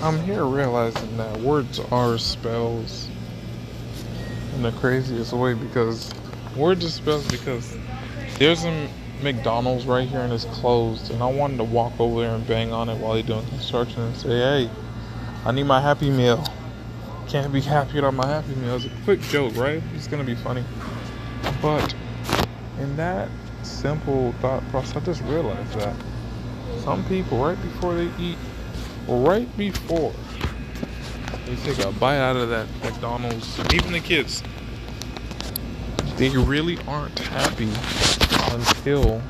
I'm 0.00 0.22
here 0.22 0.44
realizing 0.44 1.16
that 1.16 1.40
words 1.40 1.80
are 1.90 2.18
spells 2.18 3.08
in 4.54 4.62
the 4.62 4.70
craziest 4.70 5.32
way 5.32 5.54
because 5.54 6.14
words 6.56 6.84
are 6.84 6.88
spells 6.88 7.26
because 7.26 7.76
there's 8.38 8.64
a 8.64 8.88
McDonald's 9.24 9.86
right 9.86 10.08
here 10.08 10.20
and 10.20 10.32
it's 10.32 10.44
closed 10.44 11.10
and 11.10 11.20
I 11.20 11.26
wanted 11.26 11.56
to 11.56 11.64
walk 11.64 11.98
over 11.98 12.20
there 12.20 12.36
and 12.36 12.46
bang 12.46 12.72
on 12.72 12.88
it 12.88 12.96
while 12.98 13.16
he's 13.16 13.26
doing 13.26 13.44
construction 13.48 14.02
and 14.02 14.16
say, 14.16 14.28
hey, 14.28 14.70
I 15.44 15.50
need 15.50 15.64
my 15.64 15.80
Happy 15.80 16.10
Meal. 16.10 16.44
Can't 17.26 17.52
be 17.52 17.60
happy 17.60 17.94
without 17.94 18.14
my 18.14 18.26
Happy 18.26 18.54
Meal. 18.54 18.76
It's 18.76 18.84
a 18.84 18.90
quick 19.02 19.20
joke, 19.22 19.56
right? 19.56 19.82
It's 19.96 20.06
gonna 20.06 20.22
be 20.22 20.36
funny. 20.36 20.62
But 21.60 21.92
in 22.78 22.96
that 22.96 23.28
simple 23.64 24.30
thought 24.40 24.62
process, 24.70 24.96
I 24.96 25.00
just 25.00 25.22
realized 25.24 25.72
that 25.72 25.96
some 26.84 27.04
people, 27.06 27.44
right 27.44 27.60
before 27.60 27.96
they 27.96 28.08
eat, 28.22 28.38
right 29.08 29.48
before 29.56 30.12
they 31.46 31.56
take 31.56 31.78
a 31.84 31.90
bite 31.92 32.18
out 32.18 32.36
of 32.36 32.50
that 32.50 32.68
McDonald's, 32.84 33.58
even 33.72 33.92
the 33.92 34.00
kids, 34.00 34.42
they 36.16 36.28
really 36.28 36.78
aren't 36.86 37.18
happy 37.18 37.70
until 38.54 39.22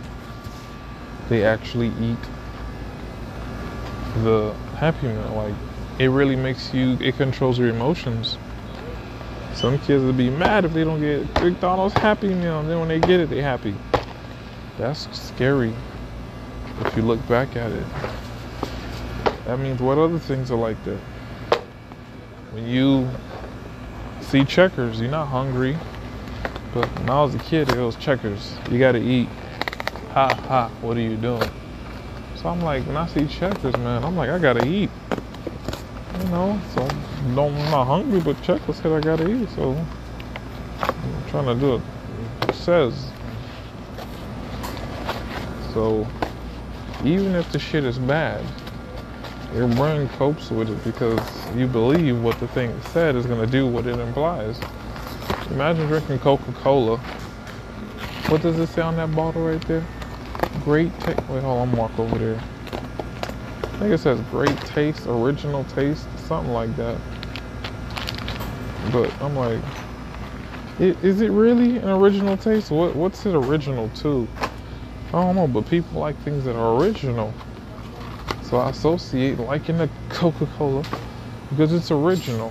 they 1.28 1.44
actually 1.44 1.88
eat 2.00 2.18
the 4.24 4.52
Happy 4.76 5.06
Meal. 5.06 5.32
Like, 5.34 5.54
it 6.00 6.08
really 6.08 6.36
makes 6.36 6.74
you, 6.74 6.98
it 7.00 7.16
controls 7.16 7.58
your 7.58 7.68
emotions. 7.68 8.38
Some 9.54 9.78
kids 9.80 10.02
will 10.02 10.12
be 10.12 10.30
mad 10.30 10.64
if 10.64 10.72
they 10.72 10.84
don't 10.84 11.00
get 11.00 11.22
McDonald's 11.42 11.94
Happy 11.94 12.34
Meal, 12.34 12.60
and 12.60 12.68
then 12.68 12.80
when 12.80 12.88
they 12.88 13.00
get 13.00 13.20
it, 13.20 13.30
they 13.30 13.42
happy. 13.42 13.76
That's 14.76 15.08
scary 15.16 15.72
if 16.80 16.96
you 16.96 17.02
look 17.02 17.26
back 17.28 17.54
at 17.56 17.70
it. 17.70 17.84
That 19.48 19.58
means 19.60 19.80
what 19.80 19.96
other 19.96 20.18
things 20.18 20.50
are 20.50 20.58
like 20.58 20.76
that? 20.84 20.98
When 22.52 22.66
you 22.66 23.08
see 24.20 24.44
checkers, 24.44 25.00
you're 25.00 25.10
not 25.10 25.28
hungry. 25.28 25.74
But 26.74 26.84
when 26.98 27.08
I 27.08 27.22
was 27.22 27.34
a 27.34 27.38
kid, 27.38 27.70
it 27.70 27.80
was 27.80 27.96
checkers. 27.96 28.54
You 28.70 28.78
gotta 28.78 28.98
eat. 28.98 29.26
Ha 30.12 30.34
ha, 30.34 30.70
what 30.82 30.98
are 30.98 31.00
you 31.00 31.16
doing? 31.16 31.50
So 32.36 32.50
I'm 32.50 32.60
like, 32.60 32.86
when 32.86 32.98
I 32.98 33.06
see 33.06 33.26
checkers, 33.26 33.74
man, 33.78 34.04
I'm 34.04 34.18
like, 34.18 34.28
I 34.28 34.38
gotta 34.38 34.66
eat. 34.66 34.90
You 36.18 36.24
know, 36.28 36.60
so 36.74 36.82
I'm 36.82 37.34
not 37.70 37.86
hungry, 37.86 38.20
but 38.20 38.42
checkers 38.42 38.76
said 38.76 38.92
I 38.92 39.00
gotta 39.00 39.30
eat. 39.30 39.48
So 39.56 39.72
I'm 40.82 41.30
trying 41.30 41.46
to 41.46 41.54
do 41.54 41.76
it. 41.76 41.82
It 42.50 42.54
says. 42.54 43.10
So 45.72 46.06
even 47.02 47.34
if 47.34 47.50
the 47.50 47.58
shit 47.58 47.84
is 47.84 47.98
bad, 47.98 48.44
your 49.54 49.68
brain 49.68 50.08
copes 50.10 50.50
with 50.50 50.70
it 50.70 50.84
because 50.84 51.20
you 51.56 51.66
believe 51.66 52.22
what 52.22 52.38
the 52.40 52.48
thing 52.48 52.78
said 52.92 53.16
is 53.16 53.26
gonna 53.26 53.46
do 53.46 53.66
what 53.66 53.86
it 53.86 53.98
implies. 53.98 54.60
Imagine 55.50 55.86
drinking 55.86 56.18
Coca-Cola. 56.18 56.98
What 58.28 58.42
does 58.42 58.58
it 58.58 58.66
say 58.68 58.82
on 58.82 58.96
that 58.96 59.14
bottle 59.14 59.46
right 59.46 59.60
there? 59.68 59.84
Great 60.64 60.92
taste. 61.00 61.18
Wait, 61.28 61.42
hold 61.42 61.60
on, 61.60 61.72
walk 61.72 61.98
over 61.98 62.18
there. 62.18 62.40
I 63.62 63.80
think 63.80 63.94
it 63.94 63.98
says 63.98 64.20
great 64.30 64.56
taste, 64.62 65.06
original 65.06 65.64
taste, 65.64 66.06
something 66.26 66.52
like 66.52 66.74
that. 66.76 66.98
But 68.92 69.10
I'm 69.22 69.34
like, 69.34 69.60
is 70.78 71.20
it 71.20 71.30
really 71.30 71.78
an 71.78 71.88
original 71.88 72.36
taste? 72.36 72.70
What 72.70 72.94
What's 72.94 73.24
it 73.24 73.34
original 73.34 73.88
to? 74.00 74.28
I 75.08 75.12
don't 75.12 75.36
know, 75.36 75.46
but 75.46 75.66
people 75.68 76.00
like 76.00 76.16
things 76.22 76.44
that 76.44 76.54
are 76.54 76.80
original. 76.80 77.32
So 78.48 78.56
I 78.56 78.70
associate 78.70 79.38
liking 79.38 79.76
the 79.76 79.90
Coca-Cola 80.08 80.82
because 81.50 81.70
it's 81.70 81.90
original. 81.90 82.50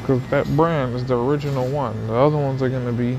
Because 0.00 0.22
that 0.30 0.46
brand 0.56 0.94
is 0.94 1.04
the 1.04 1.18
original 1.18 1.68
one. 1.68 2.06
The 2.06 2.14
other 2.14 2.38
ones 2.38 2.62
are 2.62 2.70
gonna 2.70 2.92
be 2.92 3.18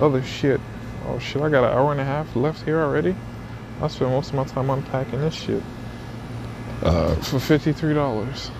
other 0.00 0.22
shit. 0.22 0.58
Oh 1.06 1.18
shit, 1.18 1.42
I 1.42 1.50
got 1.50 1.64
an 1.64 1.76
hour 1.76 1.92
and 1.92 2.00
a 2.00 2.04
half 2.04 2.34
left 2.34 2.64
here 2.64 2.80
already. 2.80 3.14
I 3.82 3.88
spent 3.88 4.10
most 4.10 4.30
of 4.30 4.36
my 4.36 4.44
time 4.44 4.70
unpacking 4.70 5.20
this 5.20 5.34
shit. 5.34 5.62
Uh, 6.82 7.14
for 7.16 7.36
$53. 7.36 8.50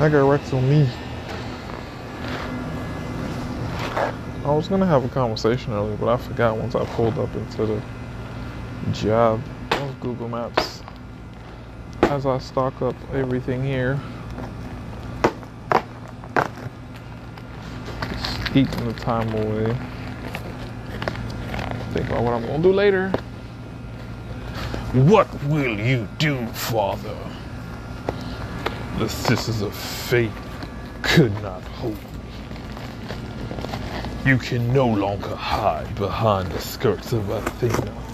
I 0.00 0.08
got 0.08 0.30
wrecked 0.30 0.54
on 0.54 0.66
me. 0.70 0.88
I 4.42 4.54
was 4.54 4.68
gonna 4.68 4.86
have 4.86 5.04
a 5.04 5.08
conversation 5.08 5.74
earlier, 5.74 5.96
but 5.96 6.08
I 6.08 6.16
forgot 6.16 6.56
once 6.56 6.74
I 6.74 6.84
pulled 6.86 7.18
up 7.18 7.34
into 7.34 7.66
the 7.66 7.82
job 8.92 9.40
of 9.72 10.00
Google 10.00 10.28
Maps. 10.28 10.82
As 12.02 12.24
I 12.26 12.38
stock 12.38 12.80
up 12.82 12.94
everything 13.12 13.64
here, 13.64 14.00
just 18.10 18.56
eating 18.56 18.86
the 18.86 18.94
time 18.94 19.32
away. 19.34 19.76
Think 21.92 22.08
about 22.08 22.22
what 22.22 22.34
I'm 22.34 22.46
gonna 22.46 22.62
do 22.62 22.72
later. 22.72 23.10
What 24.92 25.28
will 25.44 25.78
you 25.78 26.06
do, 26.18 26.46
Father? 26.48 27.16
The 28.98 29.08
sisters 29.08 29.62
of 29.62 29.74
fate 29.74 30.30
could 31.02 31.32
not 31.42 31.62
hold 31.62 31.94
me. 31.94 32.00
You 34.24 34.38
can 34.38 34.72
no 34.72 34.86
longer 34.86 35.34
hide 35.34 35.94
behind 35.96 36.50
the 36.52 36.60
skirts 36.60 37.12
of 37.12 37.28
Athena. 37.28 38.05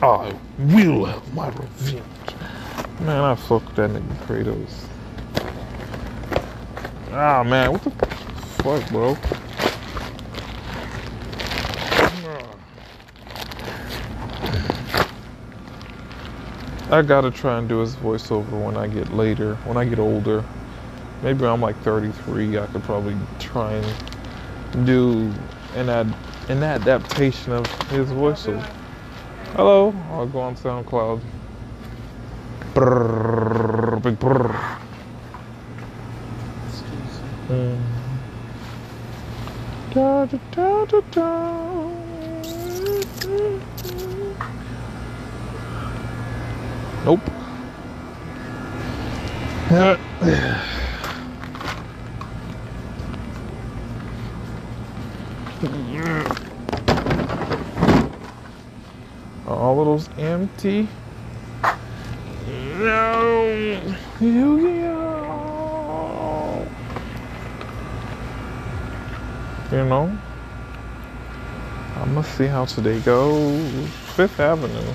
I 0.00 0.32
will 0.58 1.06
have 1.06 1.34
my 1.34 1.48
revenge. 1.48 2.02
Man, 3.00 3.24
I 3.24 3.34
fucked 3.34 3.74
that 3.74 3.90
nigga 3.90 4.16
Kratos. 4.26 4.84
Ah 7.10 7.42
man, 7.42 7.72
what 7.72 7.82
the 7.82 7.90
fuck, 7.90 8.88
bro? 8.90 9.16
I 16.90 17.02
gotta 17.02 17.32
try 17.32 17.58
and 17.58 17.68
do 17.68 17.80
his 17.80 17.96
voiceover 17.96 18.64
when 18.64 18.76
I 18.76 18.86
get 18.86 19.12
later, 19.12 19.56
when 19.64 19.76
I 19.76 19.84
get 19.84 19.98
older. 19.98 20.44
Maybe 21.22 21.44
I'm 21.44 21.60
like 21.60 21.76
33. 21.82 22.56
I 22.56 22.66
could 22.66 22.84
probably 22.84 23.16
try 23.40 23.72
and 23.72 24.86
do 24.86 25.34
an 25.74 25.88
ad, 25.88 26.14
an 26.48 26.62
adaptation 26.62 27.52
of 27.52 27.66
his 27.90 28.08
voiceover. 28.10 28.64
Hello, 29.56 29.94
I'll 30.10 30.26
go 30.26 30.40
on 30.40 30.54
SoundCloud. 30.56 31.20
Brrr, 32.74 34.02
big 34.02 34.18
brrr. 34.18 34.78
Mm. 37.48 37.80
Da, 39.94 40.26
da, 40.26 40.38
da, 40.52 40.84
da, 40.84 41.00
da. 41.10 41.88
Nope. 47.04 47.20
All 59.46 59.80
of 59.80 60.08
those. 60.58 60.88
No. 62.78 63.80
Yu-Gi-Oh. 64.20 64.68
You 69.70 69.84
know? 69.84 70.18
I'm 71.96 72.14
gonna 72.14 72.24
see 72.24 72.46
how 72.46 72.64
today 72.64 72.98
goes. 73.00 73.88
Fifth 74.16 74.40
Avenue. 74.40 74.92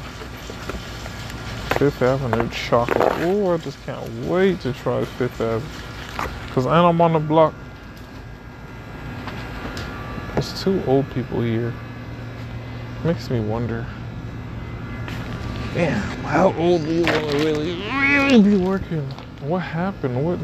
Fifth 1.78 2.02
Avenue 2.02 2.50
chocolate. 2.50 3.12
Oh, 3.22 3.54
I 3.54 3.58
just 3.58 3.82
can't 3.86 4.10
wait 4.26 4.60
to 4.62 4.74
try 4.74 5.06
Fifth 5.06 5.40
Avenue. 5.40 5.68
Cause 6.52 6.68
I'm 6.68 7.00
on 7.02 7.14
the 7.14 7.20
block. 7.20 7.54
There's 10.34 10.62
two 10.62 10.84
old 10.86 11.10
people 11.12 11.42
here. 11.42 11.74
Makes 13.04 13.30
me 13.30 13.40
wonder. 13.40 13.86
Damn, 15.74 16.02
how 16.24 16.54
old 16.54 16.84
do 16.86 16.94
you 16.94 17.02
want 17.02 17.32
to 17.32 17.38
really, 17.38 17.82
really 17.90 18.44
be 18.44 18.58
working? 18.58 19.02
What 19.42 19.64
happened? 19.64 20.24
What? 20.24 20.40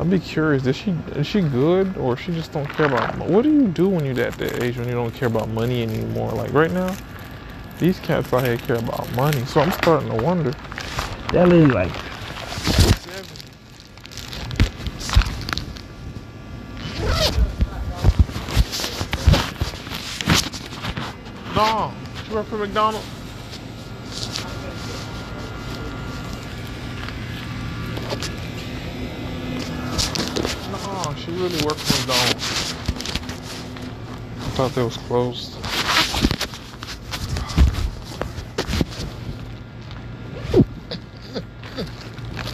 I'd 0.00 0.10
be 0.10 0.18
curious. 0.18 0.66
Is 0.66 0.74
she 0.74 0.90
is 1.14 1.28
she 1.28 1.42
good 1.42 1.96
or 1.96 2.16
she 2.16 2.32
just 2.32 2.50
don't 2.50 2.68
care 2.68 2.86
about? 2.86 3.16
What 3.18 3.44
do 3.44 3.52
you 3.52 3.68
do 3.68 3.88
when 3.88 4.04
you're 4.04 4.18
at 4.26 4.36
that 4.38 4.60
age 4.60 4.78
when 4.78 4.88
you 4.88 4.94
don't 4.94 5.14
care 5.14 5.28
about 5.28 5.48
money 5.50 5.84
anymore? 5.84 6.32
Like 6.32 6.52
right 6.52 6.72
now, 6.72 6.92
these 7.78 8.00
cats 8.00 8.32
out 8.32 8.42
here 8.42 8.56
care 8.56 8.78
about 8.78 9.08
money. 9.14 9.44
So 9.44 9.60
I'm 9.60 9.70
starting 9.70 10.10
to 10.10 10.24
wonder. 10.24 10.50
That 11.32 11.48
lady 11.48 11.66
like 11.66 11.92
No, 21.54 21.92
she 22.26 22.34
work 22.34 22.46
for 22.46 22.56
McDonald's. 22.56 23.21
She 31.16 31.30
really 31.30 31.62
worked 31.64 31.80
for 31.80 32.06
McDonald's. 32.06 32.72
I 34.38 34.54
thought 34.54 34.74
they 34.74 34.82
was 34.82 34.96
closed. 34.96 35.54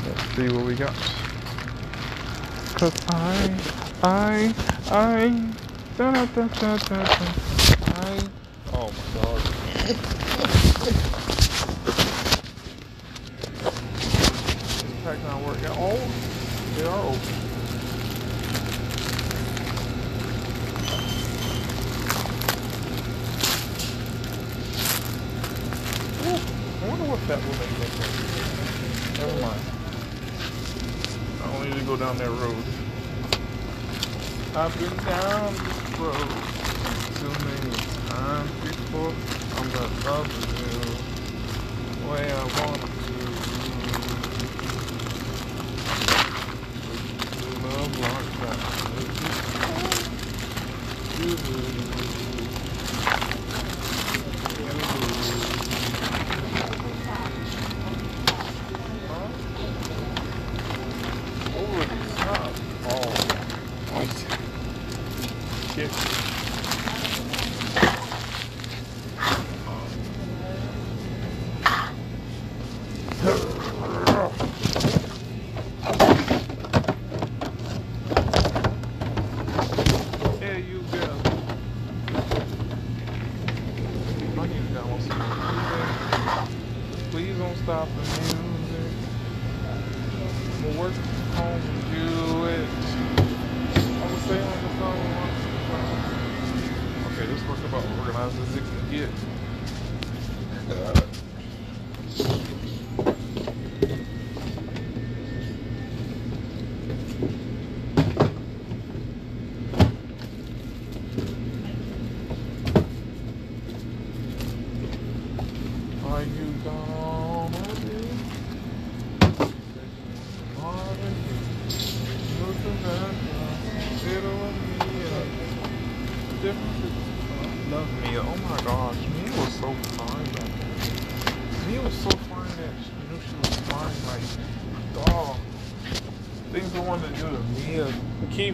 Let's 0.05 0.37
see 0.37 0.49
what 0.49 0.65
we 0.65 0.75
got. 0.75 0.95
Cause 2.75 2.95
I, 3.09 3.59
I, 4.03 4.55
I, 4.91 5.53
da 5.97 6.13
da 6.13 6.27
da 6.27 6.47
da 6.49 6.77
da 6.77 7.48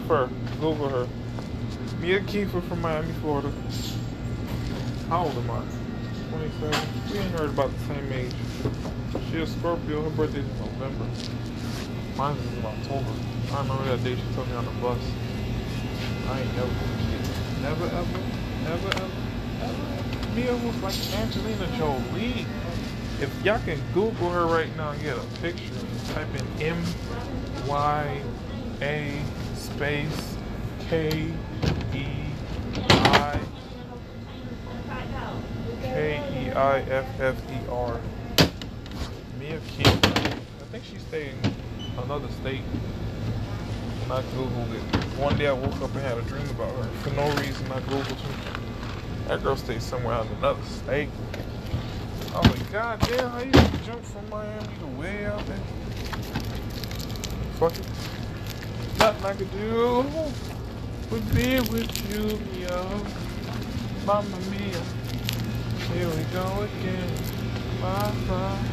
Kiefer. 0.05 0.29
Google 0.59 0.89
her. 0.89 1.07
Mia 1.99 2.19
Kiefer 2.21 2.61
from 2.67 2.81
Miami, 2.81 3.11
Florida. 3.21 3.51
How 5.09 5.25
old 5.25 5.35
am 5.35 5.51
I? 5.51 5.63
27. 6.29 7.11
We 7.11 7.19
ain't 7.19 7.39
heard 7.39 7.49
about 7.49 7.71
the 7.71 7.79
same 7.85 8.11
age. 8.11 8.31
She 9.31 9.41
a 9.41 9.47
Scorpio. 9.47 10.03
Her 10.03 10.09
birthday's 10.11 10.45
in 10.45 10.59
November. 10.59 11.05
Mine 12.17 12.37
is 12.37 12.57
in 12.57 12.65
October. 12.65 13.11
I 13.51 13.61
remember 13.61 13.83
that 13.85 14.03
day 14.03 14.15
she 14.15 14.35
took 14.35 14.47
me 14.47 14.53
on 14.53 14.65
the 14.65 14.71
bus. 14.71 14.99
I 16.29 16.39
ain't 16.39 16.55
never. 16.55 16.69
Never 17.61 17.85
ever, 17.85 18.19
never 18.63 18.87
ever, 18.87 19.11
ever. 19.61 20.35
Mia 20.35 20.55
was 20.57 20.75
like 20.83 21.19
Angelina 21.19 21.67
Jolie. 21.77 22.45
If 23.21 23.43
y'all 23.43 23.59
can 23.59 23.79
Google 23.93 24.29
her 24.29 24.45
right 24.45 24.75
now 24.77 24.91
and 24.91 25.01
get 25.01 25.17
a 25.17 25.21
picture, 25.41 25.73
type 26.13 26.27
in 26.35 26.61
M 26.61 26.83
Y 27.65 28.21
A 28.81 29.21
space 29.75 30.37
K 30.87 31.33
E 31.93 32.05
I 32.87 33.39
K 35.81 36.23
E 36.33 36.51
I 36.51 36.79
F 36.79 37.19
F 37.19 37.35
E 37.51 37.69
R. 37.69 37.99
Mia 39.37 39.59
King. 39.67 39.87
I 39.87 40.65
think 40.71 40.85
she 40.85 40.97
stayed 40.99 41.33
in 41.43 42.03
another 42.03 42.29
state. 42.39 42.61
When 42.61 44.17
I 44.17 44.21
Googled 44.21 44.73
it. 44.75 45.19
One 45.19 45.37
day 45.37 45.47
I 45.47 45.53
woke 45.53 45.81
up 45.81 45.93
and 45.93 46.01
had 46.01 46.17
a 46.19 46.21
dream 46.21 46.49
about 46.51 46.73
her. 46.77 46.83
For 47.01 47.09
no 47.09 47.27
reason, 47.41 47.69
I 47.71 47.81
Googled 47.81 48.21
her. 48.21 49.27
That 49.27 49.43
girl 49.43 49.57
stays 49.57 49.83
somewhere 49.83 50.21
in 50.21 50.27
another 50.37 50.63
state. 50.63 51.09
I 52.33 52.39
was 52.39 52.47
like, 52.47 52.71
God 52.71 52.99
damn, 53.01 53.29
how 53.29 53.39
you 53.39 53.51
jump 53.85 54.03
from 54.05 54.29
Miami 54.29 54.67
to 54.79 54.85
way 54.97 55.25
out 55.25 55.45
there? 55.47 55.57
Fuck 57.59 57.77
it. 57.77 58.14
Nothing 59.05 59.25
I 59.25 59.33
could 59.35 59.51
do 59.51 60.03
would 61.11 61.27
be 61.35 61.59
with 61.69 61.93
you, 62.09 62.23
yo. 62.59 62.79
Mamma 64.03 64.39
mia. 64.49 64.81
Here 65.93 66.09
we 66.09 66.23
go 66.33 66.45
again. 66.63 67.13
My 67.79 68.09
love, 68.27 68.65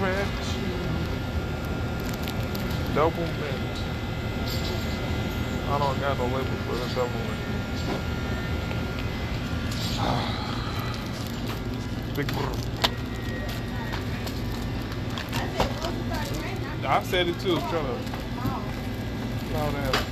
red 0.00 0.28
double 2.94 3.26
mint. 3.26 3.78
I 5.68 5.78
don't 5.78 5.98
got 5.98 6.16
no 6.16 6.24
label 6.26 6.56
for 6.68 6.76
the 6.76 6.86
double 6.94 7.18
mint. 7.18 7.42
Big 12.16 12.28
I 16.86 17.02
said 17.02 17.28
it 17.28 17.40
too. 17.40 17.56
Shut 17.56 17.74
up. 17.74 17.98
Loud 19.52 19.74
ass 19.74 20.04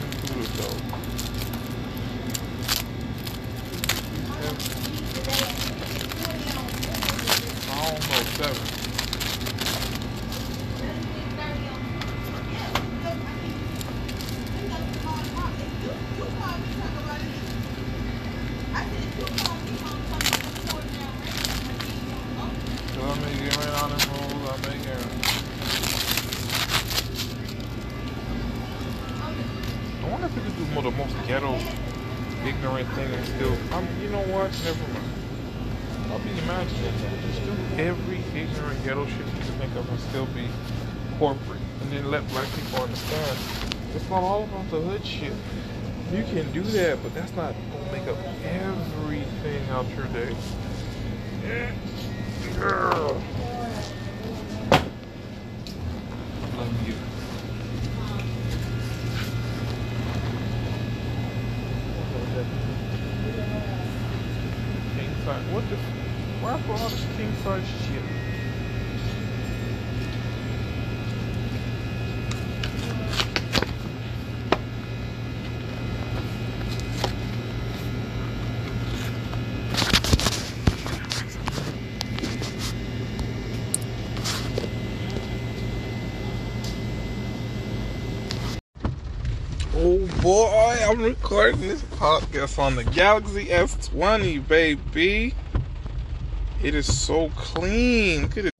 through 0.00 0.42
the 0.42 0.89
still 40.10 40.26
be 40.26 40.48
corporate, 41.20 41.60
and 41.82 41.92
then 41.92 42.10
let 42.10 42.26
black 42.30 42.48
people 42.56 42.82
understand 42.82 43.38
it's 43.94 44.10
not 44.10 44.24
all 44.24 44.42
about 44.42 44.68
the 44.70 44.80
hood 44.80 45.06
shit. 45.06 45.32
You 46.12 46.24
can 46.24 46.50
do 46.50 46.62
that, 46.62 47.00
but 47.00 47.14
that's 47.14 47.34
not 47.36 47.54
gonna 47.72 47.92
make 47.92 48.08
up 48.08 48.18
everything 48.42 49.68
out 49.70 49.88
your 49.90 50.06
day. 50.06 50.34
Yeah. 51.44 51.72
Girl. 52.58 53.22
Love 56.56 56.88
you. 56.88 56.94
size. 65.24 65.44
What 65.52 65.68
the? 65.70 65.76
Why 66.42 66.60
for 66.62 66.72
all 66.72 66.88
this 66.88 67.06
king 67.16 67.32
size 67.44 67.64
shit? 67.86 68.02
Oh 89.82 90.06
boy, 90.30 90.78
I'm 90.82 91.02
recording 91.02 91.62
this 91.62 91.82
podcast 91.82 92.60
on 92.60 92.76
the 92.76 92.84
Galaxy 92.84 93.46
S20, 93.46 94.46
baby. 94.46 95.34
It 96.62 96.72
is 96.72 96.86
so 96.86 97.30
clean. 97.30 98.22
Look 98.22 98.36
at 98.36 98.44
it. 98.44 98.54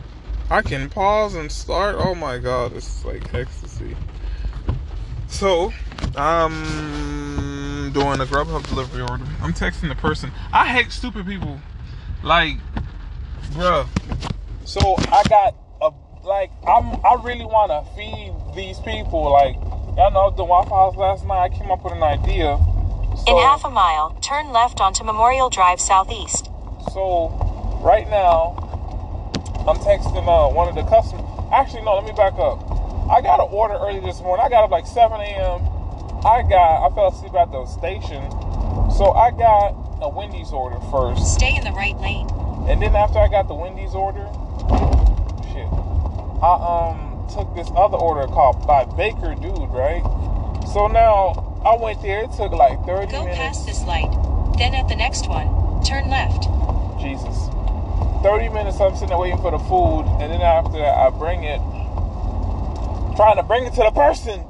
I 0.50 0.62
can 0.62 0.90
pause 0.90 1.36
and 1.36 1.52
start. 1.52 1.94
Oh 1.96 2.16
my 2.16 2.38
god, 2.38 2.72
it's 2.72 3.04
like 3.04 3.32
ecstasy. 3.32 3.96
So, 5.28 5.72
I'm 6.16 7.92
doing 7.92 8.18
a 8.18 8.26
Grubhub 8.26 8.68
delivery 8.68 9.02
order. 9.02 9.24
I'm 9.40 9.52
texting 9.52 9.90
the 9.90 9.94
person. 9.94 10.32
I 10.52 10.66
hate 10.66 10.90
stupid 10.90 11.24
people. 11.24 11.60
Like, 12.24 12.56
bruh. 13.52 13.86
So 14.64 14.96
I 14.98 15.22
got 15.28 15.54
a 15.80 15.90
like 16.26 16.50
I'm 16.66 16.96
I 17.06 17.22
really 17.22 17.46
wanna 17.46 17.84
feed 17.94 18.34
these 18.56 18.80
people 18.80 19.30
like 19.30 19.54
Y'all 19.96 20.10
know 20.12 20.30
the 20.30 20.44
Waffle 20.44 20.76
House 20.76 20.96
last 20.96 21.26
night. 21.26 21.40
I 21.40 21.48
came 21.48 21.70
up 21.70 21.82
with 21.82 21.92
an 21.92 22.02
idea. 22.02 22.58
So, 23.26 23.36
In 23.36 23.36
half 23.38 23.64
a 23.64 23.70
mile, 23.70 24.16
turn 24.22 24.52
left 24.52 24.80
onto 24.80 25.02
Memorial 25.02 25.50
Drive 25.50 25.80
Southeast. 25.80 26.48
So, 26.92 27.28
right 27.82 28.08
now, 28.08 28.54
I'm 29.66 29.76
texting 29.82 30.26
uh, 30.26 30.52
one 30.54 30.68
of 30.68 30.76
the 30.76 30.84
customers. 30.84 31.26
Actually, 31.52 31.82
no, 31.82 31.96
let 31.96 32.04
me 32.04 32.12
back 32.12 32.34
up. 32.34 32.62
I 33.10 33.20
got 33.20 33.40
an 33.40 33.48
order 33.50 33.74
early 33.74 33.98
this 33.98 34.20
morning. 34.20 34.46
I 34.46 34.48
got 34.48 34.62
up 34.62 34.70
like 34.70 34.86
7 34.86 35.20
a.m. 35.20 35.60
I 36.24 36.46
got, 36.48 36.86
I 36.86 36.94
fell 36.94 37.08
asleep 37.08 37.34
at 37.34 37.50
the 37.50 37.66
station. 37.66 38.22
So 38.94 39.10
I 39.12 39.32
got 39.32 39.74
a 40.00 40.08
Wendy's 40.08 40.52
order 40.52 40.78
first. 40.92 41.34
Stay 41.34 41.56
in 41.56 41.64
the 41.64 41.72
right 41.72 41.98
lane. 41.98 42.30
And 42.68 42.80
then 42.80 42.94
after 42.94 43.18
I 43.18 43.26
got 43.26 43.48
the 43.48 43.54
Wendy's 43.54 43.94
order, 43.94 44.28
shit, 45.50 45.66
I 46.40 46.54
um 46.62 47.09
took 47.32 47.54
this 47.54 47.68
other 47.76 47.96
order 47.96 48.26
called 48.26 48.66
by 48.66 48.84
Baker 48.84 49.34
Dude, 49.34 49.70
right? 49.70 50.02
So 50.72 50.86
now 50.86 51.62
I 51.64 51.76
went 51.80 52.02
there. 52.02 52.24
It 52.24 52.32
took 52.32 52.52
like 52.52 52.84
30 52.84 53.10
Go 53.10 53.24
minutes. 53.24 53.38
Go 53.38 53.44
past 53.44 53.66
this 53.66 53.82
light. 53.84 54.10
Then 54.58 54.74
at 54.74 54.88
the 54.88 54.96
next 54.96 55.28
one, 55.28 55.82
turn 55.82 56.10
left. 56.10 56.44
Jesus. 57.00 57.48
30 58.22 58.50
minutes 58.50 58.80
I'm 58.80 58.94
sitting 58.94 59.08
there 59.08 59.18
waiting 59.18 59.40
for 59.40 59.50
the 59.50 59.58
food. 59.58 60.04
And 60.20 60.30
then 60.30 60.42
after 60.42 60.78
that, 60.78 60.96
I 60.96 61.10
bring 61.10 61.44
it. 61.44 61.58
Trying 63.16 63.36
to 63.36 63.42
bring 63.42 63.64
it 63.64 63.74
to 63.74 63.82
the 63.82 63.90
person. 63.90 64.44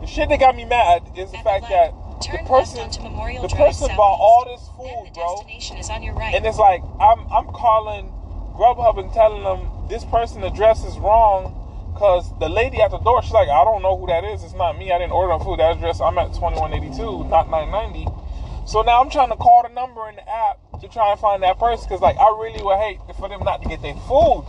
The 0.00 0.06
shit 0.06 0.28
that 0.28 0.40
got 0.40 0.54
me 0.54 0.64
mad 0.64 1.02
is 1.16 1.30
the 1.30 1.38
at 1.38 1.44
fact 1.44 1.64
the 1.68 1.74
that 1.74 1.94
Turn 2.20 2.44
the 2.44 2.48
person, 2.48 2.90
the 2.90 3.54
person 3.54 3.88
bought 3.94 4.18
all 4.18 4.44
this 4.48 4.68
food, 4.76 5.12
bro. 5.12 5.44
Right. 6.16 6.34
And 6.34 6.46
it's 6.46 6.58
like 6.58 6.82
I'm 6.98 7.20
I'm 7.30 7.46
calling 7.52 8.10
Grubhub 8.56 8.98
and 8.98 9.12
telling 9.12 9.44
them 9.44 9.68
this 9.88 10.04
person 10.06 10.42
address 10.42 10.82
is 10.84 10.96
wrong 10.98 11.55
Cause 11.96 12.30
the 12.38 12.48
lady 12.48 12.82
at 12.82 12.90
the 12.90 12.98
door, 12.98 13.22
she's 13.22 13.32
like, 13.32 13.48
I 13.48 13.64
don't 13.64 13.80
know 13.80 13.96
who 13.96 14.06
that 14.08 14.22
is. 14.22 14.44
It's 14.44 14.52
not 14.52 14.78
me. 14.78 14.92
I 14.92 14.98
didn't 14.98 15.12
order 15.12 15.32
no 15.32 15.38
food. 15.38 15.60
That 15.60 15.76
address, 15.76 16.00
I'm 16.00 16.18
at 16.18 16.34
2182, 16.34 17.28
not 17.28 17.48
990. 17.48 18.04
So 18.66 18.82
now 18.82 19.00
I'm 19.00 19.08
trying 19.08 19.30
to 19.30 19.36
call 19.36 19.62
the 19.62 19.72
number 19.72 20.06
in 20.10 20.16
the 20.16 20.28
app 20.28 20.58
to 20.80 20.88
try 20.88 21.10
and 21.12 21.18
find 21.18 21.42
that 21.42 21.58
person. 21.58 21.88
Cause 21.88 22.02
like 22.02 22.16
I 22.18 22.28
really 22.38 22.62
would 22.62 22.76
hate 22.76 23.00
for 23.16 23.28
them 23.30 23.40
not 23.44 23.62
to 23.62 23.68
get 23.68 23.80
their 23.80 23.94
food. 24.04 24.44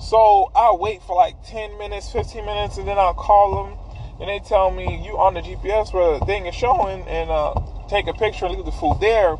So 0.00 0.50
I 0.54 0.72
wait 0.78 1.02
for 1.02 1.16
like 1.16 1.34
10 1.44 1.76
minutes, 1.76 2.10
15 2.12 2.46
minutes, 2.46 2.78
and 2.78 2.86
then 2.86 2.98
I'll 2.98 3.14
call 3.14 3.64
them, 3.64 3.76
and 4.20 4.30
they 4.30 4.38
tell 4.38 4.70
me 4.70 5.04
you 5.04 5.18
on 5.18 5.34
the 5.34 5.40
GPS 5.40 5.92
where 5.92 6.18
the 6.18 6.24
thing 6.24 6.46
is 6.46 6.54
showing, 6.54 7.02
and 7.08 7.30
uh, 7.30 7.54
take 7.88 8.06
a 8.06 8.14
picture 8.14 8.46
and 8.46 8.54
leave 8.54 8.64
the 8.64 8.72
food 8.72 8.98
there. 9.00 9.36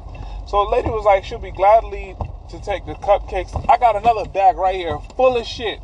So 0.46 0.64
the 0.64 0.70
lady 0.70 0.90
was 0.90 1.04
like, 1.04 1.24
she'll 1.24 1.38
be 1.38 1.52
gladly 1.52 2.16
to 2.50 2.60
take 2.60 2.84
the 2.84 2.94
cupcakes. 2.94 3.54
I 3.70 3.78
got 3.78 3.94
another 3.94 4.28
bag 4.28 4.56
right 4.56 4.74
here 4.74 4.98
full 5.16 5.36
of 5.36 5.46
shit. 5.46 5.80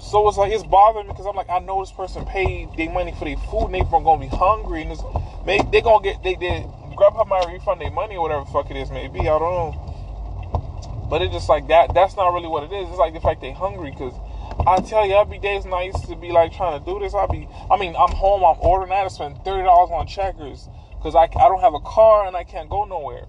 So 0.00 0.26
it's 0.28 0.38
like 0.38 0.50
it's 0.50 0.64
bothering 0.64 1.06
me 1.06 1.12
because 1.12 1.26
I'm 1.26 1.36
like 1.36 1.50
I 1.50 1.58
know 1.58 1.82
this 1.82 1.92
person 1.92 2.24
paid 2.24 2.70
their 2.76 2.90
money 2.90 3.12
for 3.12 3.26
their 3.26 3.36
food 3.36 3.66
and 3.66 3.74
they're 3.74 3.84
gonna 3.84 4.18
be 4.18 4.34
hungry 4.34 4.82
and 4.82 4.98
maybe 5.44 5.68
they 5.70 5.82
gonna 5.82 6.02
get 6.02 6.22
they 6.22 6.34
they 6.36 6.66
Grubhub 6.96 7.28
might 7.28 7.46
refund 7.46 7.82
their 7.82 7.90
money 7.90 8.16
or 8.16 8.22
whatever 8.22 8.44
the 8.44 8.50
fuck 8.50 8.70
it 8.70 8.78
is 8.78 8.90
maybe 8.90 9.20
I 9.20 9.38
don't 9.38 9.40
know. 9.40 11.06
But 11.10 11.20
it's 11.22 11.34
just 11.34 11.48
like 11.48 11.68
that. 11.68 11.92
That's 11.92 12.16
not 12.16 12.32
really 12.32 12.48
what 12.48 12.64
it 12.64 12.72
is. 12.72 12.88
It's 12.88 12.98
like 12.98 13.12
the 13.12 13.20
fact 13.20 13.42
they 13.42 13.52
hungry 13.52 13.90
because 13.90 14.14
I 14.66 14.80
tell 14.80 15.06
you 15.06 15.14
every 15.14 15.38
day 15.38 15.56
is 15.56 15.66
nice 15.66 16.00
to 16.08 16.16
be 16.16 16.32
like 16.32 16.54
trying 16.54 16.80
to 16.80 16.84
do 16.84 16.98
this. 16.98 17.12
I'll 17.12 17.28
be 17.28 17.46
I 17.70 17.76
mean 17.76 17.94
I'm 17.94 18.12
home. 18.12 18.42
I'm 18.42 18.56
ordering. 18.60 18.92
I 18.92 19.04
to 19.04 19.10
spend 19.10 19.44
thirty 19.44 19.64
dollars 19.64 19.90
on 19.92 20.06
checkers 20.06 20.66
because 20.96 21.14
I 21.14 21.24
I 21.24 21.48
don't 21.48 21.60
have 21.60 21.74
a 21.74 21.80
car 21.80 22.26
and 22.26 22.34
I 22.34 22.44
can't 22.44 22.70
go 22.70 22.84
nowhere. 22.84 23.26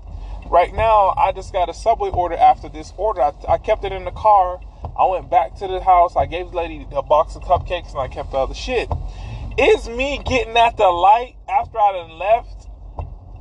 Right 0.49 0.73
now 0.73 1.13
I 1.17 1.33
just 1.33 1.51
got 1.51 1.67
a 1.67 1.73
subway 1.73 2.11
order 2.11 2.35
after 2.35 2.69
this 2.69 2.93
order. 2.95 3.21
I, 3.21 3.33
I 3.49 3.57
kept 3.57 3.83
it 3.83 3.91
in 3.91 4.05
the 4.05 4.11
car 4.11 4.61
I 4.97 5.05
went 5.05 5.29
back 5.29 5.55
to 5.55 5.67
the 5.67 5.81
house. 5.81 6.15
I 6.15 6.25
gave 6.25 6.51
the 6.51 6.57
lady 6.57 6.87
a 6.91 7.01
box 7.01 7.35
of 7.35 7.43
cupcakes 7.43 7.91
and 7.91 7.99
I 7.99 8.07
kept 8.07 8.31
the 8.31 8.37
other 8.37 8.53
shit. 8.53 8.89
Is 9.57 9.89
me 9.89 10.21
getting 10.25 10.55
at 10.57 10.77
the 10.77 10.87
light 10.87 11.35
after 11.49 11.77
I 11.77 11.91
done 11.93 12.17
left? 12.17 12.67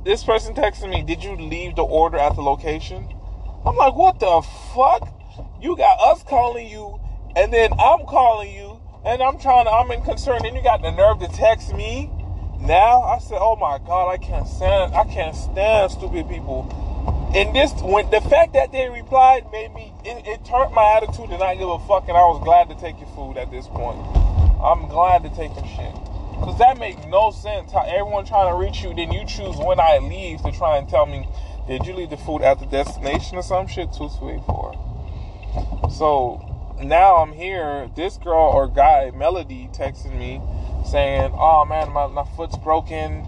This 0.03 0.23
person 0.23 0.55
texted 0.55 0.89
me, 0.89 1.03
Did 1.03 1.23
you 1.23 1.35
leave 1.35 1.75
the 1.75 1.83
order 1.83 2.17
at 2.17 2.35
the 2.35 2.41
location? 2.41 3.07
I'm 3.65 3.75
like, 3.75 3.95
What 3.95 4.19
the 4.19 4.41
fuck? 4.73 5.07
You 5.61 5.77
got 5.77 5.99
us 5.99 6.23
calling 6.23 6.67
you, 6.67 6.99
and 7.35 7.53
then 7.53 7.71
I'm 7.73 8.05
calling 8.05 8.53
you, 8.53 8.81
and 9.05 9.21
I'm 9.21 9.39
trying 9.39 9.65
to, 9.65 9.71
I'm 9.71 9.91
in 9.91 10.01
concern, 10.01 10.45
and 10.45 10.55
you 10.55 10.63
got 10.63 10.81
the 10.81 10.91
nerve 10.91 11.19
to 11.19 11.27
text 11.27 11.73
me 11.73 12.11
now? 12.59 13.01
I 13.03 13.19
said, 13.19 13.37
Oh 13.39 13.55
my 13.55 13.77
God, 13.77 14.09
I 14.09 14.17
can't 14.17 14.47
stand, 14.47 14.95
I 14.95 15.03
can't 15.05 15.35
stand 15.35 15.91
stupid 15.91 16.27
people 16.27 16.90
and 17.33 17.55
this 17.55 17.71
when 17.81 18.09
the 18.11 18.21
fact 18.21 18.53
that 18.53 18.71
they 18.71 18.89
replied 18.89 19.43
made 19.51 19.73
me 19.73 19.93
it, 20.03 20.27
it, 20.27 20.45
turned 20.45 20.73
my 20.73 20.97
attitude 20.97 21.29
to 21.29 21.37
not 21.37 21.57
give 21.57 21.69
a 21.69 21.79
fuck 21.87 22.07
and 22.09 22.17
I 22.17 22.27
was 22.27 22.43
glad 22.43 22.67
to 22.69 22.75
take 22.75 22.99
your 22.99 23.09
food 23.15 23.37
at 23.37 23.49
this 23.51 23.67
point. 23.67 23.99
I'm 24.61 24.87
glad 24.89 25.23
to 25.23 25.29
take 25.29 25.55
your 25.55 25.67
shit. 25.67 25.95
Cause 26.43 26.57
that 26.57 26.77
makes 26.79 27.05
no 27.05 27.31
sense 27.31 27.71
how 27.71 27.85
everyone 27.85 28.25
trying 28.25 28.51
to 28.51 28.57
reach 28.57 28.81
you, 28.81 28.93
then 28.93 29.11
you 29.11 29.25
choose 29.25 29.55
when 29.57 29.79
I 29.79 29.99
leave 29.99 30.41
to 30.41 30.51
try 30.51 30.77
and 30.77 30.89
tell 30.89 31.05
me, 31.05 31.27
did 31.67 31.85
you 31.85 31.93
leave 31.93 32.09
the 32.09 32.17
food 32.17 32.41
at 32.41 32.59
the 32.59 32.65
destination 32.65 33.37
or 33.37 33.43
some 33.43 33.67
shit? 33.67 33.93
Two 33.93 34.09
two 34.09 34.29
eight 34.29 34.43
four. 34.45 34.73
So 35.89 36.41
now 36.83 37.17
I'm 37.17 37.31
here. 37.31 37.89
This 37.95 38.17
girl 38.17 38.51
or 38.53 38.67
guy, 38.67 39.11
Melody, 39.11 39.69
texting 39.71 40.17
me 40.17 40.41
saying, 40.89 41.31
"Oh 41.33 41.65
man, 41.65 41.91
my, 41.91 42.07
my 42.07 42.25
foot's 42.35 42.57
broken, 42.57 43.25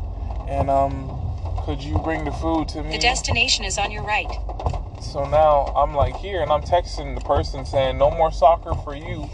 and 0.48 0.70
um, 0.70 1.23
could 1.65 1.82
you 1.82 1.98
bring 2.00 2.25
the 2.25 2.32
food 2.32 2.67
to 2.70 2.84
me? 2.84 2.91
The 2.91 2.98
destination 3.00 3.63
is 3.63 3.77
on 3.77 3.89
your 3.89 4.03
right. 4.03 4.27
So 5.01 5.24
now 5.24 5.72
I'm 5.75 5.93
like 5.93 6.15
here 6.17 6.41
and 6.41 6.51
I'm 6.51 6.62
texting 6.62 7.15
the 7.15 7.22
person 7.22 7.65
saying 7.65 7.98
no 7.98 8.12
more 8.12 8.32
soccer 8.32 8.74
for 8.84 8.96
you, 8.96 9.29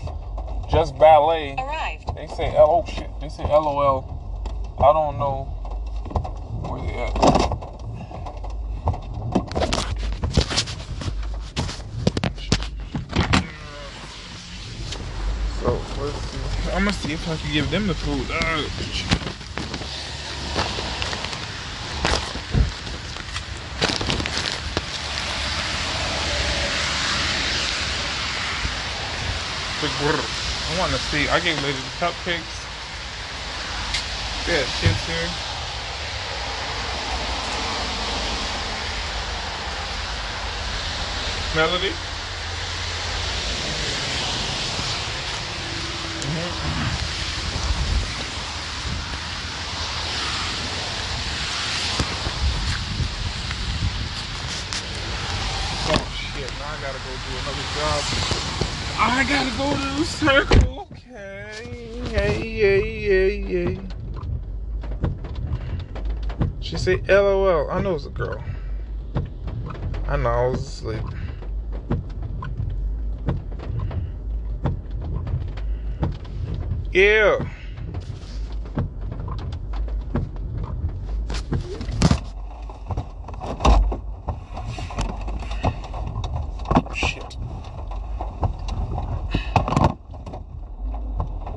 just 0.70 0.98
ballet. 1.00 1.56
Arrived. 1.58 2.16
They 2.16 2.28
say 2.28 2.54
oh 2.56 2.86
shit. 2.88 3.10
They 3.20 3.30
say 3.30 3.44
LOL. 3.44 4.16
I 4.78 4.94
don't 4.94 5.18
know 5.18 5.46
where 6.70 6.82
they 6.82 6.94
at. 6.94 7.14
So 15.60 15.82
let's 16.00 16.18
see. 16.30 16.72
I'm 16.74 16.86
gonna 16.86 16.94
see 16.94 17.14
if 17.14 17.28
I 17.28 17.36
can 17.38 17.54
give 17.54 17.72
them 17.72 17.88
the 17.88 17.96
food. 17.96 18.28
Uh, 18.30 19.19
I 30.02 30.80
want 30.80 30.94
to 30.94 30.98
see. 30.98 31.28
I 31.28 31.42
gave 31.42 31.62
Lady 31.62 31.76
the 31.76 31.96
cupcakes. 32.00 32.40
Yeah, 34.48 34.64
kids 34.80 35.06
here. 35.06 35.30
Melody. 41.54 41.90
Mm-hmm. 46.24 46.80
Oh 55.92 56.04
shit! 56.16 56.52
Now 56.60 56.72
I 56.72 56.80
gotta 56.82 57.00
go 57.00 57.12
do 57.12 57.32
another 57.44 57.66
job. 57.76 58.49
I 59.02 59.24
gotta 59.24 59.50
go 59.58 59.72
to 59.74 60.00
the 60.00 60.06
circle. 60.06 60.88
Okay. 60.92 61.52
Hey, 62.12 62.50
hey, 62.60 63.02
hey, 63.02 63.42
hey. 63.42 63.80
She 66.60 66.78
said 66.78 67.08
LOL. 67.08 67.72
I 67.72 67.82
know 67.82 67.96
it's 67.96 68.06
a 68.06 68.10
girl. 68.10 68.44
I 70.08 70.18
know 70.18 70.30
I 70.30 70.48
was 70.48 70.62
asleep. 70.62 71.02
Yeah. 76.92 77.48
Shit. 86.96 87.38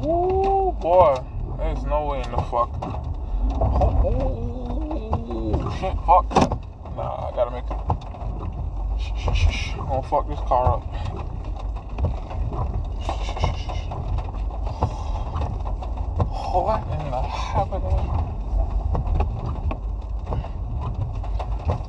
Ooh, 0.04 0.76
boy. 0.80 1.16
There's 1.58 1.82
no 1.84 2.06
way 2.06 2.22
in 2.22 2.30
the 2.30 2.36
fuck. 2.36 2.70
Oh, 3.54 4.02
oh, 4.04 5.70
shit, 5.80 5.96
fuck. 6.04 6.26
Nah, 6.94 7.28
I 7.28 7.32
gotta 7.34 7.50
make 7.52 7.64
it. 7.70 7.78
Shh, 9.00 9.12
shh, 9.18 9.34
shh, 9.34 9.50
shh. 9.54 9.72
I'm 9.78 9.86
gonna 9.86 10.02
fuck 10.02 10.28
this 10.28 10.40
car 10.40 10.64
up. 10.74 10.82
Shh, 13.00 13.16
shh, 13.24 13.36
shh, 13.40 13.56
shh. 13.56 13.88
What 16.52 16.82
in 16.82 17.10
the 17.10 17.22
happening? 17.22 17.98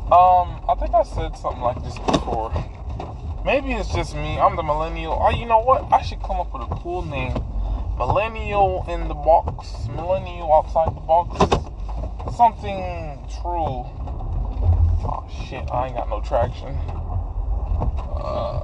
Um, 0.10 0.48
I 0.69 0.75
think 0.79 0.93
I 0.93 1.03
said 1.03 1.36
something 1.36 1.62
like 1.62 1.83
this 1.83 1.98
before. 2.00 2.51
Maybe 3.43 3.74
it's 3.74 3.82
just 3.93 4.15
me. 4.15 4.39
I'm 4.39 4.55
the 4.55 4.63
millennial. 4.63 5.19
Oh, 5.21 5.29
you 5.29 5.45
know 5.45 5.59
what? 5.59 5.91
I 5.91 6.01
should 6.01 6.21
come 6.21 6.39
up 6.39 6.51
with 6.53 6.63
a 6.63 6.75
cool 6.81 7.03
name. 7.03 7.33
Millennial 7.97 8.85
in 8.89 9.07
the 9.07 9.13
box. 9.13 9.88
Millennial 9.95 10.51
outside 10.51 10.95
the 10.95 11.01
box. 11.01 11.38
Something 12.35 13.19
true. 13.29 13.85
Oh 15.05 15.23
shit! 15.47 15.69
I 15.71 15.88
ain't 15.88 15.95
got 15.95 16.09
no 16.09 16.21
traction. 16.21 16.75
Uh, 18.17 18.63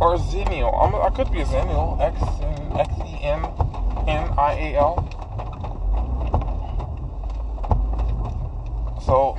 or 0.00 0.16
Xennial. 0.16 0.72
I'm, 0.82 0.94
I 0.94 1.10
could 1.14 1.30
be 1.30 1.42
a 1.42 1.44
Xennial. 1.44 2.00
X 2.00 2.20
and 2.20 2.72
Xennial. 2.72 2.80
X 2.80 2.90
N 2.98 2.98
X 2.98 2.98
E 3.06 3.22
N 3.22 3.44
N 4.08 4.34
I 4.36 4.54
A 4.58 4.76
L. 4.78 5.08
So 9.04 9.36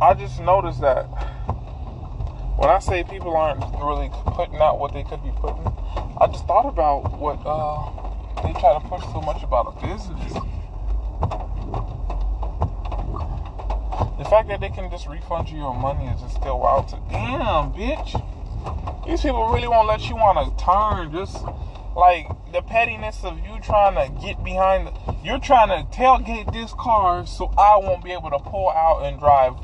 I 0.00 0.14
just 0.14 0.40
noticed 0.40 0.80
that 0.80 1.06
when 2.56 2.70
I 2.70 2.78
say 2.78 3.02
people 3.02 3.36
aren't 3.36 3.58
really 3.82 4.10
putting 4.26 4.60
out 4.60 4.78
what 4.78 4.92
they 4.92 5.02
could 5.02 5.20
be 5.24 5.32
putting, 5.40 5.66
I 6.20 6.28
just 6.30 6.46
thought 6.46 6.68
about 6.68 7.18
what 7.18 7.42
uh, 7.44 8.42
they 8.46 8.52
try 8.60 8.78
to 8.78 8.88
push 8.88 9.02
so 9.10 9.20
much 9.20 9.42
about 9.42 9.74
a 9.74 9.86
business. 9.86 10.34
The 14.18 14.24
fact 14.24 14.46
that 14.48 14.60
they 14.60 14.68
can 14.68 14.88
just 14.88 15.08
refund 15.08 15.48
you 15.48 15.58
your 15.58 15.74
money 15.74 16.06
is 16.06 16.20
just 16.20 16.36
still 16.36 16.60
wild 16.60 16.86
to 16.88 16.96
damn, 17.10 17.72
bitch. 17.72 18.14
These 19.04 19.22
people 19.22 19.52
really 19.52 19.66
won't 19.66 19.88
let 19.88 20.08
you 20.08 20.16
on 20.16 20.36
a 20.38 20.54
turn. 20.58 21.10
Just 21.10 21.44
like 21.96 22.28
the 22.52 22.62
pettiness 22.62 23.24
of 23.24 23.38
you 23.40 23.58
trying 23.60 23.94
to 23.94 24.20
get 24.24 24.44
behind. 24.44 24.86
The, 24.86 25.16
you're 25.24 25.40
trying 25.40 25.68
to 25.70 25.86
tailgate 25.96 26.52
this 26.52 26.72
car 26.74 27.26
so 27.26 27.52
I 27.58 27.76
won't 27.76 28.04
be 28.04 28.12
able 28.12 28.30
to 28.30 28.38
pull 28.38 28.70
out 28.70 29.02
and 29.02 29.18
drive 29.18 29.54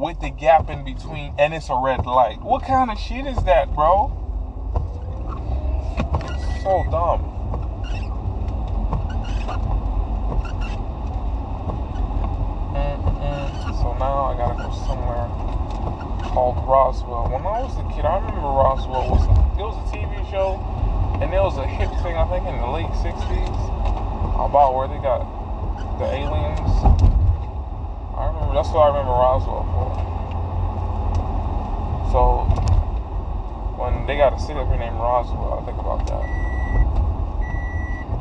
with 0.00 0.18
the 0.20 0.30
gap 0.30 0.70
in 0.70 0.82
between, 0.82 1.34
and 1.38 1.52
it's 1.52 1.68
a 1.68 1.76
red 1.76 2.06
light. 2.06 2.40
What 2.40 2.64
kind 2.64 2.90
of 2.90 2.98
shit 2.98 3.26
is 3.26 3.36
that, 3.44 3.74
bro? 3.74 4.08
So 6.64 6.84
dumb. 6.88 7.20
Mm-mm. 12.72 13.76
So 13.76 13.92
now 14.00 14.24
I 14.24 14.36
gotta 14.38 14.56
go 14.56 14.72
somewhere 14.88 15.28
called 16.32 16.56
Roswell. 16.66 17.28
When 17.28 17.42
I 17.42 17.60
was 17.60 17.76
a 17.76 17.84
kid, 17.94 18.06
I 18.06 18.16
remember 18.16 18.40
Roswell 18.40 19.10
was 19.10 19.26
a, 19.28 19.60
it 19.60 19.64
was 19.68 19.76
a 19.76 19.96
TV 19.96 20.30
show, 20.30 20.56
and 21.20 21.28
it 21.34 21.40
was 21.40 21.58
a 21.58 21.66
hip 21.66 21.90
thing. 22.02 22.16
I 22.16 22.24
think 22.24 22.48
in 22.48 22.56
the 22.56 22.68
late 22.72 22.88
'60s 23.04 24.48
about 24.48 24.74
where 24.74 24.88
they 24.88 24.96
got 24.96 25.28
the 25.98 26.06
aliens. 26.06 27.09
I 28.50 28.52
remember 28.52 28.66
that's 28.66 28.74
what 28.74 28.82
I 28.82 28.88
remember 28.90 29.14
Roswell 29.14 29.62
for. 29.70 29.94
So 32.10 32.50
when 33.78 34.06
they 34.10 34.16
got 34.16 34.34
a 34.34 34.40
city 34.40 34.58
up 34.58 34.66
here 34.66 34.76
named 34.76 34.96
Roswell, 34.98 35.62
I 35.62 35.62
think 35.62 35.78
about 35.78 36.02
that. 36.10 36.26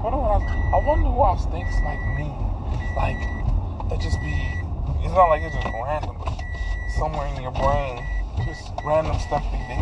What 0.05 0.13
do 0.13 0.21
I, 0.21 0.37
I 0.37 0.85
wonder 0.85 1.09
who 1.09 1.17
else 1.25 1.49
thinks 1.49 1.73
like 1.81 1.97
me. 2.13 2.29
Like 2.93 3.17
it 3.89 3.97
just 4.05 4.21
be 4.21 4.37
it's 5.01 5.17
not 5.17 5.33
like 5.33 5.41
it's 5.41 5.55
just 5.55 5.65
random, 5.73 6.13
but 6.21 6.37
somewhere 6.93 7.25
in 7.33 7.41
your 7.41 7.49
brain, 7.49 7.97
just 8.45 8.69
random 8.85 9.17
stuff 9.17 9.41
be 9.49 9.57
there. 9.65 9.81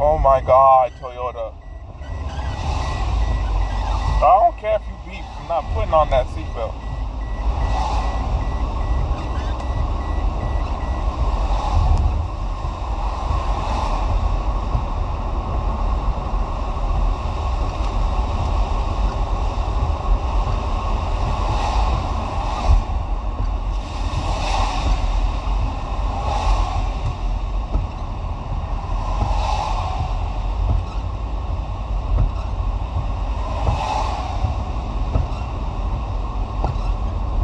Oh 0.00 0.16
my 0.16 0.40
god, 0.40 0.92
on 5.94 6.08
that 6.10 6.26
seatbelt. 6.28 6.74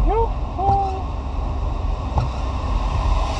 Yoo-hoo. 0.08 1.04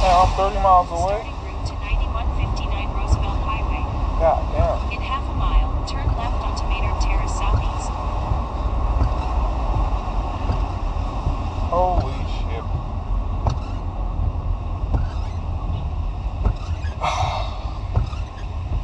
Hey, 0.00 0.12
I'm 0.12 0.28
30 0.36 0.60
miles 0.60 0.90
away. 0.90 1.24
Starting 1.24 1.40
route 1.48 1.64
to 1.64 1.74
9159 1.80 2.92
Roosevelt 2.92 3.40
Highway. 3.40 3.82
God 4.20 4.42
damn. 4.52 4.92
In 4.92 5.00
half 5.00 5.24
a 5.24 5.32
mile, 5.32 5.72
turn 5.88 6.06
left 6.18 6.44
onto 6.44 6.68
Maynard 6.68 7.00
Terrace 7.00 7.32
Southeast. 7.32 7.88
Holy 11.72 12.20
shit. 12.36 12.64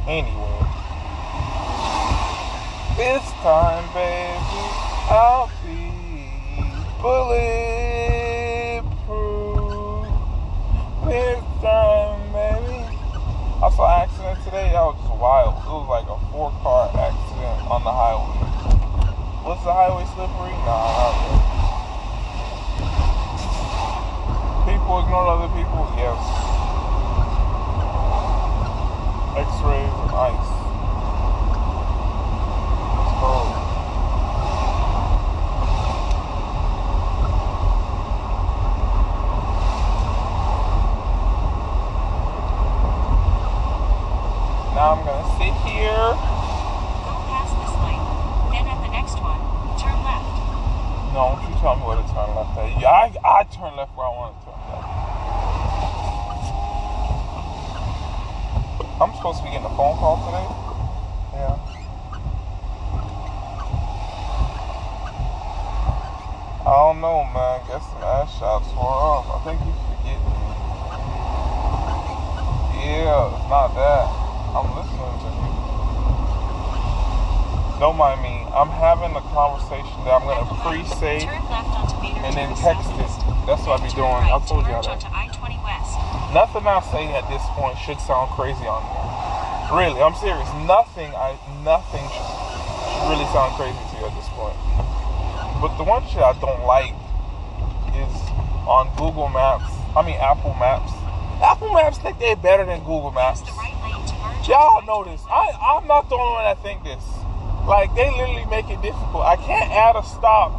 Anyway. 0.07 0.59
This 2.95 3.23
time, 3.41 3.83
baby, 3.93 4.37
I'll 5.09 5.49
be 5.65 5.91
bulletproof. 7.01 7.45
This 11.05 11.43
time, 11.61 12.21
baby. 12.31 12.85
I 13.61 13.69
saw 13.75 13.85
an 13.89 14.01
accident 14.05 14.37
today. 14.45 14.69
That 14.71 14.85
was 14.85 14.95
just 15.01 15.13
wild. 15.19 15.57
It 15.57 15.67
was 15.67 15.89
like 15.89 16.07
a 16.07 16.17
four 16.31 16.51
car 16.61 16.87
accident 16.93 17.65
on 17.71 17.83
the 17.83 17.91
highway. 17.91 18.37
Was 19.43 19.59
the 19.65 19.73
highway 19.73 20.05
slippery? 20.13 20.53
Nah, 20.65 20.85
not 20.95 21.13
really. 21.19 21.45
People 24.65 24.99
ignore 25.01 25.27
other 25.33 25.49
people? 25.53 25.85
Yes. 25.97 26.44
X-rays 29.37 29.93
and 30.03 30.11
ice. 30.11 30.49
Let's 32.95 33.13
go. 33.21 33.61
Now 44.75 44.91
I'm 44.99 45.01
gonna 45.07 45.23
sit 45.39 45.55
here. 45.63 46.11
Go 47.07 47.13
past 47.31 47.55
this 47.55 47.73
light. 47.79 48.03
Then 48.51 48.67
at 48.67 48.79
the 48.83 48.91
next 48.91 49.15
one, 49.23 49.39
turn 49.79 49.95
left. 50.03 50.27
No, 51.15 51.39
don't 51.39 51.47
you 51.47 51.55
tell 51.63 51.75
me 51.79 51.83
where 51.87 51.95
to 51.95 52.03
turn 52.11 52.27
left 52.35 52.59
at. 52.59 52.67
Yeah, 52.75 52.91
I, 52.91 53.07
I 53.23 53.43
turn 53.47 53.71
left 53.79 53.95
where 53.95 54.07
I 54.07 54.11
want 54.11 54.35
to 54.35 54.51
turn 54.51 54.59
left. 54.67 54.91
I'm 58.99 59.11
supposed 59.15 59.39
to 59.39 59.43
be 59.47 59.51
getting 59.55 59.63
a 59.65 59.75
phone 59.79 59.95
call 59.95 60.19
today. 60.27 60.43
Yeah. 61.39 61.55
I 66.67 66.73
don't 66.83 66.99
know, 66.99 67.23
man. 67.31 67.63
Guess 67.71 67.85
some 67.95 68.03
ass 68.03 68.27
shots 68.39 68.67
wore 68.75 68.91
off. 68.91 69.29
I 69.31 69.39
think 69.47 69.61
you 69.63 69.71
forget 69.87 70.19
me. 70.19 70.35
Yeah, 72.83 73.31
it's 73.31 73.47
not 73.47 73.71
that. 73.79 74.05
I'm 74.55 74.71
listening 74.71 75.19
to 75.19 75.29
you. 75.35 75.51
Don't 77.83 77.97
mind 77.99 78.23
me. 78.23 78.47
I'm 78.55 78.71
having 78.71 79.11
a 79.13 79.21
conversation 79.35 79.99
that 80.07 80.15
I'm 80.15 80.23
At 80.31 80.47
gonna 80.47 80.47
the 80.47 80.55
light, 80.63 80.87
pre-save 80.87 81.27
Turn 81.27 81.43
left 81.51 81.75
onto 81.75 81.99
Bader 81.99 82.23
and 82.23 82.31
then 82.39 82.47
to 82.49 82.55
the 82.55 82.61
text 82.63 82.87
it. 82.87 83.03
southeast. 83.03 83.19
That's 83.45 83.61
what 83.67 83.83
I 83.83 83.83
Then 83.83 83.91
be 83.91 83.91
turn 83.91 83.99
doing. 83.99 84.15
right 84.15 84.31
I 84.31 84.39
to 84.39 84.47
told 84.47 84.63
y'all 84.65 84.79
merge 84.79 84.87
that. 84.87 85.03
onto 85.03 85.11
I-20 85.11 85.59
West. 85.59 85.99
Nothing 86.65 86.81
I 86.81 86.97
say 86.97 87.13
at 87.13 87.29
this 87.29 87.45
point 87.53 87.77
should 87.77 88.01
sound 88.01 88.33
crazy 88.33 88.65
on 88.65 88.81
here. 88.81 89.05
Really, 89.69 90.01
I'm 90.01 90.17
serious. 90.17 90.49
Nothing 90.65 91.13
I 91.13 91.37
nothing 91.61 92.01
should, 92.09 92.25
should 92.25 93.05
really 93.05 93.29
sound 93.29 93.53
crazy 93.53 93.77
to 93.77 93.93
you 94.01 94.09
at 94.09 94.13
this 94.17 94.25
point. 94.33 94.57
But 95.61 95.77
the 95.77 95.85
one 95.85 96.01
shit 96.09 96.25
I 96.25 96.33
don't 96.41 96.65
like 96.65 96.97
is 97.93 98.13
on 98.65 98.89
Google 98.97 99.29
Maps. 99.29 99.69
I 99.93 100.01
mean 100.01 100.17
Apple 100.17 100.57
Maps. 100.57 100.89
Apple 101.37 101.69
Maps 101.69 102.01
think 102.01 102.17
they're 102.17 102.33
better 102.33 102.65
than 102.65 102.81
Google 102.81 103.13
Maps. 103.13 103.45
Y'all 104.49 104.81
know 104.89 105.05
I-20 105.05 105.21
this. 105.21 105.21
I 105.29 105.53
I'm 105.53 105.85
not 105.85 106.09
the 106.09 106.17
only 106.17 106.33
one 106.33 106.49
that 106.49 106.57
think 106.65 106.81
this. 106.81 107.05
Like 107.69 107.93
they 107.93 108.09
literally 108.09 108.49
make 108.49 108.73
it 108.73 108.81
difficult. 108.81 109.21
I 109.21 109.37
can't 109.37 109.69
add 109.69 109.93
a 109.93 110.01
stop 110.01 110.49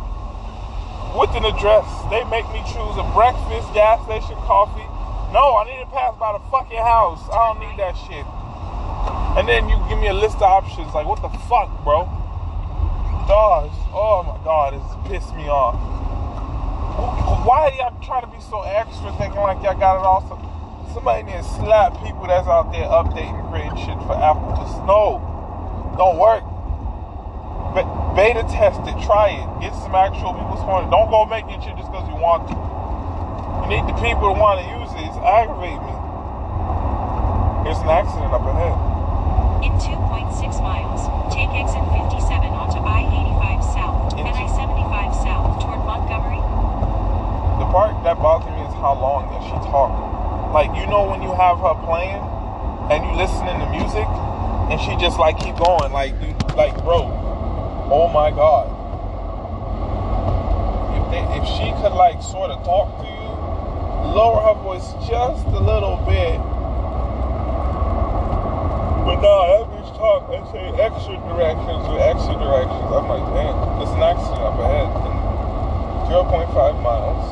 with 1.18 1.34
an 1.34 1.50
address. 1.50 1.82
They 2.14 2.22
make 2.30 2.46
me 2.54 2.62
choose 2.62 2.94
a 2.94 3.02
breakfast, 3.10 3.74
gas 3.74 3.98
station, 4.06 4.38
coffee. 4.46 4.86
No, 5.34 5.58
I 5.58 5.66
need 5.66 5.75
pass 5.96 6.12
by 6.20 6.36
the 6.36 6.44
fucking 6.52 6.76
house. 6.76 7.24
I 7.32 7.40
don't 7.48 7.60
need 7.64 7.80
that 7.80 7.96
shit. 7.96 8.28
And 9.40 9.48
then 9.48 9.64
you 9.64 9.80
give 9.88 9.96
me 9.96 10.12
a 10.12 10.12
list 10.12 10.36
of 10.44 10.44
options. 10.44 10.92
Like 10.92 11.08
what 11.08 11.24
the 11.24 11.32
fuck, 11.48 11.72
bro? 11.88 12.04
Gosh, 13.24 13.72
oh 13.96 14.20
my 14.28 14.36
god, 14.44 14.76
it's 14.76 14.92
pissed 15.08 15.32
me 15.32 15.48
off. 15.48 15.80
Why 17.48 17.72
are 17.72 17.74
y'all 17.80 17.96
trying 18.04 18.28
to 18.28 18.30
be 18.30 18.36
so 18.44 18.60
extra, 18.68 19.08
thinking 19.16 19.40
like 19.40 19.64
y'all 19.64 19.80
got 19.80 19.96
it 19.96 20.04
all? 20.04 20.20
So 20.28 20.36
somebody 20.92 21.24
need 21.24 21.40
to 21.40 21.48
slap 21.64 21.96
people 22.04 22.28
that's 22.28 22.44
out 22.44 22.76
there 22.76 22.84
updating, 22.92 23.40
creating 23.48 23.80
shit 23.80 23.96
for 24.04 24.20
Apple. 24.20 24.52
Just 24.60 24.76
no, 24.84 25.24
don't 25.96 26.20
work. 26.20 26.44
Be- 27.72 27.88
beta 28.12 28.44
test 28.52 28.84
it, 28.84 29.00
try 29.00 29.32
it, 29.32 29.48
get 29.64 29.72
some 29.80 29.96
actual 29.96 30.36
people's 30.36 30.60
point. 30.60 30.92
Don't 30.92 31.08
go 31.08 31.24
making 31.24 31.56
shit 31.64 31.72
just 31.80 31.88
because 31.88 32.04
you 32.12 32.20
want 32.20 32.52
to. 32.52 32.75
You 33.62 33.68
need 33.72 33.84
the 33.88 33.96
people 33.98 34.34
who 34.34 34.36
want 34.36 34.60
to 34.60 34.66
use 34.66 34.90
it. 34.94 35.06
It's 35.08 35.20
aggravating 35.22 35.80
me. 35.80 35.96
There's 37.64 37.82
an 37.82 37.90
accident 37.90 38.30
up 38.30 38.46
ahead. 38.46 38.78
In 39.66 39.74
2.6 39.80 39.98
miles, 40.62 41.02
take 41.34 41.50
exit 41.50 41.82
57 41.90 42.22
onto 42.54 42.78
I-85 42.78 43.58
South 43.74 44.14
and 44.14 44.28
I-75 44.28 45.10
South 45.18 45.58
toward 45.58 45.82
Montgomery. 45.82 46.38
The 47.58 47.66
part 47.74 47.98
that 48.06 48.22
bothers 48.22 48.52
me 48.54 48.62
is 48.62 48.74
how 48.78 48.94
long 48.94 49.26
that 49.34 49.42
she 49.42 49.56
talked. 49.66 49.98
Like 50.54 50.70
you 50.78 50.86
know 50.86 51.10
when 51.10 51.22
you 51.26 51.34
have 51.34 51.58
her 51.58 51.74
playing 51.82 52.22
and 52.92 53.02
you 53.02 53.12
listening 53.18 53.58
to 53.58 53.66
music 53.74 54.06
and 54.70 54.78
she 54.78 54.94
just 55.02 55.18
like 55.18 55.38
keep 55.42 55.56
going 55.58 55.90
like 55.90 56.14
like 56.54 56.76
bro, 56.86 57.02
oh 57.90 58.06
my 58.14 58.30
god. 58.30 58.70
If 60.94 61.04
they, 61.10 61.22
if 61.34 61.44
she 61.58 61.74
could 61.82 61.98
like 61.98 62.22
sort 62.22 62.54
of 62.54 62.62
talk 62.62 63.02
to 63.02 63.06
you, 63.10 63.15
lower 64.14 64.40
her 64.42 64.56
voice 64.62 64.92
just 65.08 65.46
a 65.46 65.60
little 65.60 65.96
bit. 66.06 66.38
But 69.06 69.22
no, 69.22 69.34
that 69.46 69.64
bitch 69.70 69.90
talk 69.96 70.26
and 70.34 70.42
say 70.50 70.66
extra 70.82 71.14
directions 71.30 71.82
with 71.90 72.02
extra 72.02 72.34
directions. 72.38 72.86
I'm 72.90 73.06
like, 73.06 73.26
damn, 73.34 73.54
there's 73.78 73.94
an 73.94 74.02
accident 74.02 74.42
up 74.42 74.58
ahead. 74.58 74.90
in 75.06 75.14
0.5 76.10 76.82
miles. 76.82 77.26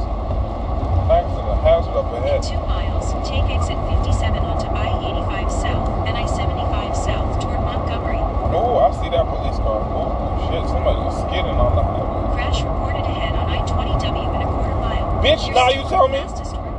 Accident, 1.10 1.58
hazard 1.62 1.94
up 1.94 2.10
In 2.14 2.22
ahead. 2.24 2.42
2 2.42 2.54
miles, 2.66 3.12
take 3.28 3.44
exit 3.50 3.76
57 3.87 4.38
onto 4.42 4.66
I-85 4.66 5.50
South 5.52 5.87
and 6.08 6.16
I-75 6.16 6.96
South 6.96 7.38
toward 7.42 7.60
Montgomery. 7.60 8.18
Oh, 8.50 8.78
I 8.82 8.90
see 8.98 9.10
that 9.14 9.26
police 9.30 9.58
car. 9.62 9.78
Oh, 9.94 10.10
shit, 10.48 10.64
somebody 10.70 10.98
was 11.06 11.14
skidding 11.28 11.54
on 11.54 11.76
the 11.76 11.82
highway. 11.87 12.34
Crash 12.34 12.62
reported 12.66 13.04
ahead 13.06 13.34
on 13.37 13.46
I-20W 13.50 14.26
in 14.34 14.40
a 14.42 14.48
quarter 14.48 14.74
mile. 14.80 15.06
Bitch, 15.22 15.44
now 15.54 15.68
you 15.70 15.87
tell 15.87 16.08
me? 16.08 16.18
the 16.18 16.26
fastest 16.26 16.56
route. 16.58 16.74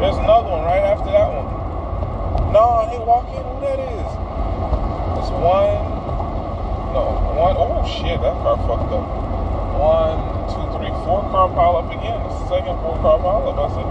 There's 0.00 0.16
another 0.16 0.39
one 0.50 0.66
right 0.66 0.82
after 0.82 1.14
that 1.14 1.30
one. 1.30 1.46
No, 2.50 2.82
I 2.82 2.90
ain't 2.90 3.06
walking. 3.06 3.38
Who 3.38 3.62
that 3.62 3.78
is? 3.78 4.10
It's 5.22 5.30
one. 5.30 5.78
No, 6.90 7.22
one. 7.38 7.54
Oh 7.54 7.86
shit, 7.86 8.18
that 8.18 8.34
car 8.42 8.58
fucked 8.66 8.90
up. 8.90 9.06
One, 9.78 10.18
two, 10.50 10.66
three, 10.74 10.90
four 11.06 11.22
car 11.30 11.46
pile 11.54 11.78
up 11.78 11.86
again. 11.94 12.18
The 12.26 12.34
second 12.50 12.74
four 12.82 12.98
car 12.98 13.22
pile 13.22 13.46
up. 13.46 13.56
I 13.62 13.68
said. 13.78 13.86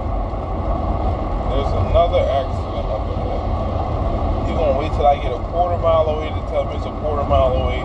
There's 1.49 1.73
another 1.89 2.21
accident 2.27 2.85
up 2.91 3.07
ahead. 3.09 3.41
You 4.45 4.53
gonna 4.53 4.77
wait 4.77 4.91
till 4.93 5.07
I 5.07 5.15
get 5.17 5.31
a 5.33 5.41
quarter 5.49 5.81
mile 5.81 6.05
away 6.11 6.29
to 6.29 6.41
tell 6.51 6.65
me 6.67 6.75
it's 6.75 6.85
a 6.85 6.93
quarter 7.01 7.23
mile 7.23 7.55
away? 7.55 7.81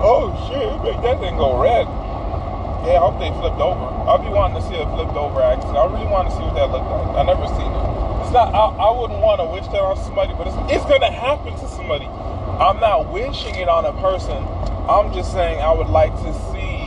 Oh 0.00 0.32
shit, 0.48 0.70
make 0.80 1.02
that 1.02 1.20
thing 1.20 1.36
go 1.36 1.60
red. 1.60 1.84
Yeah, 2.86 2.96
I 2.96 3.10
hope 3.10 3.18
they 3.20 3.28
flipped 3.36 3.60
over. 3.60 3.93
I'll 4.04 4.20
be 4.20 4.28
wanting 4.28 4.60
to 4.60 4.64
see 4.68 4.76
a 4.76 4.84
flipped 4.92 5.16
over 5.16 5.40
accident. 5.40 5.76
I 5.76 5.88
really 5.88 6.06
want 6.06 6.28
to 6.28 6.36
see 6.36 6.44
what 6.44 6.54
that 6.60 6.68
looked 6.68 6.84
like. 6.84 7.08
I 7.16 7.22
never 7.24 7.48
seen 7.48 7.72
it. 7.72 7.84
It's 8.20 8.32
not. 8.36 8.52
I, 8.52 8.68
I 8.76 8.90
wouldn't 8.92 9.20
want 9.24 9.40
to 9.40 9.48
wish 9.48 9.64
that 9.72 9.80
on 9.80 9.96
somebody, 9.96 10.36
but 10.36 10.44
it's, 10.44 10.56
it's 10.68 10.84
gonna 10.84 11.10
happen 11.10 11.56
to 11.56 11.66
somebody. 11.68 12.04
I'm 12.60 12.78
not 12.84 13.08
wishing 13.08 13.56
it 13.56 13.68
on 13.68 13.88
a 13.88 13.96
person. 14.04 14.36
I'm 14.88 15.12
just 15.16 15.32
saying 15.32 15.60
I 15.60 15.72
would 15.72 15.88
like 15.88 16.12
to 16.20 16.30
see 16.52 16.84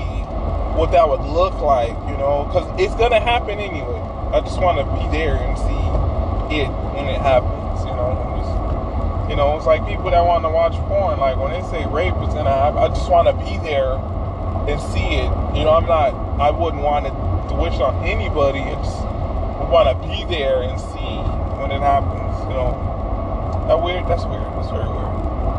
what 0.77 0.93
that 0.93 1.09
would 1.09 1.25
look 1.25 1.57
like, 1.57 1.97
you 2.05 2.17
know, 2.21 2.45
because 2.45 2.69
it's 2.77 2.93
gonna 2.95 3.19
happen 3.19 3.57
anyway. 3.57 4.01
I 4.29 4.41
just 4.41 4.61
want 4.61 4.77
to 4.77 4.85
be 4.85 5.09
there 5.09 5.41
and 5.41 5.57
see 5.57 5.87
it 6.61 6.69
when 6.93 7.09
it 7.09 7.17
happens, 7.19 7.81
you 7.81 7.97
know. 7.97 8.27
You 9.29 9.35
know, 9.35 9.57
it's 9.57 9.65
like 9.65 9.85
people 9.85 10.09
that 10.11 10.23
want 10.23 10.45
to 10.45 10.49
watch 10.49 10.73
porn. 10.87 11.19
Like 11.19 11.35
when 11.35 11.51
they 11.51 11.67
say 11.67 11.85
rape 11.87 12.15
is 12.23 12.33
gonna 12.33 12.49
happen, 12.49 12.77
I 12.79 12.87
just 12.87 13.09
want 13.09 13.27
to 13.27 13.33
be 13.33 13.57
there 13.59 13.99
and 14.69 14.79
see 14.93 15.19
it. 15.19 15.29
You 15.57 15.65
know, 15.65 15.73
I'm 15.73 15.85
not. 15.85 16.26
I 16.39 16.51
wouldn't 16.51 16.83
want 16.83 17.05
to 17.05 17.55
wish 17.55 17.79
on 17.79 18.03
anybody. 18.05 18.59
I 18.59 19.69
want 19.69 19.89
to 19.89 19.95
be 20.07 20.23
there 20.25 20.61
and 20.61 20.79
see 20.79 21.17
when 21.59 21.71
it 21.71 21.81
happens. 21.81 22.39
You 22.47 22.53
know, 22.53 23.65
that 23.67 23.81
weird. 23.81 24.07
That's 24.07 24.23
weird. 24.25 24.45
That's 24.55 24.69
very 24.69 24.87
weird. 24.87 25.07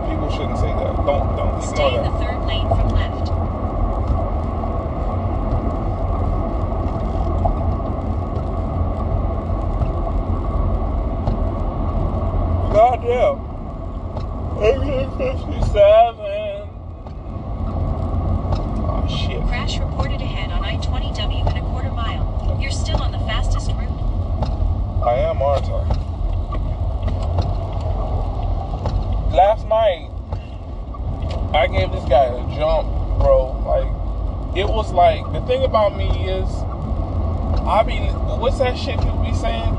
People 0.09 0.31
shouldn't 0.31 0.59
say 0.59 0.73
that. 0.73 0.97
Don't 1.05 1.37
don't 1.37 1.61
Stay 1.63 1.95
in 1.95 2.03
the 2.05 2.11
third 2.19 2.41
lane 2.47 2.69
from 2.69 2.89
left. 2.91 3.27
Goddamn. 12.73 13.45
Exit 14.63 15.11
57. 15.19 16.69
Oh 18.81 19.07
shit. 19.09 19.43
Crash 19.49 19.79
reported 19.79 20.21
ahead 20.21 20.51
on 20.51 20.65
I-20W 20.65 21.51
in 21.51 21.57
a 21.57 21.61
quarter 21.61 21.91
mile. 21.91 22.57
You're 22.61 22.71
still 22.71 23.03
on 23.03 23.13
the 23.13 23.19
fastest 23.19 23.71
route. 23.73 23.89
I 25.05 25.17
am, 25.19 25.41
aren't 25.43 25.67
I? 25.67 25.99
Last 29.35 29.67
night, 29.69 30.11
I 31.55 31.67
gave 31.69 31.93
this 31.93 32.05
guy 32.09 32.25
a 32.25 32.57
jump, 32.57 32.89
bro. 33.19 33.53
Like, 33.65 33.89
it 34.57 34.69
was 34.69 34.93
like, 34.93 35.25
the 35.33 35.41
thing 35.47 35.63
about 35.65 35.97
me 35.97 36.09
is, 36.29 36.49
I 37.65 37.83
be, 37.87 37.97
what's 38.39 38.59
that 38.59 38.77
shit 38.77 38.99
people 38.99 39.23
be 39.23 39.35
saying? 39.35 39.75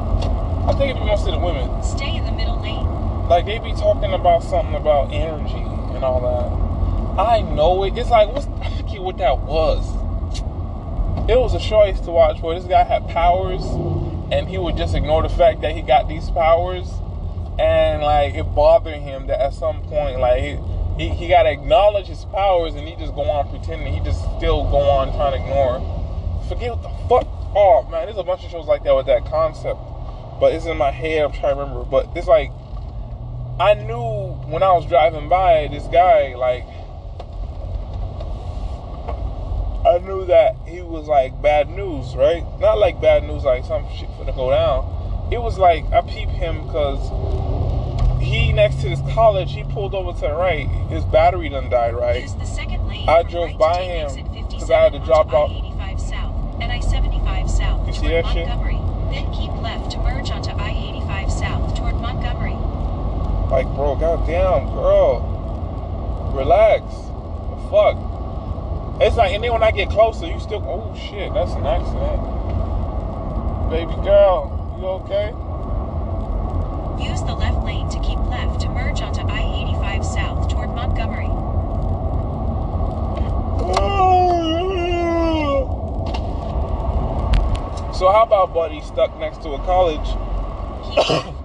I 0.68 0.74
think 0.78 0.92
it 0.96 1.00
be 1.00 1.06
mostly 1.06 1.32
the 1.32 1.40
women. 1.40 1.84
Stay 1.84 2.16
in 2.16 2.26
the 2.26 2.32
middle 2.32 2.60
lane. 2.62 2.86
Like, 3.28 3.46
they 3.46 3.60
be 3.60 3.74
talking 3.74 4.14
about 4.14 4.44
something 4.44 4.76
about 4.76 5.12
energy 5.12 5.66
and 5.94 6.04
all 6.04 6.22
that. 6.22 6.50
It's 7.98 8.10
like, 8.10 8.32
what's, 8.32 8.48
I 8.62 8.76
forget 8.78 9.02
what 9.02 9.18
that 9.18 9.40
was. 9.40 9.86
It 11.30 11.40
was 11.40 11.54
a 11.54 11.60
show 11.60 11.82
I 11.82 11.90
used 11.90 12.06
to 12.06 12.12
watch 12.12 12.42
where 12.42 12.60
this 12.60 12.68
guy 12.68 12.84
had 12.84 13.08
powers 13.10 13.64
and 14.32 14.48
he 14.48 14.58
would 14.58 14.78
just 14.78 14.96
ignore 14.96 15.22
the 15.22 15.30
fact 15.30 15.62
that 15.62 15.76
he 15.76 15.82
got 15.82 16.08
these 16.08 16.30
powers. 16.32 16.90
And 17.60 18.02
like 18.02 18.36
it 18.36 18.44
bothered 18.56 18.96
him 18.96 19.28
that 19.28 19.40
at 19.40 19.54
some 19.54 19.82
point 19.84 20.20
like 20.20 20.42
he 20.42 20.58
he, 20.98 21.10
he 21.10 21.28
got 21.28 21.44
to 21.44 21.52
acknowledge 21.52 22.08
his 22.08 22.26
powers 22.26 22.74
and 22.76 22.88
he 22.88 22.96
just 22.96 23.14
go 23.14 23.24
on 23.24 23.50
pretending. 23.50 23.94
He 23.94 24.00
just 24.00 24.20
still 24.38 24.64
go 24.72 24.80
on 24.80 25.14
trying 25.14 25.34
to 25.34 25.44
ignore. 25.44 25.80
Forget 26.48 26.78
what 26.78 26.82
the 26.82 26.90
fuck. 27.08 27.28
Oh 27.56 27.88
man 27.92 28.06
there's 28.06 28.18
a 28.18 28.24
bunch 28.24 28.44
of 28.44 28.50
shows 28.50 28.66
like 28.66 28.84
that 28.84 28.96
with 28.96 29.06
that 29.08 29.26
concept. 29.26 29.80
But 30.40 30.54
it's 30.54 30.66
in 30.66 30.78
my 30.78 30.92
head. 30.92 31.26
I'm 31.26 31.32
trying 31.32 31.56
to 31.56 31.62
remember. 31.62 31.84
But 31.84 32.10
it's 32.16 32.28
like 32.28 32.52
i 33.60 33.74
knew 33.74 34.32
when 34.48 34.64
i 34.64 34.72
was 34.72 34.88
driving 34.88 35.28
by 35.28 35.68
this 35.70 35.84
guy 35.88 36.34
like 36.36 36.64
I 39.86 39.98
knew 40.00 40.26
that 40.26 40.56
he 40.68 40.82
was 41.00 41.08
like 41.08 41.42
bad 41.42 41.70
news, 41.70 42.14
right? 42.16 42.44
Not 42.60 42.78
like 42.78 43.00
bad 43.00 43.24
news, 43.24 43.44
like 43.44 43.64
some 43.64 43.86
shit 43.96 44.10
finna 44.20 44.36
go 44.36 44.52
down. 44.52 45.30
It 45.32 45.42
was 45.42 45.58
like 45.58 45.90
I 45.94 46.02
peeped 46.02 46.32
him 46.34 46.68
because 46.68 47.00
he 48.22 48.52
next 48.52 48.82
to 48.82 48.90
this 48.90 49.00
college, 49.14 49.54
he 49.54 49.64
pulled 49.64 49.96
over 49.96 50.12
to 50.12 50.20
the 50.28 50.34
right. 50.34 50.68
His 50.90 51.06
battery 51.06 51.48
done 51.48 51.70
died, 51.70 51.96
right? 51.96 52.22
Use 52.22 52.36
the 52.36 52.46
second 52.46 52.86
lane 52.90 53.08
I 53.08 53.24
drove 53.24 53.52
right 53.52 53.58
by 53.58 53.82
him 53.84 54.06
exit 54.08 54.26
'cause 54.52 54.70
I 54.70 54.82
had 54.82 54.92
to 54.94 55.00
drop 55.00 55.34
off- 55.34 55.50
I-85 55.52 56.00
South 56.02 56.34
and 56.60 56.72
I-75 56.72 57.50
South 57.50 57.88
You 57.88 57.94
see 57.94 58.08
that 58.10 58.28
shit? 58.28 58.48
Montgomery. 58.48 58.80
Then 59.12 59.32
keep 59.32 59.52
left 59.62 59.92
to 59.92 60.00
merge 60.00 60.30
onto 60.32 60.52
I-85 60.52 61.32
South 61.32 61.74
toward 61.76 61.96
Montgomery. 61.96 62.58
Like, 63.50 63.68
bro, 63.74 63.96
goddamn, 63.96 64.70
girl, 64.74 65.22
relax. 66.36 66.84
The 66.94 67.70
fuck. 67.72 67.98
It's 69.02 69.16
like, 69.16 69.34
and 69.34 69.44
then 69.44 69.54
when 69.54 69.64
I 69.64 69.72
get 69.72 69.90
closer, 69.90 70.28
you 70.28 70.40
still, 70.40 70.64
oh 70.68 70.94
shit, 70.96 71.34
that's 71.34 71.54
an 71.54 71.66
accident. 71.66 72.22
Baby 73.70 73.96
girl, 74.04 74.76
you 74.78 74.86
okay? 75.04 75.34
Use 77.04 77.24
the 77.24 77.34
left 77.34 77.64
lane 77.64 77.90
to 77.90 78.00
keep 78.02 78.20
left 78.28 78.60
to 78.62 78.70
merge 78.70 79.02
onto 79.02 79.22
I-85 79.22 80.04
South 80.04 80.50
toward 80.50 80.76
Montgomery. 80.76 81.30
So 88.00 88.10
how 88.10 88.24
about 88.24 88.54
buddy 88.54 88.80
stuck 88.80 89.20
next 89.20 89.44
to 89.44 89.50
a 89.50 89.60
college? 89.60 90.08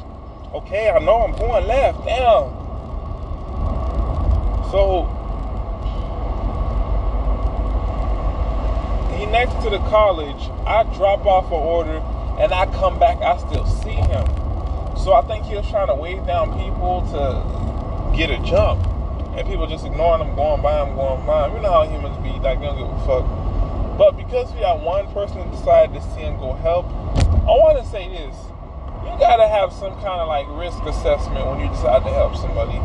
Okay, 0.55 0.89
I 0.89 1.01
know 1.01 1.23
I'm 1.23 1.33
going 1.33 1.67
left. 1.67 2.05
Damn. 2.05 2.49
So 4.71 5.11
he 9.19 9.24
next 9.35 9.65
to 9.65 9.69
the 9.69 9.83
college. 9.91 10.49
I 10.65 10.85
drop 10.95 11.27
off 11.27 11.47
an 11.47 11.59
order 11.59 11.99
and 12.39 12.55
I 12.55 12.67
come 12.67 13.01
back. 13.01 13.19
I 13.19 13.37
still 13.39 13.67
see 13.67 13.91
him. 13.91 14.25
So 14.97 15.13
I 15.13 15.27
think 15.27 15.45
he 15.45 15.57
was 15.57 15.69
trying 15.69 15.89
to 15.89 15.95
wave 15.97 16.25
down 16.25 16.55
people 16.55 17.03
to 17.11 18.17
get 18.17 18.31
a 18.31 18.39
jump, 18.47 18.87
and 19.35 19.43
people 19.45 19.67
just 19.67 19.85
ignoring 19.85 20.23
him, 20.23 20.37
going 20.37 20.63
by 20.63 20.87
him, 20.87 20.95
going 20.95 21.27
by 21.27 21.49
him. 21.49 21.57
You 21.57 21.63
know 21.63 21.83
how 21.83 21.83
humans 21.83 22.17
be. 22.23 22.31
Like 22.39 22.61
they 22.61 22.67
don't 22.67 22.79
give 22.79 22.87
a 22.87 23.01
fuck. 23.03 23.27
But 23.99 24.17
because 24.17 24.55
we 24.55 24.61
had 24.61 24.81
one 24.81 25.11
person 25.11 25.43
who 25.43 25.51
decided 25.51 25.99
to 25.99 26.03
see 26.15 26.23
him 26.23 26.39
go 26.39 26.53
help, 26.63 26.87
I 27.43 27.59
want 27.59 27.83
to 27.83 27.87
say 27.91 28.07
this. 28.07 28.39
You 29.03 29.19
gotta 29.19 29.49
have 29.49 29.73
some 29.73 29.99
kind 29.99 30.23
of 30.23 30.31
like 30.31 30.47
risk 30.55 30.79
assessment 30.87 31.43
when 31.51 31.59
you 31.59 31.69
decide 31.75 32.07
to 32.07 32.13
help 32.15 32.37
somebody. 32.37 32.79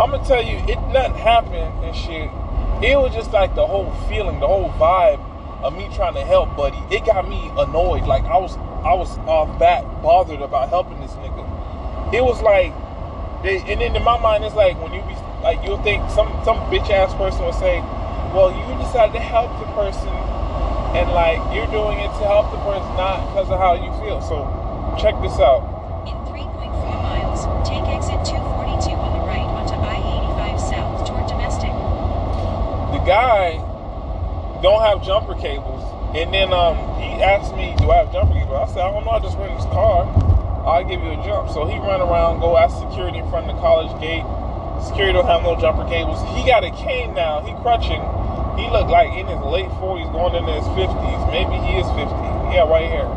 I'm 0.00 0.08
gonna 0.10 0.24
tell 0.24 0.42
you, 0.42 0.56
it 0.72 0.80
nothing 0.88 1.20
happened 1.20 1.84
and 1.84 1.94
shit. 1.94 2.32
It 2.80 2.96
was 2.96 3.12
just 3.12 3.30
like 3.30 3.54
the 3.54 3.66
whole 3.66 3.92
feeling, 4.08 4.40
the 4.40 4.48
whole 4.48 4.72
vibe 4.80 5.20
of 5.62 5.76
me 5.76 5.88
trying 5.94 6.14
to 6.14 6.22
help 6.24 6.56
buddy. 6.56 6.78
It 6.94 7.06
got 7.06 7.28
me 7.28 7.50
annoyed. 7.56 8.04
Like 8.04 8.24
I 8.24 8.36
was 8.36 8.56
I 8.82 8.94
was 8.94 9.16
um, 9.18 9.28
off 9.28 9.58
bat 9.58 9.84
bothered 10.02 10.40
about 10.40 10.68
helping 10.68 11.00
this 11.00 11.12
nigga. 11.22 11.42
It 12.12 12.22
was 12.22 12.42
like 12.42 12.72
and 13.44 13.80
then 13.80 13.96
in 13.96 14.02
my 14.04 14.18
mind 14.18 14.44
it's 14.44 14.54
like 14.54 14.80
when 14.80 14.92
you 14.92 15.02
be 15.02 15.14
like 15.42 15.62
you'll 15.64 15.82
think 15.82 16.02
some 16.10 16.30
some 16.44 16.58
bitch 16.70 16.90
ass 16.90 17.14
person 17.14 17.44
will 17.44 17.52
say, 17.52 17.80
Well 18.34 18.50
you 18.50 18.62
decided 18.82 19.14
to 19.14 19.20
help 19.22 19.50
the 19.58 19.66
person 19.74 20.10
and 20.94 21.10
like 21.10 21.38
you're 21.54 21.70
doing 21.70 21.98
it 21.98 22.10
to 22.20 22.24
help 22.26 22.50
the 22.50 22.58
person 22.66 22.90
not 22.98 23.22
because 23.30 23.48
of 23.50 23.58
how 23.58 23.74
you 23.74 23.90
feel. 24.02 24.20
So 24.20 24.44
check 24.98 25.14
this 25.22 25.38
out. 25.38 25.62
In 26.06 26.14
3.4 26.26 26.68
miles, 27.02 27.46
take 27.66 27.86
exit 27.86 28.18
242 28.26 28.92
on 28.98 29.10
the 29.14 29.24
right 29.24 29.46
onto 29.46 29.74
I-85 29.78 30.58
South 30.58 31.06
toward 31.06 31.26
Domestic. 31.26 31.70
the 32.92 33.02
guy 33.06 33.61
don't 34.62 34.80
have 34.80 35.02
jumper 35.02 35.34
cables. 35.34 35.82
And 36.14 36.32
then 36.32 36.54
um, 36.54 36.78
he 37.02 37.10
asked 37.18 37.54
me, 37.58 37.74
do 37.82 37.90
I 37.90 38.06
have 38.06 38.12
jumper 38.14 38.32
cables? 38.32 38.54
I 38.54 38.66
said, 38.70 38.86
I 38.86 38.94
don't 38.94 39.04
know, 39.04 39.10
I 39.10 39.18
just 39.18 39.36
rent 39.36 39.58
this 39.58 39.66
car. 39.74 40.06
I'll 40.62 40.86
give 40.86 41.02
you 41.02 41.10
a 41.10 41.20
jump. 41.26 41.50
So 41.50 41.66
he 41.66 41.76
run 41.82 42.00
around, 42.00 42.38
go 42.38 42.56
ask 42.56 42.78
security 42.78 43.18
in 43.18 43.28
front 43.28 43.50
of 43.50 43.58
the 43.58 43.60
college 43.60 43.90
gate. 43.98 44.22
Security 44.86 45.18
don't 45.18 45.26
have 45.26 45.42
no 45.42 45.58
jumper 45.58 45.82
cables. 45.90 46.22
He 46.38 46.46
got 46.46 46.62
a 46.62 46.70
cane 46.70 47.12
now. 47.18 47.42
He 47.42 47.50
crutching. 47.66 47.98
He 48.54 48.70
looked 48.70 48.90
like 48.90 49.10
in 49.18 49.26
his 49.26 49.42
late 49.42 49.70
40s, 49.82 50.06
going 50.14 50.38
into 50.38 50.54
his 50.54 50.68
50s. 50.78 51.20
Maybe 51.34 51.58
he 51.66 51.82
is 51.82 51.88
50. 51.98 52.06
Yeah, 52.54 52.70
right 52.70 52.86
here. 52.86 53.10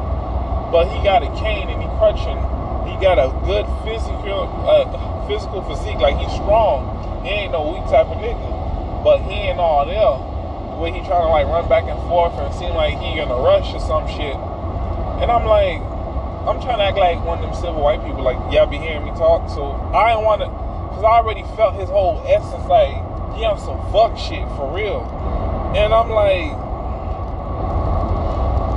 But 0.73 0.89
he 0.89 0.97
got 1.05 1.21
a 1.21 1.29
cane 1.37 1.69
and 1.69 1.77
he 1.77 1.87
crutching. 2.01 2.41
He 2.89 2.97
got 2.97 3.21
a 3.21 3.29
good 3.45 3.69
physical, 3.85 4.49
uh, 4.65 4.89
physical 5.29 5.61
physique. 5.69 6.01
Like 6.01 6.17
he's 6.17 6.33
strong. 6.41 6.89
He 7.21 7.29
ain't 7.29 7.53
no 7.53 7.69
weak 7.69 7.85
type 7.85 8.09
of 8.09 8.17
nigga. 8.17 9.03
But 9.03 9.21
he 9.29 9.53
ain't 9.53 9.59
all 9.59 9.85
there 9.85 10.34
way 10.75 10.91
he 10.91 10.99
trying 10.99 11.25
to 11.25 11.31
like 11.31 11.47
run 11.47 11.67
back 11.67 11.85
and 11.85 11.99
forth 12.07 12.33
and 12.35 12.53
seem 12.53 12.73
like 12.75 12.97
he 12.99 13.19
in 13.19 13.29
a 13.29 13.39
rush 13.39 13.73
or 13.73 13.79
some 13.79 14.07
shit. 14.07 14.35
And 15.21 15.31
I'm 15.31 15.45
like, 15.45 15.79
I'm 16.45 16.61
trying 16.61 16.77
to 16.77 16.85
act 16.85 16.97
like 16.97 17.23
one 17.25 17.39
of 17.39 17.49
them 17.49 17.55
civil 17.55 17.81
white 17.81 18.03
people, 18.05 18.21
like 18.21 18.37
y'all 18.53 18.67
be 18.67 18.77
hearing 18.77 19.05
me 19.05 19.11
talk. 19.11 19.49
So 19.49 19.73
I 19.95 20.13
didn't 20.13 20.25
want 20.25 20.41
to, 20.41 20.47
cause 20.93 21.03
I 21.03 21.23
already 21.23 21.43
felt 21.55 21.75
his 21.79 21.89
whole 21.89 22.21
essence, 22.27 22.67
like 22.67 22.93
he 23.33 23.43
on 23.43 23.57
some 23.59 23.79
fuck 23.91 24.17
shit 24.17 24.45
for 24.55 24.69
real. 24.69 25.03
And 25.75 25.91
I'm 25.91 26.09
like, 26.13 26.53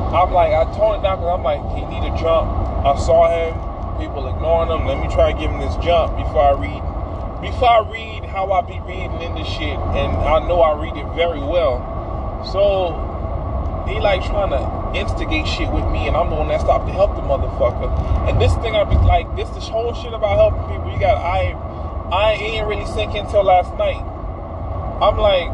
I'm 0.08 0.32
like, 0.32 0.56
I 0.56 0.64
toned 0.74 0.98
it 0.98 1.02
down 1.04 1.20
because 1.20 1.36
I'm 1.36 1.44
like, 1.44 1.62
he 1.76 1.84
need 1.86 2.02
a 2.02 2.14
jump. 2.16 2.48
I 2.82 2.96
saw 2.96 3.28
him, 3.28 3.54
people 4.00 4.26
ignoring 4.26 4.72
him. 4.72 4.86
Let 4.86 4.98
me 4.98 5.06
try 5.12 5.32
to 5.32 5.38
give 5.38 5.50
him 5.50 5.60
this 5.60 5.76
jump 5.84 6.16
before 6.16 6.42
I 6.42 6.54
read. 6.56 6.82
Before 7.44 7.68
I 7.68 7.86
read 7.86 8.24
how 8.24 8.50
I 8.50 8.62
be 8.62 8.80
reading 8.82 9.20
in 9.22 9.34
this 9.36 9.46
shit, 9.46 9.78
and 9.94 10.10
I 10.26 10.40
know 10.48 10.58
I 10.64 10.74
read 10.80 10.96
it 10.96 11.06
very 11.14 11.38
well. 11.38 11.78
So 12.44 13.84
he 13.88 13.98
like 14.00 14.24
trying 14.24 14.50
to 14.50 14.98
instigate 14.98 15.46
shit 15.46 15.70
with 15.70 15.84
me, 15.90 16.06
and 16.06 16.16
I'm 16.16 16.30
the 16.30 16.36
one 16.36 16.48
that 16.48 16.60
stopped 16.60 16.86
to 16.86 16.92
help 16.92 17.16
the 17.16 17.22
motherfucker. 17.22 17.88
And 18.28 18.40
this 18.40 18.54
thing 18.56 18.76
I 18.76 18.84
be 18.84 18.96
like, 18.96 19.34
this 19.36 19.48
this 19.50 19.68
whole 19.68 19.94
shit 19.94 20.12
about 20.12 20.36
helping 20.36 20.62
people. 20.68 20.92
You 20.92 21.00
got 21.00 21.16
I, 21.18 21.52
I 22.12 22.32
ain't 22.34 22.66
really 22.66 22.86
sinking 22.86 23.26
until 23.26 23.42
last 23.44 23.74
night. 23.76 24.00
I'm 25.00 25.16
like, 25.16 25.48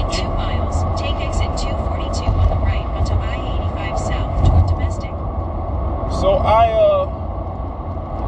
In 0.00 0.06
2 0.10 0.22
miles, 0.34 0.80
take 1.00 1.16
exit 1.16 1.52
242 1.58 2.24
on 2.24 2.48
the 2.48 2.56
right 2.64 2.86
onto 2.96 3.14
I-85 3.14 3.98
South 3.98 4.46
toward 4.46 4.66
Domestic. 4.66 5.10
So 6.20 6.34
I 6.40 6.72
uh 6.72 7.06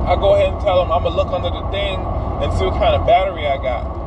I 0.09 0.17
go 0.17 0.35
ahead 0.35 0.53
and 0.53 0.61
tell 0.61 0.83
him 0.83 0.91
I'm 0.91 1.03
gonna 1.03 1.15
look 1.17 1.33
under 1.33 1.51
the 1.51 1.63
thing 1.71 1.99
and 2.43 2.53
see 2.59 2.65
what 2.65 2.75
kind 2.75 2.95
of 2.95 3.07
battery 3.07 3.47
I 3.47 3.57
got. 3.57 4.02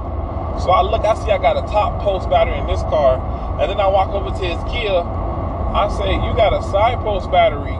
So 0.59 0.71
I 0.71 0.81
look, 0.81 1.03
I 1.03 1.13
see 1.15 1.31
I 1.31 1.37
got 1.37 1.57
a 1.57 1.65
top 1.67 2.01
post 2.01 2.29
battery 2.29 2.57
in 2.57 2.67
this 2.67 2.81
car, 2.87 3.19
and 3.59 3.69
then 3.69 3.79
I 3.79 3.87
walk 3.87 4.09
over 4.09 4.31
to 4.31 4.45
his 4.45 4.59
Kia. 4.71 5.03
I 5.75 5.87
say, 5.91 6.13
"You 6.15 6.33
got 6.35 6.53
a 6.53 6.63
side 6.71 6.99
post 6.99 7.29
battery." 7.29 7.75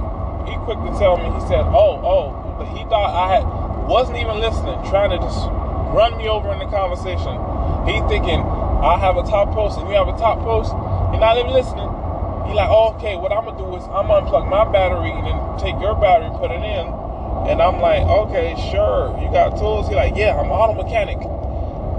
He 0.50 0.56
quickly 0.68 0.92
tell 1.00 1.18
me, 1.18 1.32
he 1.32 1.42
said, 1.48 1.64
"Oh, 1.72 2.00
oh," 2.04 2.56
but 2.58 2.68
he 2.68 2.84
thought 2.86 3.16
I 3.16 3.36
had 3.36 3.46
wasn't 3.88 4.18
even 4.18 4.40
listening, 4.40 4.78
trying 4.90 5.12
to 5.12 5.18
just 5.18 5.46
run 5.94 6.18
me 6.18 6.28
over 6.28 6.52
in 6.52 6.60
the 6.60 6.66
conversation. 6.66 7.38
He 7.86 8.02
thinking 8.10 8.42
I 8.42 8.98
have 8.98 9.18
a 9.18 9.24
top 9.24 9.54
post 9.54 9.78
and 9.80 9.88
you 9.88 9.96
have 9.96 10.08
a 10.10 10.18
top 10.18 10.40
post. 10.40 10.74
You're 11.12 11.22
not 11.22 11.38
even 11.38 11.54
listening. 11.54 11.88
He 12.50 12.54
like, 12.54 12.70
oh, 12.70 12.94
okay, 12.98 13.16
what 13.16 13.32
I'm 13.32 13.46
gonna 13.46 13.58
do 13.58 13.76
is 13.78 13.84
I'm 13.94 14.10
gonna 14.10 14.26
unplug 14.26 14.50
my 14.50 14.66
battery 14.70 15.10
and 15.10 15.26
then 15.26 15.38
take 15.58 15.80
your 15.82 15.96
battery 15.96 16.28
and 16.28 16.38
put 16.38 16.52
it 16.52 16.62
in. 16.62 16.86
And 17.50 17.62
I'm 17.62 17.80
like, 17.80 18.02
okay, 18.04 18.54
sure. 18.74 19.14
You 19.22 19.30
got 19.32 19.58
tools? 19.58 19.88
He 19.88 19.96
like, 19.96 20.16
yeah, 20.16 20.34
I'm 20.34 20.46
an 20.46 20.52
auto 20.52 20.74
mechanic. 20.74 21.22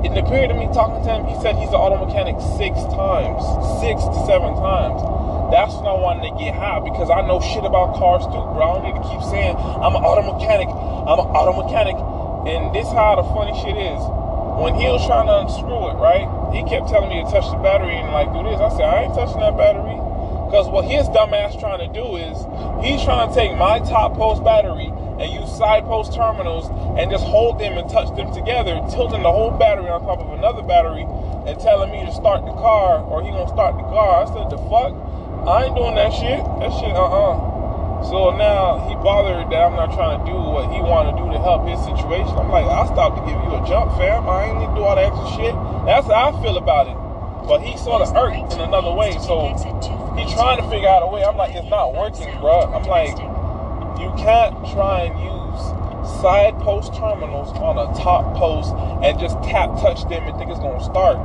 In 0.04 0.12
the 0.12 0.20
period 0.28 0.52
of 0.52 0.61
me 0.61 0.68
talking 0.76 1.00
to 1.00 1.09
him, 1.09 1.24
he 1.24 1.32
said 1.40 1.56
he's 1.56 1.72
an 1.72 1.80
auto 1.80 1.96
mechanic 2.04 2.37
six 2.61 2.76
times, 2.92 3.40
six 3.80 4.04
to 4.04 4.18
seven 4.28 4.52
times. 4.61 5.00
That's 5.48 5.72
when 5.80 5.88
I 5.88 5.96
wanted 5.96 6.28
to 6.28 6.32
get 6.37 6.52
high 6.52 6.85
because 6.85 7.09
I 7.09 7.24
know 7.24 7.40
shit 7.40 7.64
about 7.64 7.96
cars 7.96 8.28
too, 8.28 8.44
bro. 8.52 8.61
I 8.61 8.70
don't 8.76 8.85
need 8.92 8.98
to 9.00 9.06
keep 9.09 9.22
saying 9.24 9.56
I'm 9.56 9.96
an 9.96 10.04
auto 10.04 10.20
mechanic. 10.37 10.68
I'm 10.68 11.16
an 11.16 11.28
auto 11.32 11.56
mechanic. 11.64 11.96
And 12.44 12.76
this 12.76 12.87
how 12.92 13.16
the 13.16 13.24
funny 13.32 13.56
shit 13.56 13.78
is. 13.78 14.02
When 14.61 14.76
he 14.76 14.85
was 14.85 15.00
trying 15.09 15.32
to 15.32 15.48
unscrew 15.48 15.92
it, 15.92 15.96
right? 15.96 16.28
He 16.52 16.61
kept 16.68 16.92
telling 16.92 17.09
me 17.09 17.24
to 17.24 17.28
touch 17.32 17.48
the 17.48 17.61
battery 17.64 17.96
and 17.96 18.12
like 18.12 18.28
do 18.37 18.44
this. 18.44 18.61
I 18.61 18.68
said, 18.76 18.85
I 18.85 19.09
ain't 19.09 19.14
touching 19.16 19.40
that 19.40 19.56
battery. 19.56 19.96
Because 20.46 20.68
what 20.68 20.85
his 20.85 21.09
dumb 21.11 21.35
ass 21.35 21.56
trying 21.56 21.80
to 21.82 21.90
do 21.90 22.20
is 22.20 22.37
he's 22.85 23.00
trying 23.02 23.28
to 23.28 23.35
take 23.35 23.56
my 23.56 23.80
top 23.80 24.14
post 24.14 24.44
battery 24.44 24.92
and 25.18 25.33
use 25.33 25.48
side 25.57 25.85
post 25.85 26.14
terminals 26.14 26.68
and 27.00 27.11
just 27.11 27.24
hold 27.24 27.59
them 27.59 27.79
and 27.79 27.88
touch 27.88 28.14
them 28.16 28.33
together, 28.33 28.81
tilting 28.92 29.22
the 29.22 29.33
whole 29.33 29.50
battery 29.50 29.88
on 29.88 30.00
top 30.02 30.20
of 30.20 30.33
another 30.37 30.62
battery 30.62 31.05
and 31.48 31.55
telling 31.61 31.90
me 31.90 32.05
to 32.05 32.12
start 32.12 32.44
the 32.44 32.52
car 32.59 33.00
or 33.05 33.22
he 33.22 33.31
gonna 33.31 33.48
start 33.48 33.76
the 33.76 33.87
car. 33.88 34.22
I 34.22 34.26
said, 34.29 34.50
the 34.50 34.61
fuck? 34.68 34.92
I 35.46 35.66
ain't 35.66 35.76
doing 35.76 35.94
that 35.94 36.12
shit. 36.12 36.42
That 36.61 36.72
shit, 36.74 36.90
uh-uh. 36.90 37.57
So 38.05 38.37
now 38.37 38.87
he 38.87 38.94
bothered 39.00 39.48
that 39.48 39.62
I'm 39.62 39.74
not 39.74 39.94
trying 39.96 40.20
to 40.20 40.24
do 40.26 40.37
what 40.37 40.68
he 40.68 40.83
wanted 40.85 41.16
to 41.16 41.24
do 41.24 41.33
to 41.33 41.40
help 41.40 41.64
his 41.64 41.81
situation. 41.81 42.35
I'm 42.37 42.52
like, 42.52 42.66
I 42.66 42.85
stopped 42.87 43.18
to 43.18 43.22
give 43.24 43.38
you 43.40 43.57
a 43.57 43.62
jump, 43.64 43.96
fam. 43.96 44.29
I 44.29 44.52
ain't 44.52 44.59
need 44.61 44.68
to 44.68 44.76
do 44.76 44.83
all 44.85 44.94
that 44.94 45.09
extra 45.09 45.26
shit. 45.38 45.55
That's 45.88 46.07
how 46.07 46.31
I 46.31 46.42
feel 46.42 46.59
about 46.59 46.92
it. 46.92 46.98
But 47.48 47.62
he 47.62 47.79
sort 47.79 48.02
of 48.02 48.12
hurt 48.12 48.37
in 48.52 48.61
another 48.61 48.92
way. 48.92 49.16
So 49.22 49.55
take 49.55 49.70
exit 49.70 49.87
242 49.87 50.16
he 50.18 50.24
trying 50.35 50.59
to 50.61 50.66
figure 50.68 50.88
out 50.88 51.02
a 51.02 51.09
way. 51.09 51.22
I'm 51.24 51.37
like, 51.37 51.55
it's 51.55 51.68
not 51.70 51.94
working, 51.94 52.29
bro. 52.40 52.68
I'm 52.74 52.85
like. 52.85 53.36
You 53.98 54.12
can't 54.16 54.54
try 54.72 55.09
and 55.09 55.14
use 55.20 55.62
side 56.20 56.54
post 56.61 56.94
terminals 56.94 57.50
on 57.59 57.76
a 57.78 57.87
top 57.98 58.37
post 58.37 58.72
and 59.02 59.18
just 59.18 59.35
tap 59.42 59.70
touch 59.80 60.02
them 60.09 60.22
and 60.24 60.37
think 60.38 60.50
it's 60.50 60.61
gonna 60.61 60.82
start. 60.82 61.18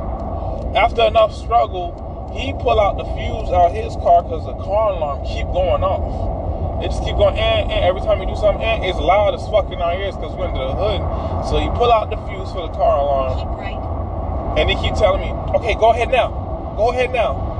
After 0.74 1.02
enough 1.02 1.34
struggle, 1.34 2.30
he 2.34 2.52
pull 2.54 2.80
out 2.80 2.96
the 2.96 3.04
fuse 3.04 3.48
out 3.52 3.70
of 3.70 3.76
his 3.76 3.94
car 4.00 4.22
because 4.22 4.44
the 4.46 4.56
car 4.64 4.92
alarm 4.92 5.24
keep 5.26 5.46
going 5.52 5.84
off. 5.84 6.82
It 6.82 6.90
just 6.90 7.04
keep 7.04 7.14
going 7.14 7.38
and, 7.38 7.70
and 7.70 7.84
every 7.84 8.00
time 8.00 8.18
you 8.18 8.26
do 8.26 8.34
something 8.34 8.64
and 8.64 8.82
it's 8.82 8.98
loud 8.98 9.34
as 9.36 9.44
fuck 9.52 9.70
in 9.70 9.78
our 9.78 9.94
ears 9.94 10.16
because 10.16 10.34
we're 10.34 10.48
under 10.50 10.66
the 10.66 10.74
hood. 10.74 11.00
So 11.46 11.60
he 11.62 11.68
pull 11.78 11.92
out 11.92 12.10
the 12.10 12.18
fuse 12.26 12.50
for 12.50 12.66
the 12.66 12.74
car 12.74 12.98
alarm 12.98 13.38
Keep 13.38 13.48
right. 13.54 14.58
and 14.58 14.66
he 14.66 14.74
keep 14.82 14.98
telling 14.98 15.20
me, 15.22 15.30
okay, 15.60 15.74
go 15.78 15.92
ahead 15.92 16.10
now. 16.10 16.74
Go 16.76 16.90
ahead 16.90 17.12
now. 17.12 17.52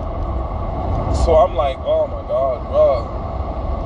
So 1.22 1.37
I'm 1.37 1.55
like, 1.55 1.79
oh 1.87 2.09
my 2.09 2.27
god, 2.27 2.66
bro. 2.66 3.21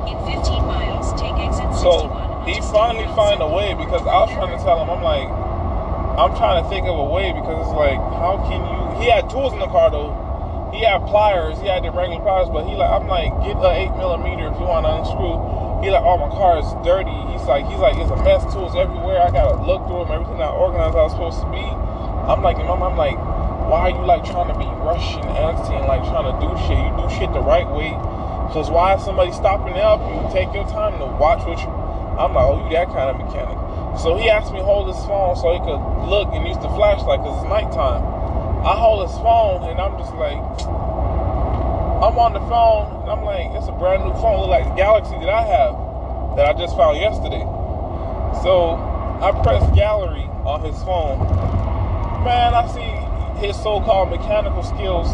In 0.07 0.15
15 0.23 0.63
miles, 0.63 1.11
take 1.19 1.35
exit 1.35 1.67
61 1.75 1.83
So, 1.83 2.07
he 2.47 2.55
finally 2.71 3.07
find 3.11 3.43
a 3.43 3.49
way 3.51 3.75
because 3.75 4.01
I 4.07 4.23
was 4.23 4.31
trying 4.31 4.55
to 4.55 4.61
tell 4.63 4.79
him, 4.79 4.87
I'm 4.87 5.03
like, 5.03 5.27
I'm 6.17 6.33
trying 6.39 6.63
to 6.63 6.65
think 6.71 6.87
of 6.87 6.97
a 6.97 7.03
way 7.11 7.35
because 7.35 7.67
it's 7.67 7.75
like, 7.75 7.99
how 8.17 8.41
can 8.47 8.63
you? 8.63 9.03
He 9.03 9.11
had 9.11 9.29
tools 9.29 9.53
in 9.53 9.59
the 9.59 9.67
car 9.67 9.91
though. 9.91 10.15
He 10.73 10.81
had 10.81 11.05
pliers. 11.05 11.59
He 11.61 11.67
had 11.67 11.83
the 11.83 11.91
regular 11.91 12.23
pliers, 12.23 12.49
but 12.49 12.65
he 12.65 12.73
like, 12.73 12.89
I'm 12.89 13.05
like, 13.05 13.29
get 13.45 13.59
a 13.61 13.71
eight 13.75 13.93
millimeter 13.99 14.49
if 14.49 14.57
you 14.57 14.65
want 14.65 14.89
to 14.89 14.97
unscrew. 14.97 15.37
He 15.83 15.93
like, 15.93 16.01
oh 16.01 16.17
my 16.17 16.31
car 16.33 16.57
is 16.57 16.65
dirty. 16.81 17.13
He's 17.29 17.45
like, 17.45 17.69
he's 17.69 17.77
like, 17.77 17.99
it's 18.01 18.09
a 18.09 18.17
mess. 18.25 18.41
Tools 18.49 18.73
everywhere. 18.73 19.21
I 19.21 19.29
gotta 19.29 19.61
look 19.61 19.85
through 19.85 20.09
them. 20.09 20.17
Everything 20.17 20.41
not 20.41 20.57
organized 20.57 20.97
I 20.97 21.05
was 21.05 21.13
supposed 21.13 21.43
to 21.45 21.49
be. 21.53 21.61
I'm 21.61 22.41
like, 22.41 22.57
mom, 22.63 22.81
I'm 22.81 22.97
like, 22.97 23.19
why 23.69 23.91
are 23.91 23.93
you 23.93 24.01
like 24.01 24.25
trying 24.25 24.49
to 24.49 24.57
be 24.57 24.65
rushing, 24.81 25.21
antsy, 25.37 25.77
and 25.77 25.85
like 25.85 26.01
trying 26.09 26.25
to 26.25 26.35
do 26.41 26.49
shit? 26.65 26.81
You 26.81 26.91
do 26.97 27.05
shit 27.13 27.29
the 27.35 27.45
right 27.45 27.69
way. 27.69 27.93
Cause 28.55 28.71
why 28.71 28.95
somebody 28.95 29.31
stopping 29.35 29.75
to 29.75 29.79
help 29.79 29.99
you? 30.07 30.23
Take 30.31 30.55
your 30.55 30.63
time 30.71 30.95
to 31.03 31.05
watch 31.19 31.43
what 31.43 31.59
you. 31.59 31.67
I'm 32.15 32.31
like, 32.31 32.47
oh, 32.47 32.63
you 32.63 32.71
that 32.71 32.87
kind 32.95 33.11
of 33.11 33.19
mechanic. 33.19 33.59
So 33.99 34.15
he 34.15 34.31
asked 34.31 34.55
me 34.55 34.59
to 34.59 34.65
hold 34.65 34.87
his 34.87 35.03
phone 35.03 35.35
so 35.35 35.51
he 35.51 35.59
could 35.59 35.83
look 36.07 36.31
and 36.31 36.47
use 36.47 36.55
the 36.63 36.71
flashlight 36.79 37.19
because 37.19 37.43
it's 37.43 37.49
nighttime. 37.51 37.99
I 38.63 38.71
hold 38.79 39.03
his 39.03 39.19
phone 39.19 39.67
and 39.67 39.75
I'm 39.83 39.99
just 39.99 40.15
like, 40.15 40.39
I'm 41.99 42.15
on 42.15 42.31
the 42.31 42.45
phone 42.47 43.03
and 43.03 43.11
I'm 43.11 43.27
like, 43.27 43.51
it's 43.51 43.67
a 43.67 43.75
brand 43.75 44.07
new 44.07 44.15
phone, 44.15 44.39
look 44.39 44.55
like 44.55 44.63
the 44.63 44.79
Galaxy 44.79 45.19
that 45.19 45.27
I 45.27 45.43
have 45.43 45.75
that 46.39 46.47
I 46.47 46.55
just 46.55 46.71
found 46.79 46.95
yesterday. 47.03 47.43
So 48.47 48.79
I 49.19 49.35
press 49.43 49.59
gallery 49.75 50.23
on 50.47 50.63
his 50.63 50.79
phone. 50.87 51.19
Man, 52.23 52.55
I 52.55 52.63
see 52.71 53.43
his 53.43 53.59
so-called 53.59 54.07
mechanical 54.07 54.63
skills. 54.63 55.11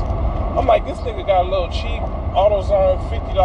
I'm 0.54 0.70
like, 0.70 0.86
this 0.86 1.02
nigga 1.02 1.26
got 1.26 1.48
a 1.48 1.50
little 1.50 1.74
cheap 1.74 2.13
AutoZone 2.34 2.98
$50 3.10 3.36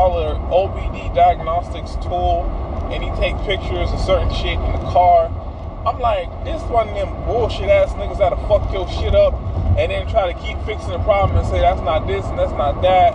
OBD 0.49 1.15
diagnostics 1.15 1.97
tool 1.97 2.49
and 2.91 3.05
he 3.05 3.11
take 3.21 3.37
pictures 3.45 3.93
of 3.93 4.01
certain 4.01 4.33
shit 4.33 4.57
in 4.57 4.73
the 4.73 4.85
car. 4.89 5.29
I'm 5.87 6.01
like, 6.01 6.29
this 6.45 6.63
one 6.73 6.89
of 6.89 6.95
them 6.95 7.13
bullshit 7.25 7.69
ass 7.69 7.93
niggas 8.01 8.19
that'll 8.19 8.41
fuck 8.49 8.73
your 8.73 8.89
shit 8.89 9.15
up 9.15 9.35
and 9.77 9.93
then 9.93 10.09
try 10.09 10.33
to 10.33 10.39
keep 10.41 10.57
fixing 10.65 10.91
the 10.91 10.99
problem 11.05 11.37
and 11.37 11.47
say 11.47 11.61
that's 11.61 11.83
not 11.83 12.07
this 12.07 12.25
and 12.27 12.39
that's 12.39 12.53
not 12.53 12.81
that 12.81 13.13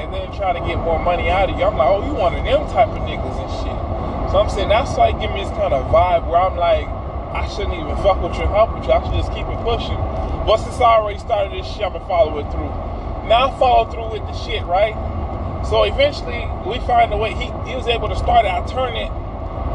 and 0.00 0.08
then 0.12 0.32
try 0.32 0.52
to 0.52 0.60
get 0.64 0.78
more 0.80 0.98
money 0.98 1.28
out 1.28 1.50
of 1.50 1.58
you. 1.58 1.64
I'm 1.64 1.76
like, 1.76 1.88
oh, 1.88 2.00
you 2.06 2.14
one 2.14 2.34
of 2.34 2.44
them 2.44 2.64
type 2.72 2.88
of 2.88 3.04
niggas 3.04 3.36
and 3.44 3.52
shit. 3.60 3.78
So 4.32 4.40
I'm 4.40 4.48
saying 4.48 4.68
that's 4.68 4.96
why 4.96 5.12
give 5.12 5.30
me 5.36 5.44
this 5.44 5.52
kind 5.52 5.74
of 5.74 5.84
vibe 5.92 6.24
where 6.32 6.40
I'm 6.40 6.56
like, 6.56 6.88
I 7.36 7.46
shouldn't 7.52 7.74
even 7.74 7.94
fuck 8.00 8.22
with 8.22 8.34
you 8.40 8.48
and 8.48 8.54
help 8.56 8.72
with 8.72 8.88
you. 8.88 8.92
I 8.92 9.04
should 9.04 9.20
just 9.20 9.36
keep 9.36 9.44
it 9.44 9.60
pushing. 9.68 10.00
But 10.48 10.64
since 10.64 10.80
I 10.80 10.96
already 10.96 11.18
started 11.18 11.52
this 11.52 11.68
shit, 11.68 11.84
I'm 11.84 11.92
gonna 11.92 12.08
follow 12.08 12.38
it 12.40 12.48
through. 12.50 12.72
Now 13.28 13.52
I 13.52 13.58
follow 13.58 13.90
through 13.90 14.16
with 14.16 14.24
the 14.26 14.32
shit, 14.32 14.64
right? 14.64 14.96
So 15.68 15.84
eventually 15.84 16.48
we 16.66 16.78
find 16.86 17.12
a 17.12 17.16
way. 17.16 17.34
He 17.34 17.46
he 17.68 17.76
was 17.76 17.86
able 17.86 18.08
to 18.08 18.16
start 18.16 18.44
it. 18.44 18.50
I 18.50 18.64
turn 18.66 18.96
it, 18.96 19.10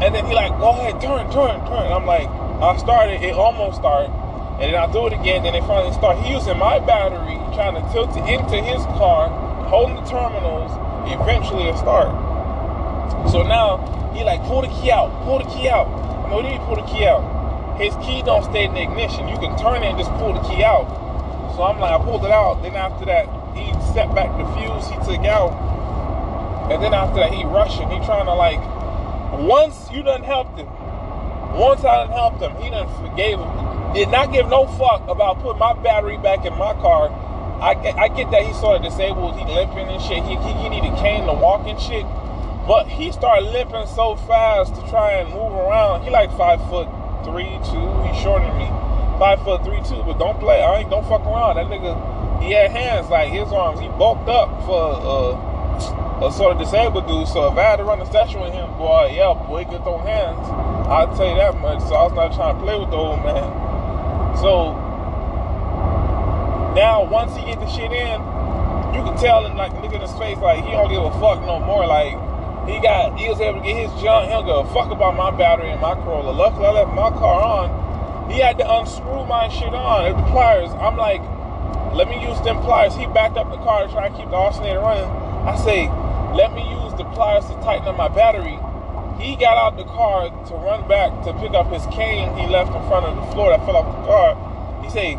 and 0.04 0.14
then 0.14 0.26
he 0.26 0.34
like, 0.34 0.52
go 0.60 0.72
ahead, 0.72 1.00
turn, 1.00 1.30
turn, 1.32 1.62
turn. 1.68 1.92
I'm 1.92 2.06
like, 2.06 2.28
I 2.28 2.76
started. 2.78 3.22
It 3.22 3.34
almost 3.34 3.78
started, 3.78 4.12
and 4.60 4.74
then 4.74 4.76
I 4.76 4.92
do 4.92 5.08
it 5.08 5.14
again. 5.14 5.44
Then 5.44 5.56
it 5.56 5.64
finally 5.64 5.94
start. 5.94 6.18
He 6.20 6.34
using 6.34 6.58
my 6.58 6.80
battery, 6.80 7.38
trying 7.54 7.76
to 7.76 7.84
tilt 7.94 8.12
it 8.18 8.26
into 8.28 8.62
his 8.62 8.84
car, 8.98 9.30
holding 9.70 9.96
the 9.96 10.06
terminals. 10.10 10.72
Eventually 11.08 11.70
it 11.70 11.78
start. 11.78 12.10
So 13.30 13.44
now 13.44 14.12
he 14.14 14.24
like 14.24 14.42
pull 14.44 14.62
the 14.62 14.68
key 14.68 14.92
out, 14.92 15.12
pull 15.24 15.40
the 15.40 15.46
key 15.46 15.70
out. 15.70 15.88
No, 16.30 16.42
you 16.42 16.58
pull 16.66 16.76
the 16.76 16.88
key 16.90 17.06
out. 17.06 17.22
His 17.80 17.94
key 18.04 18.24
don't 18.24 18.44
stay 18.44 18.66
in 18.66 18.74
the 18.74 18.82
ignition. 18.82 19.28
You 19.28 19.38
can 19.38 19.56
turn 19.58 19.84
it 19.84 19.94
and 19.94 19.98
just 19.98 20.10
pull 20.18 20.34
the 20.34 20.42
key 20.42 20.64
out. 20.64 20.88
So 21.56 21.64
I'm 21.64 21.80
like, 21.80 22.00
I 22.00 22.04
pulled 22.04 22.26
it 22.26 22.32
out. 22.32 22.64
Then 22.64 22.76
after 22.76 23.06
that, 23.06 23.28
he 23.56 23.72
set 23.94 24.14
back 24.16 24.32
the 24.36 24.44
fuse 24.56 24.88
he 24.88 24.96
took 25.06 25.26
out. 25.26 25.75
And 26.72 26.82
then 26.82 26.94
after 26.94 27.20
that, 27.20 27.34
he 27.34 27.44
rushing. 27.44 27.90
He 27.90 27.98
trying 28.06 28.26
to 28.26 28.34
like, 28.34 28.60
once 29.40 29.90
you 29.92 30.02
done 30.02 30.24
helped 30.24 30.58
him, 30.58 30.68
once 31.56 31.86
I 31.86 32.06
done 32.06 32.12
helped 32.12 32.42
him, 32.42 32.56
he 32.62 32.70
done 32.70 32.90
forgave 32.98 33.40
him. 33.40 33.94
Did 33.94 34.10
not 34.10 34.34
give 34.34 34.50
no 34.50 34.66
fuck 34.66 35.08
about 35.08 35.42
putting 35.42 35.60
my 35.60 35.74
battery 35.74 36.18
back 36.18 36.44
in 36.46 36.58
my 36.58 36.74
car. 36.74 37.10
I 37.62 37.76
get, 37.76 37.96
I 37.96 38.10
get 38.10 38.32
that 38.32 38.44
he's 38.44 38.60
sort 38.60 38.78
of 38.78 38.84
disabled. 38.84 39.38
He 39.38 39.46
limping 39.46 39.88
and 39.88 40.02
shit. 40.02 40.24
He, 40.24 40.36
he, 40.36 40.52
he 40.54 40.70
need 40.70 40.84
a 40.84 40.96
cane 40.98 41.26
to 41.28 41.34
walk 41.34 41.66
and 41.68 41.80
shit. 41.80 42.04
But 42.68 42.88
he 42.88 43.12
started 43.12 43.46
limping 43.52 43.88
so 43.88 44.16
fast 44.28 44.76
to 44.76 44.82
try 44.90 45.14
and 45.22 45.30
move 45.30 45.54
around. 45.54 46.04
He 46.04 46.10
like 46.10 46.36
five 46.36 46.60
foot 46.68 46.90
three, 47.24 47.56
two. 47.72 47.88
He 48.04 48.12
shorter 48.22 48.44
than 48.44 48.58
me. 48.58 48.68
Five 49.18 49.42
foot 49.44 49.64
three, 49.64 49.80
two. 49.88 50.04
But 50.04 50.18
don't 50.18 50.40
play. 50.40 50.62
I 50.62 50.80
ain't 50.80 50.90
don't 50.90 51.08
fuck 51.08 51.22
around. 51.22 51.56
That 51.56 51.68
nigga, 51.68 52.42
he 52.42 52.52
had 52.52 52.72
hands 52.72 53.10
like 53.10 53.32
his 53.32 53.54
arms. 53.54 53.80
He 53.80 53.88
bulked 53.88 54.28
up 54.28 54.50
for 54.66 54.92
uh, 54.92 56.05
a 56.22 56.32
sort 56.32 56.54
of 56.54 56.60
disabled 56.60 57.08
dude. 57.08 57.28
So 57.28 57.52
if 57.52 57.58
I 57.58 57.64
had 57.64 57.76
to 57.78 57.84
run 57.84 58.00
the 58.00 58.06
session 58.06 58.40
with 58.40 58.54
him, 58.54 58.72
boy, 58.78 59.12
yeah, 59.16 59.34
boy, 59.34 59.66
could 59.66 59.84
throw 59.84 60.00
hands. 60.00 60.40
I'll 60.88 61.14
tell 61.16 61.28
you 61.28 61.36
that 61.36 61.60
much. 61.60 61.82
So 61.84 61.96
I 61.96 62.04
was 62.04 62.14
not 62.14 62.34
trying 62.34 62.56
to 62.56 62.62
play 62.64 62.80
with 62.80 62.90
the 62.90 62.96
old 62.96 63.20
man. 63.20 63.44
So 64.38 64.74
now 66.76 67.04
once 67.04 67.36
he 67.36 67.44
get 67.46 67.60
the 67.60 67.68
shit 67.68 67.92
in, 67.92 68.22
you 68.96 69.04
can 69.04 69.18
tell 69.18 69.46
in 69.46 69.58
like 69.58 69.74
look 69.82 69.94
at 69.94 70.02
his 70.02 70.14
face 70.14 70.38
like 70.38 70.64
he 70.64 70.72
don't 70.72 70.90
give 70.90 71.04
a 71.04 71.12
fuck 71.20 71.42
no 71.44 71.60
more. 71.60 71.86
Like 71.86 72.16
he 72.68 72.80
got 72.80 73.20
he 73.20 73.28
was 73.28 73.42
able 73.42 73.60
to 73.60 73.66
get 73.66 73.76
his 73.76 73.92
junk. 74.02 74.28
He 74.28 74.32
don't 74.32 74.46
give 74.46 74.56
a 74.56 74.74
fuck 74.74 74.92
about 74.92 75.16
my 75.16 75.32
battery 75.32 75.72
and 75.72 75.82
my 75.82 75.96
Corolla. 75.96 76.32
Luckily 76.32 76.66
I 76.66 76.72
left 76.72 76.94
my 76.94 77.10
car 77.12 77.44
on. 77.44 78.32
He 78.32 78.40
had 78.40 78.58
to 78.58 78.66
unscrew 78.66 79.26
my 79.26 79.50
shit 79.50 79.74
on. 79.74 80.16
The 80.16 80.32
pliers. 80.32 80.72
I'm 80.80 80.98
like, 80.98 81.22
let 81.94 82.08
me 82.08 82.22
use 82.24 82.40
them 82.42 82.62
pliers. 82.62 82.96
He 82.96 83.06
backed 83.08 83.38
up 83.38 83.52
the 83.52 83.58
car 83.58 83.86
to 83.86 83.92
try 83.92 84.10
to 84.10 84.16
keep 84.16 84.30
the 84.30 84.36
alternator 84.36 84.80
running. 84.80 85.10
I 85.46 85.56
say, 85.58 85.88
let 86.36 86.54
me 86.54 86.68
use 86.68 86.92
the 87.00 87.06
pliers 87.16 87.48
to 87.48 87.56
tighten 87.64 87.88
up 87.88 87.96
my 87.96 88.10
battery. 88.10 88.60
He 89.24 89.40
got 89.40 89.56
out 89.56 89.78
the 89.80 89.88
car 89.88 90.28
to 90.28 90.54
run 90.60 90.86
back 90.88 91.24
to 91.24 91.32
pick 91.40 91.56
up 91.56 91.72
his 91.72 91.88
cane 91.96 92.28
he 92.36 92.46
left 92.46 92.76
in 92.76 92.84
front 92.92 93.08
of 93.08 93.16
the 93.16 93.26
floor 93.32 93.56
that 93.56 93.64
fell 93.64 93.80
off 93.80 93.88
the 93.88 94.04
car. 94.04 94.36
He 94.84 94.90
said, 94.92 95.16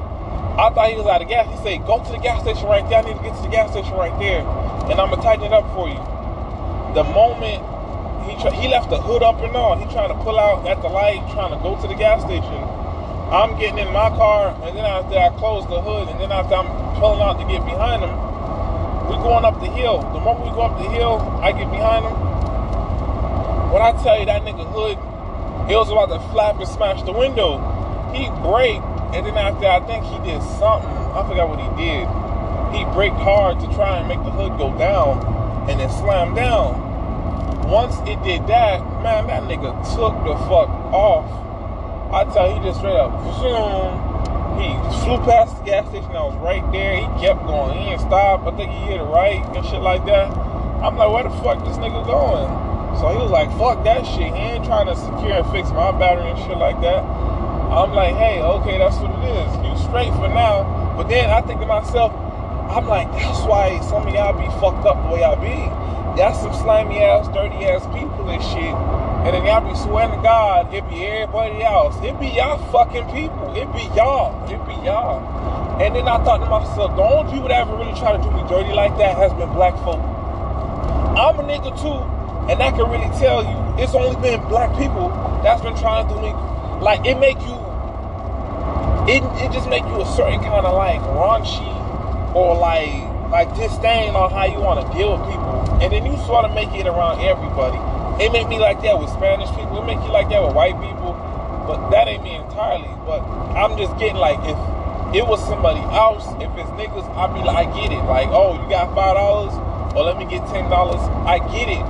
I 0.61 0.69
thought 0.77 0.93
he 0.93 0.97
was 0.97 1.07
out 1.09 1.23
of 1.23 1.29
gas. 1.29 1.49
He 1.49 1.57
said, 1.65 1.87
go 1.89 2.05
to 2.05 2.13
the 2.13 2.21
gas 2.21 2.45
station 2.45 2.69
right 2.69 2.85
there. 2.93 3.01
I 3.01 3.09
need 3.09 3.17
to 3.17 3.25
get 3.25 3.35
to 3.35 3.43
the 3.43 3.49
gas 3.49 3.73
station 3.73 3.97
right 3.97 4.13
there. 4.21 4.45
And 4.93 5.01
I'm 5.01 5.09
going 5.09 5.17
to 5.17 5.25
tighten 5.25 5.49
it 5.49 5.53
up 5.57 5.65
for 5.73 5.89
you. 5.89 6.01
The 6.93 7.05
moment 7.09 7.65
he 8.29 8.37
tra- 8.37 8.53
he 8.53 8.69
left 8.69 8.91
the 8.91 9.01
hood 9.01 9.23
up 9.23 9.41
and 9.41 9.57
on, 9.57 9.81
he 9.81 9.89
trying 9.89 10.13
to 10.13 10.19
pull 10.21 10.39
out 10.39 10.69
at 10.69 10.83
the 10.83 10.89
light, 10.89 11.25
trying 11.33 11.57
to 11.57 11.61
go 11.65 11.81
to 11.81 11.89
the 11.89 11.97
gas 11.97 12.21
station. 12.29 12.61
I'm 13.33 13.59
getting 13.59 13.79
in 13.79 13.89
my 13.93 14.13
car, 14.13 14.53
and 14.63 14.77
then 14.77 14.85
after 14.85 15.17
I 15.17 15.31
close 15.41 15.65
the 15.67 15.81
hood, 15.81 16.09
and 16.09 16.21
then 16.21 16.31
after 16.31 16.55
I'm 16.55 16.69
pulling 17.01 17.21
out 17.25 17.41
to 17.41 17.47
get 17.49 17.65
behind 17.65 18.05
him, 18.05 18.15
we 19.09 19.17
going 19.23 19.45
up 19.45 19.61
the 19.61 19.71
hill. 19.71 20.03
The 20.13 20.21
moment 20.21 20.47
we 20.47 20.51
go 20.51 20.63
up 20.63 20.79
the 20.79 20.89
hill, 20.91 21.19
I 21.43 21.53
get 21.53 21.71
behind 21.71 22.05
him. 22.05 22.15
When 23.73 23.83
I 23.83 23.93
tell 24.03 24.19
you 24.19 24.27
that 24.27 24.43
nigga 24.43 24.67
hood, 24.67 24.99
he 25.69 25.75
was 25.75 25.91
about 25.91 26.11
to 26.11 26.21
flap 26.33 26.59
and 26.59 26.69
smash 26.69 27.03
the 27.03 27.13
window. 27.13 27.59
He 28.15 28.31
braked, 28.43 28.87
and 29.15 29.27
then 29.27 29.37
after 29.37 29.67
I 29.67 29.81
think 29.87 30.05
he 30.05 30.19
did 30.27 30.43
something. 30.59 30.91
I 30.91 31.27
forgot 31.27 31.49
what 31.49 31.61
he 31.63 31.71
did. 31.79 32.07
He 32.75 32.85
braked 32.95 33.17
hard 33.17 33.61
to 33.61 33.67
try 33.75 33.99
and 33.99 34.09
make 34.09 34.23
the 34.23 34.31
hood 34.31 34.59
go 34.59 34.77
down, 34.79 35.23
and 35.71 35.79
then 35.79 35.91
slammed 35.91 36.37
down. 36.37 36.83
Once 37.69 37.97
it 38.09 38.23
did 38.23 38.47
that, 38.47 38.81
man, 39.03 39.27
that 39.27 39.43
nigga 39.45 39.75
took 39.95 40.15
the 40.23 40.35
fuck 40.47 40.71
off. 40.95 41.27
I 42.13 42.25
tell 42.33 42.49
you, 42.49 42.61
he 42.61 42.69
just 42.69 42.79
straight 42.79 42.95
up, 42.95 43.11
zoom. 43.39 44.16
He 44.57 44.73
flew 45.05 45.19
past 45.25 45.59
the 45.59 45.65
gas 45.65 45.89
station 45.89 46.13
that 46.13 46.25
was 46.25 46.37
right 46.41 46.65
there. 46.73 46.97
He 46.97 47.07
kept 47.21 47.45
going. 47.45 47.77
He 47.79 47.91
didn't 47.91 48.01
stop. 48.01 48.47
I 48.47 48.57
think 48.57 48.73
he 48.73 48.79
hit 48.89 49.01
it 49.01 49.05
right 49.05 49.45
and 49.55 49.65
shit 49.67 49.81
like 49.81 50.05
that. 50.07 50.33
I'm 50.81 50.97
like, 50.97 51.11
where 51.13 51.25
the 51.25 51.35
fuck 51.45 51.65
this 51.65 51.77
nigga 51.77 52.05
going? 52.05 52.49
So 52.97 53.13
he 53.13 53.19
was 53.21 53.31
like, 53.31 53.53
fuck 53.59 53.85
that 53.85 54.05
shit. 54.05 54.33
He 54.33 54.57
ain't 54.57 54.65
trying 54.65 54.87
to 54.87 54.97
secure 54.97 55.45
and 55.45 55.47
fix 55.53 55.69
my 55.71 55.93
battery 55.93 56.31
and 56.31 56.39
shit 56.49 56.57
like 56.57 56.81
that. 56.81 57.05
I'm 57.05 57.93
like, 57.93 58.17
hey, 58.17 58.41
okay, 58.41 58.79
that's 58.79 58.97
what 58.97 59.13
it 59.13 59.25
is. 59.29 59.51
You 59.61 59.77
straight 59.85 60.13
for 60.17 60.29
now. 60.29 60.95
But 60.97 61.09
then 61.09 61.29
I 61.29 61.43
think 61.43 61.61
to 61.61 61.67
myself, 61.67 62.13
I'm 62.73 62.89
like, 62.89 63.11
that's 63.13 63.45
why 63.45 63.81
some 63.81 64.07
of 64.07 64.15
y'all 64.15 64.33
be 64.33 64.49
fucked 64.61 64.87
up 64.87 64.97
the 65.05 65.13
way 65.13 65.21
y'all 65.21 65.37
be. 65.37 65.69
Y'all 66.17 66.33
some 66.33 66.55
slimy 66.55 67.05
ass, 67.05 67.29
dirty 67.29 67.67
ass 67.67 67.85
people 67.93 68.31
and 68.31 68.43
shit. 68.43 68.73
And 69.27 69.35
then 69.35 69.45
y'all 69.45 69.59
be 69.59 69.75
swearing 69.75 70.15
to 70.15 70.23
God, 70.23 70.73
it 70.73 70.89
be 70.89 71.03
everybody 71.03 71.59
else. 71.61 71.99
It 71.99 72.15
be 72.21 72.29
y'all 72.29 72.63
fucking 72.71 73.11
people. 73.11 73.51
It 73.59 73.67
be 73.75 73.83
y'all. 73.99 74.39
It 74.47 74.63
be 74.71 74.79
y'all. 74.87 75.19
And 75.83 75.97
then 75.97 76.07
I 76.07 76.23
thought 76.23 76.39
to 76.39 76.47
myself, 76.47 76.95
the 76.95 77.03
only 77.03 77.33
people 77.35 77.49
that 77.49 77.67
ever 77.67 77.75
really 77.75 77.91
try 77.99 78.17
to 78.17 78.23
do 78.23 78.31
me 78.31 78.47
dirty 78.47 78.71
like 78.71 78.97
that 79.03 79.19
has 79.19 79.35
been 79.35 79.51
black 79.51 79.75
folk. 79.83 79.99
I'm 81.19 81.35
a 81.35 81.43
nigga 81.43 81.75
too, 81.75 82.07
and 82.47 82.63
I 82.63 82.71
can 82.71 82.87
really 82.87 83.11
tell 83.19 83.43
you, 83.43 83.83
it's 83.83 83.99
only 83.99 84.15
been 84.23 84.39
black 84.47 84.71
people 84.79 85.11
that's 85.43 85.59
been 85.61 85.75
trying 85.75 86.07
to 86.07 86.15
do 86.15 86.23
me. 86.23 86.31
Like 86.79 87.03
it 87.03 87.19
make 87.19 87.43
you, 87.43 87.59
it 89.11 89.27
it 89.43 89.51
just 89.51 89.67
make 89.67 89.83
you 89.91 90.07
a 90.07 90.07
certain 90.15 90.39
kind 90.39 90.63
of 90.63 90.71
like 90.79 91.03
raunchy 91.03 91.67
or 92.31 92.55
like 92.55 92.95
like 93.35 93.51
disdain 93.59 94.15
on 94.15 94.31
how 94.31 94.47
you 94.47 94.63
want 94.63 94.87
to 94.87 94.87
deal 94.95 95.19
with 95.19 95.27
people, 95.27 95.83
and 95.83 95.91
then 95.91 96.07
you 96.07 96.15
sort 96.31 96.45
of 96.47 96.55
make 96.55 96.71
it 96.79 96.87
around 96.87 97.19
everybody. 97.27 97.96
It 98.21 98.33
make 98.33 98.49
me 98.49 98.59
like 98.59 98.81
that 98.83 98.99
with 98.99 99.11
Spanish 99.11 99.49
people. 99.51 99.83
It 99.83 99.87
make 99.87 100.01
you 100.01 100.09
like 100.09 100.29
that 100.31 100.43
with 100.43 100.55
white 100.55 100.81
people, 100.81 101.13
but 101.69 101.91
that 101.91 102.09
ain't 102.09 102.25
me 102.25 102.35
entirely. 102.35 102.89
But 103.05 103.21
I'm 103.53 103.77
just 103.77 103.93
getting 103.99 104.17
like 104.17 104.41
if 104.49 104.57
it 105.15 105.27
was 105.27 105.39
somebody 105.45 105.81
else, 105.93 106.25
if 106.41 106.49
it's 106.57 106.71
niggas, 106.81 107.05
I'd 107.13 107.33
be 107.37 107.45
like, 107.45 107.69
I 107.69 107.77
get 107.77 107.93
it. 107.93 108.03
Like, 108.09 108.29
oh, 108.33 108.57
you 108.57 108.69
got 108.69 108.95
five 108.95 109.17
dollars, 109.21 109.53
or 109.95 110.05
let 110.05 110.17
me 110.17 110.25
get 110.25 110.47
ten 110.49 110.69
dollars. 110.71 111.01
I 111.29 111.39
get 111.53 111.69
it. 111.69 111.85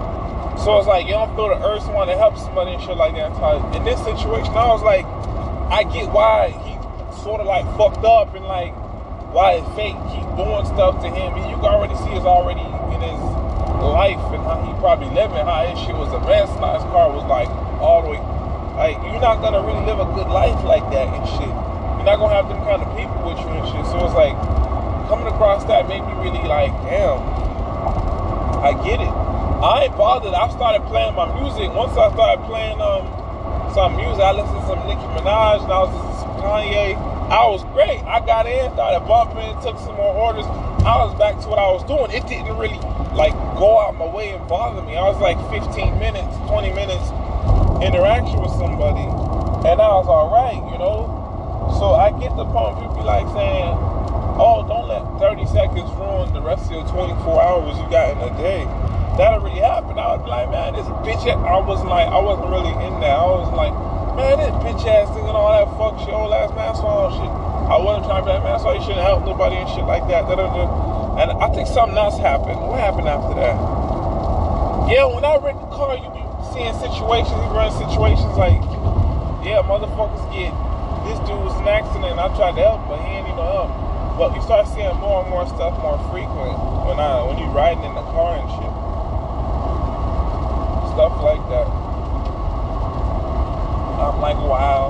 So 0.58 0.78
it's 0.78 0.88
like 0.88 1.06
you 1.06 1.12
don't 1.12 1.30
feel 1.36 1.48
the 1.48 1.62
urge 1.62 1.84
to 1.84 1.92
want 1.92 2.10
to 2.10 2.16
help 2.16 2.36
somebody 2.38 2.72
and 2.72 2.82
shit 2.82 2.96
like 2.96 3.14
that. 3.14 3.30
In 3.76 3.84
this 3.84 4.02
situation, 4.02 4.50
I 4.50 4.72
was 4.74 4.82
like, 4.82 5.06
I 5.70 5.84
get 5.84 6.10
why 6.10 6.50
he 6.66 6.74
sort 7.22 7.40
of 7.40 7.46
like 7.46 7.64
fucked 7.76 8.04
up 8.04 8.34
and 8.34 8.44
like 8.46 8.74
why 9.30 9.60
his 9.60 9.68
fate 9.76 9.94
keep 10.10 10.26
doing 10.34 10.64
stuff 10.66 10.98
to 11.02 11.08
him. 11.08 11.38
And 11.38 11.46
you 11.50 11.56
can 11.56 11.70
already 11.70 11.94
see 12.02 12.10
it's 12.18 12.26
already 12.26 12.64
in 12.64 13.00
his 13.04 13.35
he 14.64 14.72
probably 14.80 15.10
living, 15.10 15.44
how 15.44 15.66
his 15.66 15.76
shit 15.84 15.96
was 15.96 16.12
a 16.12 16.20
mess, 16.24 16.48
how 16.56 16.78
his 16.78 16.86
car 16.88 17.12
was 17.12 17.24
like 17.28 17.48
all 17.82 18.02
the 18.02 18.16
way. 18.16 18.22
Like 18.76 18.96
you're 19.08 19.20
not 19.20 19.40
gonna 19.40 19.60
really 19.60 19.84
live 19.84 20.00
a 20.00 20.08
good 20.12 20.28
life 20.28 20.56
like 20.64 20.84
that 20.92 21.08
and 21.08 21.24
shit. 21.36 21.48
You're 21.48 22.08
not 22.08 22.20
gonna 22.20 22.36
have 22.36 22.48
them 22.48 22.60
kind 22.64 22.80
of 22.84 22.88
people 22.92 23.16
with 23.24 23.40
you 23.40 23.50
and 23.56 23.64
shit. 23.68 23.84
So 23.88 24.04
it's 24.04 24.16
like 24.16 24.36
coming 25.08 25.26
across 25.26 25.64
that 25.64 25.88
made 25.88 26.04
me 26.04 26.12
really 26.20 26.44
like, 26.44 26.72
damn, 26.84 27.18
I 28.60 28.76
get 28.84 29.00
it. 29.00 29.12
I 29.64 29.88
ain't 29.88 29.96
bothered. 29.96 30.34
I 30.34 30.52
started 30.52 30.84
playing 30.92 31.16
my 31.16 31.24
music. 31.40 31.72
Once 31.72 31.96
I 31.96 32.12
started 32.12 32.44
playing 32.44 32.80
um 32.80 33.08
some 33.72 33.96
music, 33.96 34.20
I 34.20 34.32
listened 34.36 34.60
to 34.60 34.66
some 34.68 34.80
Nicki 34.84 35.08
Minaj 35.16 35.64
and 35.64 35.72
I 35.72 35.80
was 35.80 35.90
listening 35.96 36.12
to 36.12 36.20
some 36.20 36.36
Kanye. 36.44 36.96
I 37.32 37.48
was 37.48 37.64
great. 37.72 38.04
I 38.04 38.20
got 38.20 38.46
in, 38.46 38.70
started 38.76 39.08
bumping, 39.08 39.50
took 39.64 39.80
some 39.80 39.96
more 39.96 40.12
orders. 40.12 40.46
I 40.84 41.00
was 41.02 41.16
back 41.18 41.40
to 41.42 41.48
what 41.48 41.58
I 41.58 41.72
was 41.72 41.82
doing. 41.88 42.12
It 42.12 42.28
didn't 42.28 42.56
really 42.60 42.78
go 43.56 43.80
out 43.80 43.96
my 43.96 44.06
way 44.06 44.30
and 44.30 44.46
bother 44.46 44.82
me. 44.82 44.96
I 44.96 45.08
was 45.08 45.18
like 45.18 45.40
15 45.50 45.98
minutes, 45.98 46.36
20 46.46 46.72
minutes 46.76 47.08
interaction 47.80 48.40
with 48.40 48.52
somebody, 48.52 49.04
and 49.64 49.76
I 49.80 49.90
was 49.96 50.08
all 50.08 50.28
right, 50.28 50.60
you 50.72 50.78
know. 50.78 51.08
So 51.80 51.96
I 51.96 52.12
get 52.20 52.36
the 52.36 52.44
point. 52.44 52.78
People 52.78 53.00
be 53.00 53.02
like 53.02 53.26
saying, 53.32 53.72
"Oh, 54.38 54.64
don't 54.68 54.86
let 54.86 55.02
30 55.18 55.46
seconds 55.48 55.88
ruin 55.96 56.32
the 56.32 56.40
rest 56.40 56.68
of 56.68 56.72
your 56.72 56.86
24 56.88 57.42
hours 57.42 57.76
you 57.80 57.88
got 57.90 58.12
in 58.12 58.20
a 58.20 58.32
day." 58.36 58.64
That 59.16 59.32
already 59.40 59.60
happened. 59.64 59.98
I 59.98 60.12
was 60.16 60.28
like, 60.28 60.50
man, 60.52 60.76
this 60.76 60.84
bitch. 61.00 61.24
I 61.24 61.56
wasn't 61.56 61.88
like, 61.88 62.06
I 62.06 62.20
wasn't 62.20 62.52
really 62.52 62.76
in 62.84 63.00
there. 63.00 63.16
I 63.16 63.24
was 63.24 63.48
like, 63.56 63.72
man, 64.12 64.36
this 64.36 64.52
bitch 64.60 64.84
ass 64.84 65.08
thing 65.16 65.24
and 65.24 65.32
all 65.32 65.48
that 65.56 65.72
fuck 65.80 65.96
shit, 66.04 66.12
old 66.12 66.36
ass 66.36 66.52
man 66.52 66.76
song 66.76 67.16
shit. 67.16 67.32
I 67.72 67.80
wasn't 67.80 68.04
trying 68.04 68.22
to 68.22 68.28
be 68.28 68.32
like, 68.36 68.44
man, 68.44 68.60
so 68.60 68.76
you 68.76 68.80
shouldn't 68.84 69.00
help 69.00 69.24
nobody 69.24 69.56
and 69.56 69.68
shit 69.72 69.88
like 69.88 70.04
that. 70.12 70.28
And 71.16 71.32
I 71.32 71.48
think 71.54 71.66
something 71.66 71.96
else 71.96 72.18
happened. 72.18 72.60
What 72.60 72.80
happened 72.80 73.08
after 73.08 73.34
that? 73.40 73.56
Yeah, 74.92 75.08
when 75.08 75.24
I 75.24 75.36
rent 75.40 75.58
the 75.58 75.70
car, 75.72 75.96
you 75.96 76.08
be 76.12 76.22
seeing 76.52 76.76
situations, 76.76 77.32
you 77.32 77.50
run 77.56 77.72
situations 77.72 78.36
like, 78.36 78.60
yeah, 79.40 79.64
motherfuckers 79.64 80.22
get, 80.30 80.52
this 81.08 81.18
dude 81.24 81.40
was 81.40 81.56
an 81.58 81.68
accident, 81.68 82.20
I 82.20 82.28
tried 82.36 82.54
to 82.54 82.62
help, 82.62 82.86
but 82.86 83.00
he 83.02 83.16
ain't 83.16 83.26
even 83.26 83.40
help. 83.40 83.72
But 84.16 84.34
you 84.34 84.40
start 84.42 84.68
seeing 84.68 84.96
more 84.96 85.20
and 85.20 85.30
more 85.30 85.44
stuff 85.46 85.76
more 85.80 86.00
frequent 86.08 86.56
when 86.88 86.96
I 86.96 87.20
when 87.20 87.36
you 87.36 87.44
riding 87.52 87.84
in 87.84 87.92
the 87.92 88.06
car 88.16 88.40
and 88.40 88.48
shit. 88.48 88.72
Stuff 90.96 91.20
like 91.20 91.44
that. 91.52 91.68
I'm 94.00 94.20
like, 94.20 94.40
wow. 94.40 94.88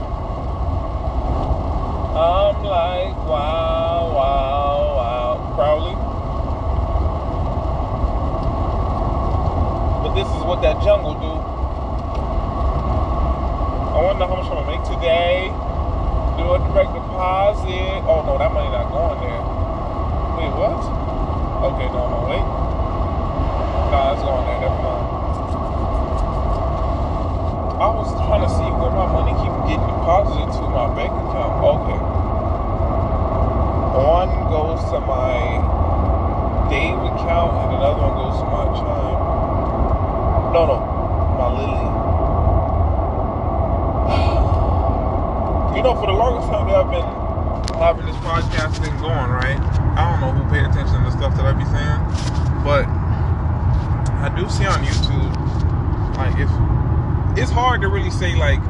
I'm 2.14 2.62
like, 2.62 3.16
wow, 3.26 4.14
wow, 4.14 4.94
wow. 4.94 5.52
Crowley. 5.56 5.96
But 10.05 10.05
this 10.16 10.24
is 10.32 10.42
what 10.48 10.64
that 10.64 10.80
jungle 10.80 11.12
do. 11.12 11.28
I 13.92 14.00
wonder 14.00 14.24
how 14.24 14.40
much 14.40 14.48
I'm 14.48 14.64
gonna 14.64 14.72
make 14.72 14.80
today. 14.88 15.52
Do 16.40 16.56
a 16.56 16.58
direct 16.72 16.96
deposit. 16.96 18.00
Oh 18.08 18.24
no, 18.24 18.40
that 18.40 18.48
money 18.48 18.72
not 18.72 18.88
going 18.88 19.20
there. 19.20 19.44
Wait, 20.40 20.48
what? 20.56 20.80
Okay, 21.68 21.92
no, 21.92 22.08
no, 22.08 22.24
wait. 22.32 22.40
Nah, 23.92 24.16
it's 24.16 24.24
going 24.24 24.40
there. 24.48 24.64
Never 24.64 24.80
mind. 24.80 25.04
I 27.76 27.92
was 27.92 28.08
trying 28.16 28.40
to 28.40 28.48
see 28.48 28.68
where 28.72 28.88
my 28.96 29.04
money 29.12 29.36
keep 29.36 29.52
getting 29.68 29.84
deposited 29.84 30.48
to 30.48 30.64
my 30.72 30.88
bank 30.96 31.12
account. 31.12 31.60
Okay. 31.60 32.00
One 34.00 34.32
goes 34.48 34.80
to 34.92 34.98
my 35.04 35.60
Dave 36.72 37.04
account 37.04 37.52
and 37.68 37.76
another 37.76 38.00
one 38.00 38.16
goes 38.16 38.40
to 38.40 38.48
my 38.48 38.64
Chime. 38.80 39.15
No, 40.56 40.64
no, 40.64 40.80
my 41.36 41.52
Lily. 41.52 41.76
You 45.76 45.82
know, 45.84 45.94
for 46.00 46.06
the 46.06 46.16
longest 46.16 46.48
time 46.48 46.64
that 46.72 46.76
I've 46.80 46.88
been 46.88 47.04
having 47.76 48.06
this 48.06 48.16
podcast 48.24 48.80
thing 48.80 48.96
going, 48.96 49.28
right? 49.36 49.60
I 50.00 50.08
don't 50.08 50.20
know 50.24 50.32
who 50.32 50.48
paid 50.48 50.64
attention 50.64 50.96
to 50.96 51.04
the 51.04 51.10
stuff 51.10 51.36
that 51.36 51.44
I 51.44 51.52
be 51.52 51.66
saying, 51.68 52.00
but 52.64 52.88
I 52.88 54.32
do 54.32 54.48
see 54.48 54.64
on 54.64 54.80
YouTube, 54.80 55.28
like 56.16 56.40
if 56.40 56.48
it's 57.36 57.52
hard 57.52 57.82
to 57.82 57.88
really 57.88 58.08
say 58.08 58.34
like, 58.34 58.60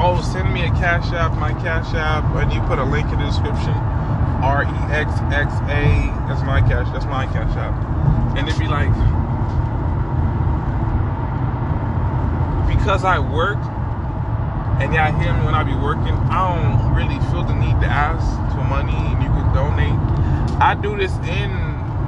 oh, 0.00 0.24
send 0.32 0.54
me 0.54 0.64
a 0.64 0.70
cash 0.80 1.12
app, 1.12 1.36
my 1.36 1.52
cash 1.60 1.92
app, 1.92 2.24
and 2.40 2.50
you 2.50 2.62
put 2.62 2.78
a 2.78 2.84
link 2.84 3.12
in 3.12 3.18
the 3.18 3.26
description. 3.26 3.76
R 4.40 4.64
E 4.64 4.72
X 4.88 5.12
X 5.36 5.52
A. 5.68 6.08
That's 6.32 6.40
my 6.48 6.62
cash. 6.62 6.88
That's 6.94 7.04
my 7.04 7.26
cash 7.26 7.54
app. 7.58 7.76
And 8.38 8.48
it'd 8.48 8.58
be 8.58 8.68
like, 8.68 8.88
because 12.80 13.04
I 13.04 13.18
work, 13.18 13.60
and 14.80 14.94
y'all 14.96 15.12
hear 15.20 15.36
me 15.36 15.44
when 15.44 15.54
I 15.54 15.62
be 15.62 15.76
working, 15.76 16.16
I 16.32 16.48
don't 16.48 16.96
really 16.96 17.20
feel 17.28 17.44
the 17.44 17.52
need 17.52 17.76
to 17.84 17.86
ask 17.86 18.24
for 18.56 18.64
money, 18.64 18.96
and 18.96 19.20
you 19.20 19.28
can 19.28 19.52
donate. 19.52 19.92
I 20.64 20.74
do 20.80 20.96
this 20.96 21.12
in 21.28 21.52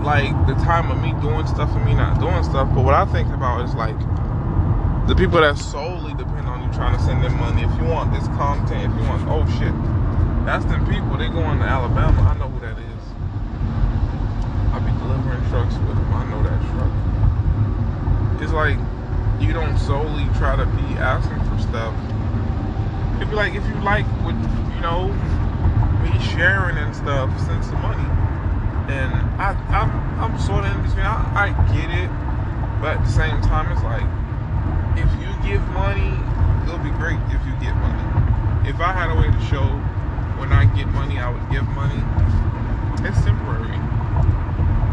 like 0.00 0.32
the 0.48 0.56
time 0.64 0.90
of 0.90 0.96
me 1.04 1.12
doing 1.20 1.46
stuff 1.46 1.68
and 1.76 1.84
me 1.84 1.92
not 1.92 2.18
doing 2.18 2.42
stuff. 2.42 2.72
But 2.72 2.88
what 2.88 2.94
I 2.94 3.04
think 3.04 3.28
about 3.36 3.68
is 3.68 3.74
like 3.76 4.00
the 5.06 5.14
people 5.14 5.44
that 5.44 5.58
solely 5.60 6.14
depend 6.14 6.48
on 6.48 6.64
you 6.64 6.72
trying 6.72 6.96
to 6.96 7.02
send 7.04 7.22
them 7.22 7.36
money. 7.36 7.68
If 7.68 7.72
you 7.76 7.84
want 7.84 8.08
this 8.16 8.26
content, 8.40 8.88
if 8.88 8.96
you 8.96 9.04
want, 9.12 9.28
oh 9.28 9.44
shit, 9.60 9.76
that's 10.48 10.64
them 10.72 10.88
people. 10.88 11.20
They 11.20 11.28
going 11.28 11.60
to 11.60 11.68
Alabama. 11.68 12.16
I 12.24 12.32
know 12.40 12.48
who 12.48 12.60
that 12.64 12.80
is. 12.80 13.04
I 14.72 14.80
be 14.80 14.90
delivering 15.04 15.44
trucks 15.52 15.76
with 15.84 16.00
them. 16.00 16.12
I 16.16 16.24
know 16.32 16.40
that 16.40 16.56
truck. 16.72 16.92
It's 18.40 18.56
like 18.56 18.80
you 19.42 19.52
don't 19.52 19.76
solely 19.76 20.24
try 20.38 20.54
to 20.54 20.64
be 20.64 20.94
asking 21.02 21.42
for 21.50 21.58
stuff. 21.58 21.94
It'd 23.16 23.28
be 23.28 23.34
like 23.34 23.54
if 23.54 23.66
you 23.66 23.74
like 23.82 24.06
what 24.22 24.38
you 24.38 24.80
know, 24.80 25.10
me 26.06 26.14
sharing 26.30 26.78
and 26.78 26.94
stuff, 26.94 27.28
send 27.42 27.64
some 27.64 27.82
money. 27.82 28.06
And 28.86 29.10
I, 29.42 29.58
I'm, 29.74 29.90
I'm 30.22 30.38
sort 30.38 30.64
of 30.64 30.70
in 30.70 30.82
between. 30.82 31.06
I, 31.06 31.26
I 31.34 31.74
get 31.74 31.90
it, 31.90 32.10
but 32.80 32.98
at 32.98 33.04
the 33.04 33.10
same 33.10 33.40
time, 33.42 33.70
it's 33.74 33.82
like 33.82 34.06
if 34.94 35.10
you 35.18 35.30
give 35.42 35.62
money, 35.74 36.14
it'll 36.62 36.78
be 36.78 36.94
great 36.94 37.18
if 37.34 37.42
you 37.42 37.54
get 37.58 37.74
money. 37.82 38.02
If 38.70 38.78
I 38.78 38.94
had 38.94 39.10
a 39.10 39.18
way 39.18 39.26
to 39.26 39.42
show 39.50 39.66
when 40.38 40.54
I 40.54 40.70
get 40.70 40.86
money, 40.94 41.18
I 41.18 41.30
would 41.30 41.46
give 41.50 41.66
money. 41.74 41.98
It's 43.02 43.18
temporary. 43.26 43.74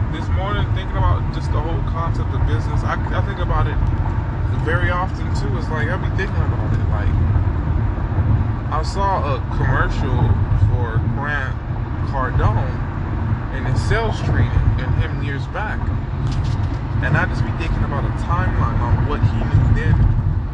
This 0.09 0.25
morning, 0.33 0.65
thinking 0.73 0.97
about 0.97 1.21
just 1.33 1.51
the 1.53 1.61
whole 1.61 1.81
concept 1.93 2.33
of 2.33 2.41
business, 2.49 2.81
I, 2.81 2.97
I 3.13 3.21
think 3.29 3.37
about 3.37 3.69
it 3.69 3.77
very 4.69 4.91
often 4.91 5.25
too. 5.33 5.49
It's 5.57 5.67
like 5.69 5.89
I 5.89 5.97
be 5.97 6.13
thinking 6.13 6.45
about 6.45 6.69
it. 6.69 6.85
Like 6.93 7.09
I 8.69 8.83
saw 8.85 9.33
a 9.33 9.41
commercial 9.57 10.13
for 10.69 11.01
Grant 11.17 11.57
Cardone 12.13 12.77
in 13.57 13.65
his 13.65 13.81
sales 13.89 14.21
training 14.29 14.53
and 14.77 14.93
him 15.01 15.23
years 15.23 15.41
back. 15.57 15.81
And 17.01 17.17
I 17.17 17.25
just 17.25 17.41
be 17.41 17.49
thinking 17.57 17.81
about 17.81 18.05
a 18.05 18.13
timeline 18.21 18.77
on 18.77 19.09
what 19.09 19.17
he 19.25 19.41
knew 19.41 19.73
then 19.73 19.97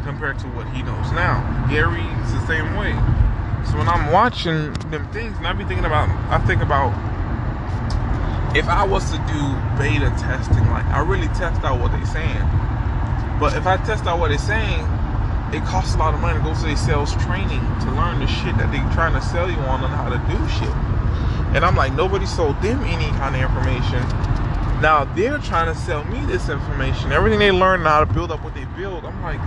compared 0.02 0.38
to 0.38 0.46
what 0.56 0.66
he 0.72 0.80
knows 0.82 1.12
now. 1.12 1.44
Gary's 1.68 2.32
the 2.32 2.40
same 2.46 2.74
way. 2.74 2.96
So 3.68 3.76
when 3.76 3.86
I'm 3.86 4.10
watching 4.10 4.72
them 4.88 5.04
things, 5.12 5.36
and 5.36 5.46
I 5.46 5.52
be 5.52 5.64
thinking 5.64 5.84
about, 5.84 6.08
I 6.32 6.38
think 6.46 6.62
about 6.62 6.96
if 8.56 8.64
I 8.64 8.82
was 8.86 9.04
to 9.10 9.18
do 9.28 9.42
beta 9.76 10.08
testing, 10.16 10.64
like 10.70 10.86
I 10.86 11.04
really 11.04 11.28
test 11.36 11.60
out 11.64 11.80
what 11.80 11.92
they're 11.92 12.06
saying. 12.06 12.48
But 13.38 13.56
if 13.56 13.66
I 13.66 13.76
test 13.78 14.06
out 14.06 14.18
what 14.18 14.28
they're 14.28 14.38
saying, 14.38 14.80
it 15.52 15.62
costs 15.64 15.94
a 15.94 15.98
lot 15.98 16.14
of 16.14 16.20
money 16.20 16.38
to 16.38 16.44
go 16.44 16.54
to 16.54 16.62
their 16.62 16.76
sales 16.76 17.12
training 17.24 17.60
to 17.80 17.90
learn 17.92 18.18
the 18.18 18.26
shit 18.26 18.56
that 18.58 18.72
they're 18.72 18.92
trying 18.92 19.14
to 19.14 19.20
sell 19.20 19.50
you 19.50 19.58
on 19.68 19.84
and 19.84 19.92
how 19.92 20.08
to 20.08 20.18
do 20.26 20.38
shit. 20.48 20.74
And 21.54 21.64
I'm 21.64 21.76
like, 21.76 21.92
nobody 21.94 22.26
sold 22.26 22.60
them 22.62 22.82
any 22.84 23.08
kind 23.18 23.36
of 23.36 23.42
information. 23.42 24.00
Now 24.80 25.04
they're 25.14 25.38
trying 25.38 25.72
to 25.72 25.78
sell 25.78 26.04
me 26.04 26.20
this 26.26 26.48
information. 26.48 27.12
Everything 27.12 27.38
they 27.38 27.52
learn 27.52 27.82
how 27.82 28.00
to 28.04 28.12
build 28.12 28.32
up 28.32 28.42
what 28.42 28.54
they 28.54 28.64
build. 28.76 29.04
I'm 29.04 29.22
like, 29.22 29.40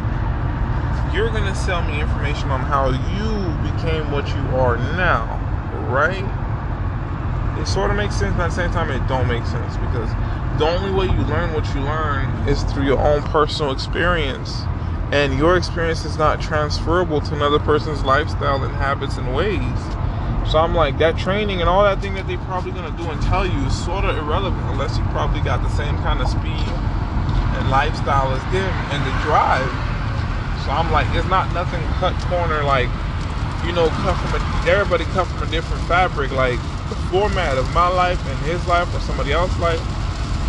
you're 1.13 1.29
gonna 1.29 1.55
sell 1.55 1.81
me 1.81 1.99
information 1.99 2.49
on 2.49 2.61
how 2.61 2.89
you 2.89 3.71
became 3.71 4.11
what 4.11 4.27
you 4.29 4.41
are 4.57 4.77
now, 4.95 5.37
right? 5.89 6.25
It 7.59 7.67
sort 7.67 7.91
of 7.91 7.97
makes 7.97 8.15
sense, 8.15 8.35
but 8.37 8.43
at 8.43 8.49
the 8.49 8.55
same 8.55 8.71
time, 8.71 8.89
it 8.89 9.05
don't 9.07 9.27
make 9.27 9.45
sense 9.45 9.75
because 9.77 10.09
the 10.59 10.67
only 10.67 10.91
way 10.91 11.05
you 11.05 11.21
learn 11.31 11.53
what 11.53 11.65
you 11.73 11.79
learn 11.79 12.27
is 12.45 12.61
through 12.63 12.83
your 12.83 12.99
own 12.99 13.23
personal 13.31 13.71
experience, 13.71 14.63
and 15.13 15.39
your 15.39 15.55
experience 15.55 16.03
is 16.03 16.17
not 16.17 16.41
transferable 16.41 17.21
to 17.21 17.33
another 17.33 17.59
person's 17.59 18.03
lifestyle 18.03 18.61
and 18.61 18.75
habits 18.75 19.15
and 19.15 19.33
ways. 19.33 19.79
So 20.51 20.59
I'm 20.59 20.75
like, 20.75 20.97
that 20.97 21.17
training 21.17 21.61
and 21.61 21.69
all 21.69 21.85
that 21.85 22.01
thing 22.01 22.13
that 22.15 22.27
they're 22.27 22.43
probably 22.43 22.73
gonna 22.73 22.95
do 22.97 23.07
and 23.09 23.21
tell 23.21 23.47
you 23.47 23.57
is 23.67 23.85
sort 23.85 24.03
of 24.03 24.17
irrelevant 24.17 24.61
unless 24.67 24.97
you 24.97 25.03
probably 25.15 25.39
got 25.39 25.63
the 25.63 25.69
same 25.69 25.95
kind 26.03 26.19
of 26.19 26.27
speed 26.27 26.67
and 27.55 27.69
lifestyle 27.71 28.27
as 28.35 28.43
them 28.51 28.75
and 28.91 28.99
the 29.07 29.15
drive. 29.23 29.71
So 30.67 30.75
I'm 30.75 30.91
like, 30.91 31.07
it's 31.15 31.29
not 31.29 31.53
nothing 31.53 31.81
cut 32.03 32.11
corner 32.27 32.65
like, 32.65 32.91
you 33.63 33.71
know, 33.71 33.87
cut 34.03 34.19
from 34.19 34.35
a, 34.35 34.69
everybody 34.69 35.05
cut 35.15 35.25
from 35.27 35.47
a 35.47 35.51
different 35.51 35.81
fabric. 35.87 36.33
Like 36.33 36.59
the 36.89 36.99
format 37.07 37.57
of 37.57 37.71
my 37.73 37.87
life 37.87 38.19
and 38.27 38.37
his 38.39 38.59
life 38.67 38.93
or 38.93 38.99
somebody 38.99 39.31
else's 39.31 39.57
life 39.59 39.79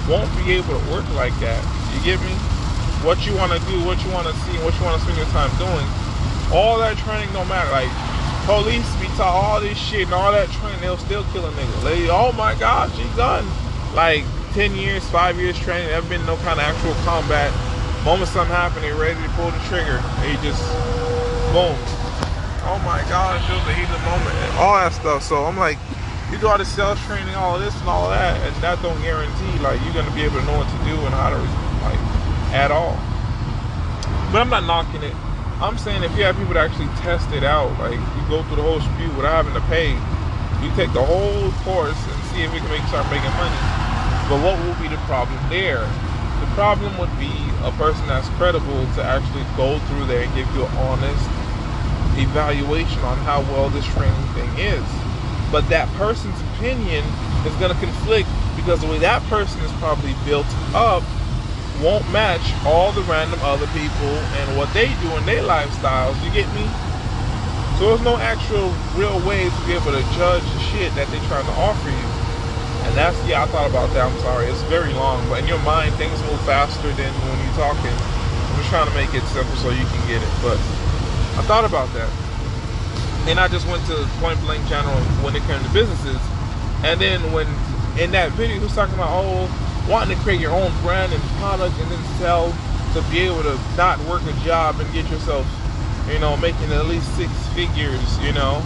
won't 0.08 0.30
be 0.38 0.52
able 0.52 0.78
to 0.78 0.82
work 0.90 1.08
like 1.14 1.34
that. 1.40 1.60
You 1.94 2.00
get 2.04 2.20
me? 2.22 2.32
What 3.04 3.24
you 3.26 3.34
want 3.36 3.52
to 3.52 3.60
do, 3.66 3.80
what 3.84 3.96
you 4.04 4.10
want 4.12 4.28
to 4.28 4.34
see, 4.44 4.56
what 4.60 4.76
you 4.76 4.84
want 4.84 5.00
to 5.00 5.02
spend 5.02 5.16
your 5.16 5.30
time 5.32 5.50
doing, 5.56 5.86
all 6.52 6.78
that 6.78 6.96
training 6.98 7.32
don't 7.32 7.48
matter. 7.48 7.70
Like 7.72 7.88
police 8.44 8.88
be 9.00 9.06
taught 9.16 9.32
all 9.32 9.60
this 9.60 9.78
shit 9.78 10.04
and 10.04 10.14
all 10.14 10.32
that 10.32 10.48
training, 10.60 10.80
they'll 10.80 10.98
still 10.98 11.24
kill 11.32 11.46
a 11.46 11.52
nigga. 11.52 11.84
Like, 11.84 12.08
oh 12.10 12.32
my 12.32 12.54
God, 12.54 12.90
she 12.96 13.04
done 13.16 13.46
like 13.94 14.24
10 14.52 14.74
years, 14.76 15.08
five 15.10 15.38
years 15.38 15.58
training, 15.58 15.88
never 15.88 16.08
been 16.08 16.24
no 16.26 16.36
kind 16.44 16.58
of 16.58 16.66
actual 16.66 16.94
combat. 17.04 17.52
Moment 18.04 18.30
something 18.30 18.54
happen, 18.54 18.82
they 18.82 18.92
ready 18.92 19.20
to 19.20 19.28
pull 19.36 19.50
the 19.50 19.60
trigger. 19.68 20.02
They 20.20 20.34
just 20.42 20.60
boom. 21.52 21.76
Oh 22.66 22.80
my 22.84 23.04
God, 23.08 23.40
it 23.40 23.44
feels 23.46 23.64
the 23.64 23.74
heat 23.74 23.88
moment. 24.04 24.36
All 24.58 24.76
that 24.76 24.92
stuff. 24.92 25.22
So 25.22 25.44
I'm 25.44 25.56
like, 25.56 25.78
you 26.30 26.38
do 26.38 26.46
all 26.46 26.58
the 26.58 26.64
sales 26.64 26.98
training, 27.06 27.34
all 27.34 27.58
this 27.58 27.74
and 27.80 27.88
all 27.88 28.08
that, 28.10 28.38
and 28.46 28.54
that 28.62 28.80
don't 28.82 29.00
guarantee 29.02 29.58
like 29.58 29.82
you're 29.82 29.94
gonna 29.94 30.14
be 30.14 30.22
able 30.22 30.38
to 30.38 30.46
know 30.46 30.58
what 30.58 30.70
to 30.70 30.78
do 30.86 30.94
and 30.94 31.14
how 31.14 31.30
to 31.30 31.40
like 31.82 31.98
at 32.54 32.70
all. 32.70 32.94
But 34.30 34.46
I'm 34.46 34.50
not 34.50 34.64
knocking 34.64 35.02
it. 35.02 35.14
I'm 35.58 35.76
saying 35.76 36.02
if 36.02 36.14
you 36.16 36.22
have 36.24 36.38
people 36.38 36.54
that 36.54 36.70
actually 36.70 36.88
test 37.02 37.28
it 37.34 37.42
out, 37.42 37.74
like 37.82 37.98
you 37.98 38.22
go 38.30 38.46
through 38.46 38.62
the 38.62 38.66
whole 38.66 38.80
spew 38.80 39.10
without 39.18 39.44
having 39.44 39.54
to 39.58 39.64
pay, 39.66 39.92
you 40.62 40.70
take 40.78 40.94
the 40.94 41.02
whole 41.02 41.50
course 41.66 41.98
and 41.98 42.18
see 42.30 42.46
if 42.46 42.52
we 42.54 42.62
can 42.62 42.70
make 42.70 42.86
start 42.86 43.04
making 43.10 43.34
money. 43.34 43.60
But 44.30 44.38
what 44.38 44.54
will 44.62 44.78
be 44.78 44.86
the 44.86 45.02
problem 45.10 45.36
there? 45.50 45.82
The 46.38 46.48
problem 46.54 46.94
would 47.02 47.12
be 47.18 47.34
a 47.66 47.74
person 47.74 48.06
that's 48.06 48.30
credible 48.38 48.86
to 48.94 49.02
actually 49.02 49.44
go 49.58 49.82
through 49.90 50.06
there 50.06 50.22
and 50.22 50.32
give 50.38 50.46
you 50.54 50.62
an 50.62 50.72
honest 50.86 51.26
evaluation 52.14 53.02
on 53.02 53.18
how 53.26 53.42
well 53.50 53.68
this 53.68 53.84
training 53.98 54.26
thing 54.38 54.48
is. 54.62 54.86
But 55.50 55.68
that 55.68 55.88
person's 55.98 56.40
opinion 56.54 57.04
is 57.46 57.54
going 57.56 57.74
to 57.74 57.80
conflict 57.80 58.28
because 58.54 58.80
the 58.80 58.86
way 58.86 58.98
that 58.98 59.22
person 59.24 59.60
is 59.62 59.72
probably 59.82 60.14
built 60.24 60.46
up 60.74 61.02
won't 61.82 62.04
match 62.12 62.44
all 62.64 62.92
the 62.92 63.00
random 63.08 63.40
other 63.42 63.66
people 63.72 64.14
and 64.36 64.56
what 64.56 64.68
they 64.76 64.92
do 65.00 65.08
in 65.16 65.24
their 65.24 65.42
lifestyles. 65.42 66.14
You 66.22 66.30
get 66.30 66.46
me? 66.54 66.68
So 67.80 67.88
there's 67.88 68.04
no 68.04 68.20
actual 68.20 68.68
real 68.92 69.16
way 69.24 69.48
to 69.48 69.60
be 69.64 69.72
able 69.72 69.96
to 69.96 70.04
judge 70.12 70.44
the 70.44 70.60
shit 70.68 70.92
that 70.94 71.08
they're 71.08 71.28
trying 71.32 71.48
to 71.48 71.56
offer 71.56 71.88
you. 71.88 72.08
And 72.84 72.92
that's 72.92 73.16
yeah, 73.24 73.42
I 73.42 73.46
thought 73.48 73.70
about 73.70 73.88
that. 73.96 74.04
I'm 74.04 74.18
sorry, 74.20 74.46
it's 74.46 74.60
very 74.68 74.92
long, 74.92 75.26
but 75.28 75.40
in 75.40 75.48
your 75.48 75.62
mind 75.64 75.94
things 75.96 76.20
move 76.28 76.40
faster 76.44 76.92
than 76.92 77.12
when 77.24 77.36
you're 77.40 77.56
talking. 77.56 77.88
I'm 77.88 78.56
just 78.60 78.68
trying 78.68 78.88
to 78.88 78.94
make 78.94 79.14
it 79.16 79.24
simple 79.32 79.56
so 79.56 79.70
you 79.70 79.86
can 79.88 80.02
get 80.06 80.20
it. 80.20 80.32
But 80.44 80.60
I 81.40 81.42
thought 81.48 81.64
about 81.64 81.88
that. 81.96 82.29
And 83.30 83.38
I 83.38 83.46
just 83.46 83.64
went 83.68 83.86
to 83.86 83.94
point 84.18 84.40
blank 84.40 84.66
general 84.66 84.98
when 85.22 85.36
it 85.36 85.42
came 85.44 85.62
to 85.62 85.70
businesses. 85.70 86.18
And 86.82 87.00
then 87.00 87.20
when 87.30 87.46
in 87.96 88.10
that 88.10 88.32
video 88.32 88.56
he 88.56 88.62
was 88.62 88.74
talking 88.74 88.94
about 88.94 89.10
oh 89.10 89.86
wanting 89.88 90.16
to 90.16 90.22
create 90.24 90.40
your 90.40 90.50
own 90.50 90.72
brand 90.82 91.12
and 91.12 91.22
product 91.38 91.78
and 91.78 91.90
then 91.92 92.02
sell 92.18 92.50
to 92.92 93.02
be 93.08 93.20
able 93.20 93.42
to 93.44 93.56
not 93.76 94.00
work 94.10 94.20
a 94.26 94.32
job 94.44 94.80
and 94.80 94.92
get 94.92 95.08
yourself, 95.10 95.46
you 96.10 96.18
know, 96.18 96.36
making 96.38 96.72
at 96.72 96.86
least 96.86 97.06
six 97.16 97.30
figures, 97.54 98.18
you 98.18 98.32
know, 98.32 98.58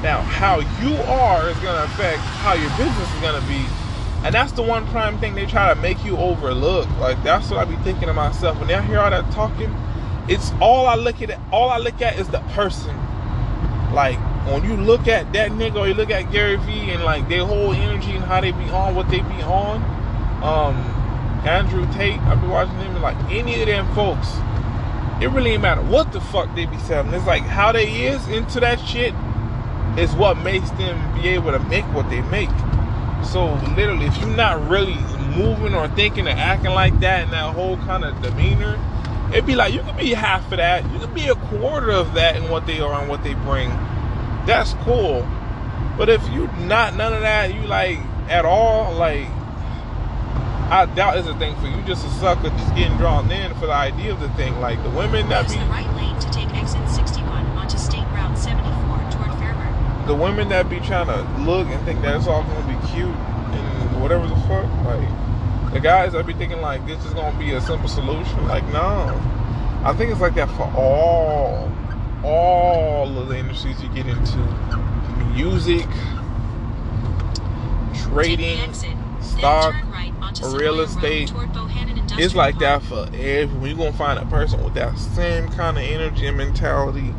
Now, 0.04 0.22
how 0.22 0.60
you 0.82 0.96
are 1.04 1.50
is 1.50 1.58
gonna 1.60 1.84
affect 1.86 2.20
how 2.20 2.54
your 2.54 2.70
business 2.78 3.14
is 3.16 3.22
gonna 3.22 3.46
be. 3.48 3.66
And 4.24 4.36
that's 4.36 4.52
the 4.52 4.62
one 4.62 4.86
prime 4.88 5.18
thing 5.20 5.34
they 5.36 5.46
try 5.46 5.74
to 5.74 5.80
make 5.82 6.04
you 6.06 6.18
overlook. 6.18 6.90
Like 7.00 7.22
that's 7.24 7.50
what 7.50 7.60
I 7.60 7.66
be 7.66 7.76
thinking 7.78 8.08
to 8.08 8.14
myself. 8.14 8.60
When 8.60 8.70
I 8.70 8.82
hear 8.82 9.00
all 9.00 9.10
that 9.10 9.30
talking, 9.32 9.74
it's 10.28 10.52
all 10.62 10.86
I 10.88 10.96
look 10.96 11.22
at. 11.22 11.40
All 11.52 11.70
I 11.70 11.78
look 11.78 12.02
at 12.02 12.20
is 12.20 12.30
the 12.30 12.40
person. 12.54 12.96
Like 13.94 14.18
when 14.46 14.64
you 14.64 14.78
look 14.78 15.08
at 15.08 15.34
that 15.34 15.52
nigga 15.52 15.78
or 15.78 15.88
you 15.88 15.94
look 15.94 16.12
at 16.12 16.32
Gary 16.32 16.58
Vee 16.58 16.92
and 16.92 17.04
like 17.04 17.28
their 17.30 17.46
whole 17.46 17.74
energy 17.74 18.12
and 18.12 18.24
how 18.24 18.42
they 18.42 18.52
be 18.52 18.70
on, 18.70 18.96
what 18.96 19.10
they 19.10 19.22
be 19.22 19.42
on. 19.42 19.82
Um, 20.44 21.03
Andrew 21.46 21.86
Tate, 21.94 22.20
I've 22.22 22.42
been 22.42 22.50
watching 22.50 22.76
him. 22.76 23.02
Like 23.02 23.18
any 23.32 23.62
of 23.62 23.68
them 23.68 23.94
folks, 23.94 24.28
it 25.22 25.30
really 25.30 25.52
ain't 25.52 25.62
matter 25.62 25.82
what 25.82 26.12
the 26.12 26.22
fuck 26.22 26.54
they 26.56 26.66
be 26.66 26.78
selling. 26.80 27.14
It's 27.14 27.26
like 27.26 27.44
how 27.44 27.72
they 27.72 28.08
is 28.08 28.28
into 28.28 28.60
that 28.60 28.80
shit 28.80 29.14
is 29.98 30.14
what 30.16 30.38
makes 30.40 30.70
them 30.72 31.22
be 31.22 31.28
able 31.30 31.52
to 31.52 31.60
make 31.60 31.86
what 31.94 32.10
they 32.10 32.22
make. 32.24 32.50
So 33.26 33.54
literally, 33.76 34.06
if 34.06 34.18
you're 34.18 34.36
not 34.36 34.68
really 34.70 34.96
moving 35.38 35.74
or 35.74 35.88
thinking 35.90 36.28
or 36.28 36.32
acting 36.32 36.72
like 36.72 37.00
that 37.00 37.24
and 37.24 37.34
that 37.34 37.54
whole 37.54 37.78
kind 37.78 38.04
of 38.04 38.22
demeanor 38.22 38.78
It'd 39.34 39.48
be 39.48 39.56
like 39.56 39.74
you 39.74 39.82
could 39.82 39.98
be 39.98 40.12
half 40.14 40.44
of 40.52 40.58
that, 40.58 40.84
you 40.92 41.00
could 41.00 41.16
be 41.16 41.28
a 41.28 41.34
quarter 41.34 41.90
of 41.90 42.14
that 42.14 42.36
in 42.36 42.50
what 42.52 42.68
they 42.68 42.80
are 42.80 43.02
and 43.02 43.10
what 43.10 43.24
they 43.24 43.34
bring. 43.34 43.70
That's 44.46 44.76
cool. 44.84 45.28
But 45.98 46.08
if 46.08 46.22
you 46.30 46.46
not 46.60 46.96
none 46.96 47.14
of 47.14 47.22
that, 47.22 47.52
you 47.52 47.62
like 47.62 47.98
at 48.30 48.46
all, 48.46 48.94
like 48.94 49.28
I 50.74 50.88
doubt 50.88 51.20
it's 51.20 51.28
a 51.28 51.38
thing 51.38 51.56
for 51.58 51.68
you. 51.68 51.80
Just 51.84 52.04
a 52.04 52.10
sucker, 52.18 52.50
just 52.50 52.74
getting 52.74 52.98
drawn 52.98 53.30
in 53.32 53.54
for 53.60 53.68
the 53.68 53.74
idea 53.74 54.12
of 54.12 54.20
the 54.20 54.30
thing. 54.30 54.60
Like 54.60 54.82
the 54.82 54.90
women 54.90 55.30
that 55.30 55.48
be 55.48 55.54
the 55.54 55.66
right 55.66 55.86
lane 55.96 56.20
to 56.20 56.28
take 56.32 56.52
exit 56.56 56.90
61 56.90 57.46
onto 57.46 57.78
State 57.78 58.02
Route 58.06 58.36
74 58.36 58.64
toward 59.12 59.38
Fairburn. 59.38 60.08
the 60.08 60.16
women 60.16 60.50
that 60.50 60.72
be 60.72 60.80
trying 60.80 61.06
to 61.06 61.22
look 61.44 61.68
and 61.68 61.86
think 61.86 62.02
that 62.02 62.16
it's 62.16 62.26
all 62.26 62.42
gonna 62.42 62.66
be 62.66 62.88
cute 62.88 63.06
and 63.06 64.02
whatever 64.02 64.26
the 64.26 64.36
fuck, 64.48 64.66
like 64.84 65.74
the 65.74 65.80
guys 65.80 66.14
that 66.14 66.26
be 66.26 66.34
thinking 66.34 66.60
like 66.60 66.84
this 66.88 67.06
is 67.06 67.14
gonna 67.14 67.38
be 67.38 67.52
a 67.52 67.62
simple 67.62 67.88
solution, 67.88 68.48
like 68.48 68.66
no. 68.74 69.14
I 69.84 69.94
think 69.94 70.12
it's 70.12 70.22
like 70.22 70.34
that 70.34 70.50
for 70.58 70.64
all 70.76 71.72
all 72.24 73.16
of 73.16 73.28
the 73.28 73.38
industries 73.38 73.80
you 73.84 73.90
get 73.90 74.08
into. 74.08 74.40
Music, 75.36 75.88
trading, 77.94 78.58
stock, 79.24 79.74
right 79.92 80.12
real 80.52 80.80
estate. 80.80 81.30
toward 81.30 81.50
Bohannon 81.50 81.98
Industrial 81.98 82.26
It's 82.26 82.36
like 82.36 82.60
that 82.60 82.82
for 82.84 83.08
everyone. 83.14 83.66
You're 83.68 83.78
gonna 83.78 83.94
find 83.94 84.20
a 84.20 84.26
person 84.26 84.64
with 84.64 84.74
that 84.76 84.98
same 84.98 85.48
kind 85.50 85.78
of 85.78 85.84
energy 85.84 86.28
and 86.28 86.38
mentality 86.38 87.14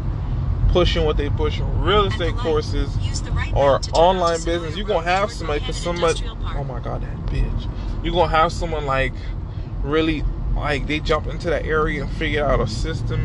pushing 0.75 1.05
what 1.05 1.17
they 1.17 1.31
push 1.31 1.61
real 1.77 2.05
estate 2.07 2.35
courses 2.35 2.89
right 3.31 3.55
or 3.55 3.73
lane 3.73 3.81
to 3.81 3.91
turn 3.93 4.05
online 4.05 4.43
business, 4.45 4.77
you're 4.77 4.87
gonna 4.87 5.07
have 5.07 5.31
somebody, 5.31 5.61
cause 5.61 5.77
somebody, 5.77 6.21
oh 6.27 6.65
my 6.65 6.81
god, 6.81 7.01
that 7.03 7.27
bitch. 7.27 7.71
You're 8.03 8.13
gonna 8.13 8.29
have 8.29 8.53
someone 8.53 8.85
like 8.85 9.13
really, 9.83 10.25
like 10.57 10.89
they 10.89 10.99
jump 10.99 11.29
into 11.29 11.49
that 11.51 11.65
area 11.65 12.03
and 12.03 12.13
figure 12.15 12.45
out 12.45 12.61
a 12.61 12.67
system, 12.67 13.21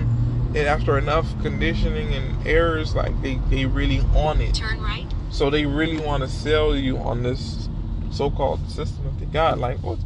and 0.49 0.57
after 0.57 0.97
enough 0.99 1.27
conditioning 1.41 2.13
and 2.13 2.47
errors, 2.47 2.93
like 2.93 3.19
they 3.23 3.35
they 3.49 3.65
really 3.65 4.01
on 4.15 4.41
it. 4.41 4.53
Turn 4.55 4.79
right. 4.81 5.07
So 5.31 5.49
they 5.49 5.65
really 5.65 5.97
want 5.97 6.21
to 6.21 6.29
sell 6.29 6.75
you 6.75 6.97
on 6.97 7.23
this 7.23 7.68
so-called 8.11 8.69
system 8.69 9.05
that 9.05 9.19
they 9.19 9.25
got. 9.25 9.59
Like, 9.59 9.79
what? 9.79 9.99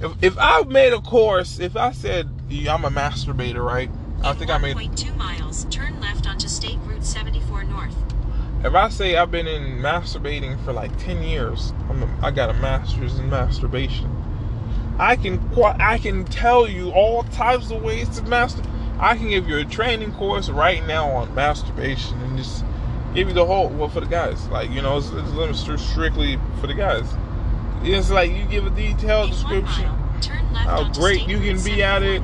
If 0.00 0.12
if 0.22 0.36
I 0.38 0.62
made 0.64 0.92
a 0.92 1.00
course, 1.00 1.58
if 1.58 1.76
I 1.76 1.92
said 1.92 2.28
yeah, 2.48 2.74
I'm 2.74 2.84
a 2.84 2.90
masturbator, 2.90 3.64
right? 3.64 3.90
I 4.22 4.32
think 4.34 4.50
I 4.50 4.58
made 4.58 4.76
1.2 4.76 5.16
miles, 5.16 5.66
turn 5.70 6.00
left 6.00 6.26
onto 6.26 6.48
State 6.48 6.78
Route 6.84 7.04
74 7.04 7.64
North. 7.64 7.94
If 8.64 8.74
I 8.74 8.88
say 8.88 9.16
I've 9.16 9.30
been 9.30 9.46
in 9.46 9.78
masturbating 9.78 10.62
for 10.64 10.72
like 10.72 10.96
ten 10.98 11.22
years, 11.22 11.72
I'm 11.88 12.02
a, 12.02 12.18
I 12.22 12.30
got 12.30 12.50
a 12.50 12.54
master's 12.54 13.18
in 13.18 13.30
masturbation. 13.30 14.10
I 14.98 15.16
can 15.16 15.40
I 15.78 15.98
can 15.98 16.24
tell 16.24 16.68
you 16.68 16.90
all 16.90 17.22
types 17.24 17.70
of 17.70 17.82
ways 17.82 18.08
to 18.18 18.22
master. 18.22 18.62
I 18.98 19.16
can 19.16 19.28
give 19.28 19.46
you 19.48 19.58
a 19.58 19.64
training 19.64 20.12
course 20.12 20.48
right 20.48 20.84
now 20.86 21.10
on 21.10 21.34
masturbation 21.34 22.18
and 22.22 22.38
just 22.38 22.64
give 23.14 23.28
you 23.28 23.34
the 23.34 23.44
whole 23.44 23.68
well 23.68 23.88
for 23.88 24.00
the 24.00 24.06
guys. 24.06 24.46
Like 24.48 24.70
you 24.70 24.80
know, 24.80 24.96
it's, 24.98 25.10
it's 25.12 25.82
strictly 25.82 26.38
for 26.60 26.66
the 26.66 26.74
guys. 26.74 27.06
It's 27.86 28.10
like 28.10 28.32
you 28.32 28.44
give 28.46 28.66
a 28.66 28.70
detailed 28.70 29.30
description. 29.30 29.84
how 29.84 30.90
great 30.92 31.28
you 31.28 31.38
can 31.38 31.62
be 31.62 31.82
at 31.84 32.02
it. 32.02 32.20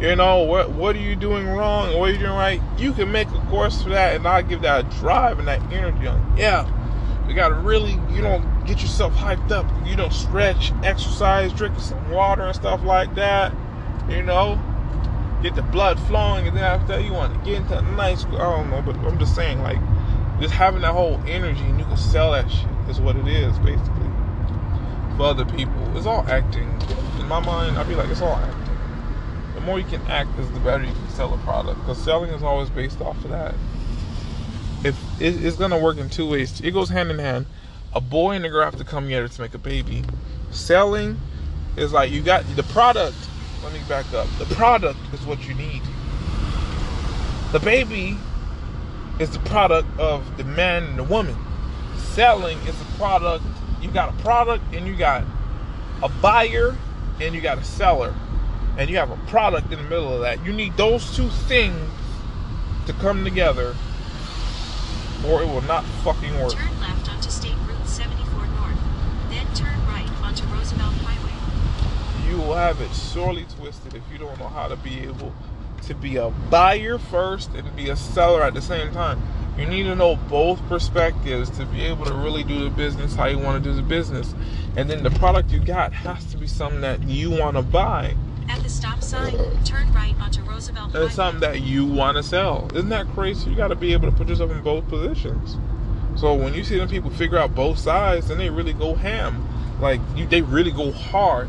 You 0.00 0.16
know 0.16 0.42
what? 0.42 0.72
What 0.72 0.96
are 0.96 1.00
you 1.00 1.14
doing 1.14 1.46
wrong? 1.46 1.96
What 1.96 2.10
are 2.10 2.12
you 2.12 2.18
doing 2.18 2.32
right? 2.32 2.60
You 2.76 2.92
can 2.92 3.12
make 3.12 3.28
a 3.28 3.40
course 3.48 3.82
for 3.82 3.90
that, 3.90 4.16
and 4.16 4.26
I'll 4.26 4.42
give 4.42 4.62
that 4.62 4.84
a 4.84 4.98
drive 4.98 5.38
and 5.38 5.46
that 5.46 5.62
energy. 5.72 6.08
On. 6.08 6.36
Yeah, 6.36 6.68
you 7.28 7.34
gotta 7.34 7.54
really, 7.54 7.92
you 8.14 8.20
know, 8.20 8.42
get 8.66 8.82
yourself 8.82 9.14
hyped 9.14 9.52
up. 9.52 9.64
You 9.86 9.96
don't 9.96 10.12
stretch, 10.12 10.72
exercise, 10.82 11.52
drinking 11.52 11.80
some 11.80 12.10
water 12.10 12.42
and 12.42 12.54
stuff 12.54 12.82
like 12.82 13.14
that. 13.14 13.54
You 14.10 14.22
know, 14.22 14.60
get 15.40 15.54
the 15.54 15.62
blood 15.62 16.00
flowing, 16.00 16.48
and 16.48 16.56
then 16.56 16.64
after 16.64 16.88
that, 16.88 17.04
you 17.04 17.12
want 17.12 17.32
to 17.32 17.40
get 17.48 17.62
into 17.62 17.78
a 17.78 17.82
nice. 17.82 18.24
I 18.24 18.38
don't 18.38 18.70
know, 18.70 18.82
but 18.82 18.96
I'm 18.96 19.18
just 19.18 19.34
saying, 19.36 19.62
like, 19.62 19.78
just 20.40 20.52
having 20.52 20.82
that 20.82 20.92
whole 20.92 21.22
energy, 21.26 21.62
and 21.62 21.78
you 21.78 21.84
can 21.86 21.96
sell 21.96 22.32
that 22.32 22.50
shit 22.50 22.68
is 22.90 23.00
what 23.00 23.16
it 23.16 23.28
is, 23.28 23.56
basically. 23.60 24.10
For 25.16 25.24
other 25.24 25.44
people, 25.44 25.96
it's 25.96 26.06
all 26.06 26.26
acting. 26.28 26.68
In 27.18 27.26
my 27.28 27.40
mind, 27.40 27.78
I'd 27.78 27.88
be 27.88 27.94
like, 27.94 28.08
it's 28.08 28.20
all 28.20 28.34
acting. 28.36 28.78
The 29.54 29.60
more 29.62 29.78
you 29.78 29.86
can 29.86 30.02
act 30.08 30.38
is 30.38 30.50
the 30.52 30.60
better 30.60 30.84
you 30.84 30.92
can 30.92 31.08
sell 31.10 31.32
a 31.32 31.38
product 31.38 31.80
because 31.80 32.02
selling 32.02 32.30
is 32.30 32.42
always 32.42 32.70
based 32.70 33.00
off 33.00 33.16
of 33.24 33.30
that. 33.30 33.54
If 34.84 34.98
it, 35.20 35.44
it's 35.44 35.56
to 35.56 35.78
work 35.78 35.96
in 35.96 36.10
two 36.10 36.28
ways. 36.28 36.60
It 36.60 36.72
goes 36.72 36.90
hand 36.90 37.10
in 37.10 37.18
hand. 37.18 37.46
A 37.94 38.00
boy 38.00 38.32
and 38.32 38.44
a 38.44 38.50
girl 38.50 38.64
have 38.64 38.76
to 38.76 38.84
come 38.84 39.04
together 39.04 39.28
to 39.28 39.40
make 39.40 39.54
a 39.54 39.58
baby. 39.58 40.04
Selling 40.50 41.18
is 41.76 41.92
like 41.92 42.10
you 42.10 42.22
got 42.22 42.44
the 42.54 42.62
product 42.64 43.16
let 43.66 43.72
me 43.72 43.80
back 43.88 44.12
up. 44.12 44.28
The 44.38 44.44
product 44.54 44.98
is 45.12 45.26
what 45.26 45.44
you 45.48 45.54
need. 45.54 45.82
The 47.50 47.58
baby 47.58 48.16
is 49.18 49.30
the 49.30 49.40
product 49.40 49.88
of 49.98 50.36
the 50.36 50.44
man 50.44 50.84
and 50.84 50.98
the 50.98 51.02
woman. 51.02 51.36
Selling 51.96 52.58
is 52.58 52.78
the 52.78 52.84
product 52.96 53.44
you 53.80 53.90
got 53.90 54.08
a 54.08 54.22
product 54.22 54.64
and 54.74 54.86
you 54.86 54.96
got 54.96 55.24
a 56.02 56.08
buyer 56.08 56.76
and 57.20 57.34
you 57.34 57.40
got 57.40 57.58
a 57.58 57.64
seller 57.64 58.14
and 58.78 58.90
you 58.90 58.96
have 58.96 59.10
a 59.10 59.16
product 59.28 59.72
in 59.72 59.78
the 59.78 59.84
middle 59.84 60.12
of 60.12 60.20
that. 60.20 60.44
You 60.44 60.52
need 60.52 60.76
those 60.76 61.14
two 61.16 61.28
things 61.28 61.90
to 62.86 62.92
come 62.94 63.24
together, 63.24 63.74
or 65.26 65.42
it 65.42 65.46
will 65.46 65.62
not 65.62 65.84
fucking 66.04 66.34
work. 66.40 66.52
Turn 66.52 66.80
left 66.80 67.10
onto 67.10 67.30
State 67.30 67.56
Route 67.66 67.86
74 67.86 68.46
North. 68.46 68.78
Then 69.30 69.46
turn 69.54 69.86
right 69.86 70.08
onto 70.22 70.44
Roosevelt 70.46 70.94
Highway. 71.02 72.30
You 72.30 72.36
will 72.38 72.54
have 72.54 72.80
it 72.80 72.92
sorely 72.92 73.46
twisted 73.58 73.94
if 73.94 74.02
you 74.12 74.18
don't 74.18 74.38
know 74.38 74.48
how 74.48 74.68
to 74.68 74.76
be 74.76 75.00
able 75.00 75.34
to 75.82 75.94
be 75.94 76.16
a 76.16 76.30
buyer 76.30 76.98
first 76.98 77.50
and 77.54 77.74
be 77.74 77.88
a 77.88 77.96
seller 77.96 78.42
at 78.42 78.54
the 78.54 78.62
same 78.62 78.92
time. 78.92 79.20
You 79.58 79.64
need 79.64 79.84
to 79.84 79.94
know 79.94 80.16
both 80.16 80.60
perspectives 80.68 81.48
to 81.50 81.64
be 81.66 81.84
able 81.84 82.04
to 82.04 82.12
really 82.12 82.44
do 82.44 82.64
the 82.64 82.70
business 82.70 83.14
how 83.14 83.26
you 83.26 83.38
want 83.38 83.62
to 83.62 83.70
do 83.70 83.74
the 83.74 83.82
business. 83.82 84.34
And 84.76 84.90
then 84.90 85.02
the 85.02 85.10
product 85.10 85.50
you 85.50 85.60
got 85.60 85.94
has 85.94 86.24
to 86.26 86.36
be 86.36 86.46
something 86.46 86.82
that 86.82 87.02
you 87.04 87.30
want 87.30 87.56
to 87.56 87.62
buy. 87.62 88.14
At 88.48 88.62
the 88.62 88.68
stop 88.68 89.02
sign, 89.02 89.32
turn 89.64 89.92
right 89.94 90.14
onto 90.20 90.42
Roosevelt 90.42 90.94
it's 90.94 91.14
something 91.14 91.40
that 91.40 91.62
you 91.62 91.86
want 91.86 92.16
to 92.18 92.22
sell. 92.22 92.68
Isn't 92.74 92.90
that 92.90 93.08
crazy? 93.08 93.50
You 93.50 93.56
got 93.56 93.68
to 93.68 93.74
be 93.74 93.94
able 93.94 94.10
to 94.10 94.16
put 94.16 94.28
yourself 94.28 94.50
in 94.50 94.62
both 94.62 94.86
positions. 94.88 95.56
So 96.16 96.34
when 96.34 96.54
you 96.54 96.62
see 96.62 96.78
them 96.78 96.88
people 96.88 97.10
figure 97.10 97.38
out 97.38 97.54
both 97.54 97.78
sides, 97.78 98.28
then 98.28 98.38
they 98.38 98.50
really 98.50 98.72
go 98.72 98.94
ham. 98.94 99.46
Like 99.80 100.00
you, 100.14 100.26
they 100.26 100.42
really 100.42 100.70
go 100.70 100.92
hard. 100.92 101.48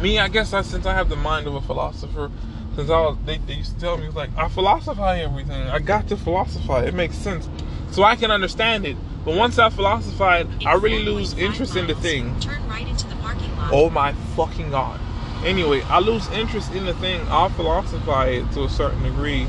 Me, 0.00 0.18
I 0.18 0.28
guess 0.28 0.52
I 0.52 0.62
since 0.62 0.86
I 0.86 0.94
have 0.94 1.08
the 1.08 1.16
mind 1.16 1.46
of 1.46 1.54
a 1.54 1.60
philosopher, 1.60 2.30
since 2.76 2.90
I 2.90 3.00
was, 3.00 3.16
they, 3.24 3.38
they 3.38 3.54
used 3.54 3.74
to 3.74 3.80
tell 3.80 3.96
me 3.96 4.08
like 4.08 4.30
I 4.36 4.48
philosophize 4.48 5.22
everything. 5.22 5.68
I 5.68 5.78
got 5.78 6.08
to 6.08 6.16
philosophize. 6.16 6.88
It 6.88 6.94
makes 6.94 7.16
sense, 7.16 7.48
so 7.90 8.02
I 8.02 8.16
can 8.16 8.30
understand 8.30 8.86
it. 8.86 8.96
But 9.24 9.36
once 9.36 9.58
I 9.58 9.70
philosophize, 9.70 10.46
In 10.60 10.66
I 10.66 10.74
really 10.74 11.04
lose 11.04 11.32
interest 11.38 11.76
in 11.76 11.86
the 11.86 11.94
thing. 11.94 12.38
Turn 12.40 12.68
right 12.68 12.86
into 12.86 13.06
the 13.06 13.16
parking 13.16 13.56
lot. 13.56 13.70
Oh 13.72 13.90
my 13.90 14.12
fucking 14.36 14.70
god. 14.70 15.00
Anyway, 15.44 15.82
I 15.82 16.00
lose 16.00 16.28
interest 16.28 16.72
in 16.72 16.86
the 16.86 16.94
thing. 16.94 17.20
I'll 17.28 17.50
philosophize 17.50 18.42
it 18.42 18.52
to 18.52 18.64
a 18.64 18.68
certain 18.68 19.02
degree 19.02 19.46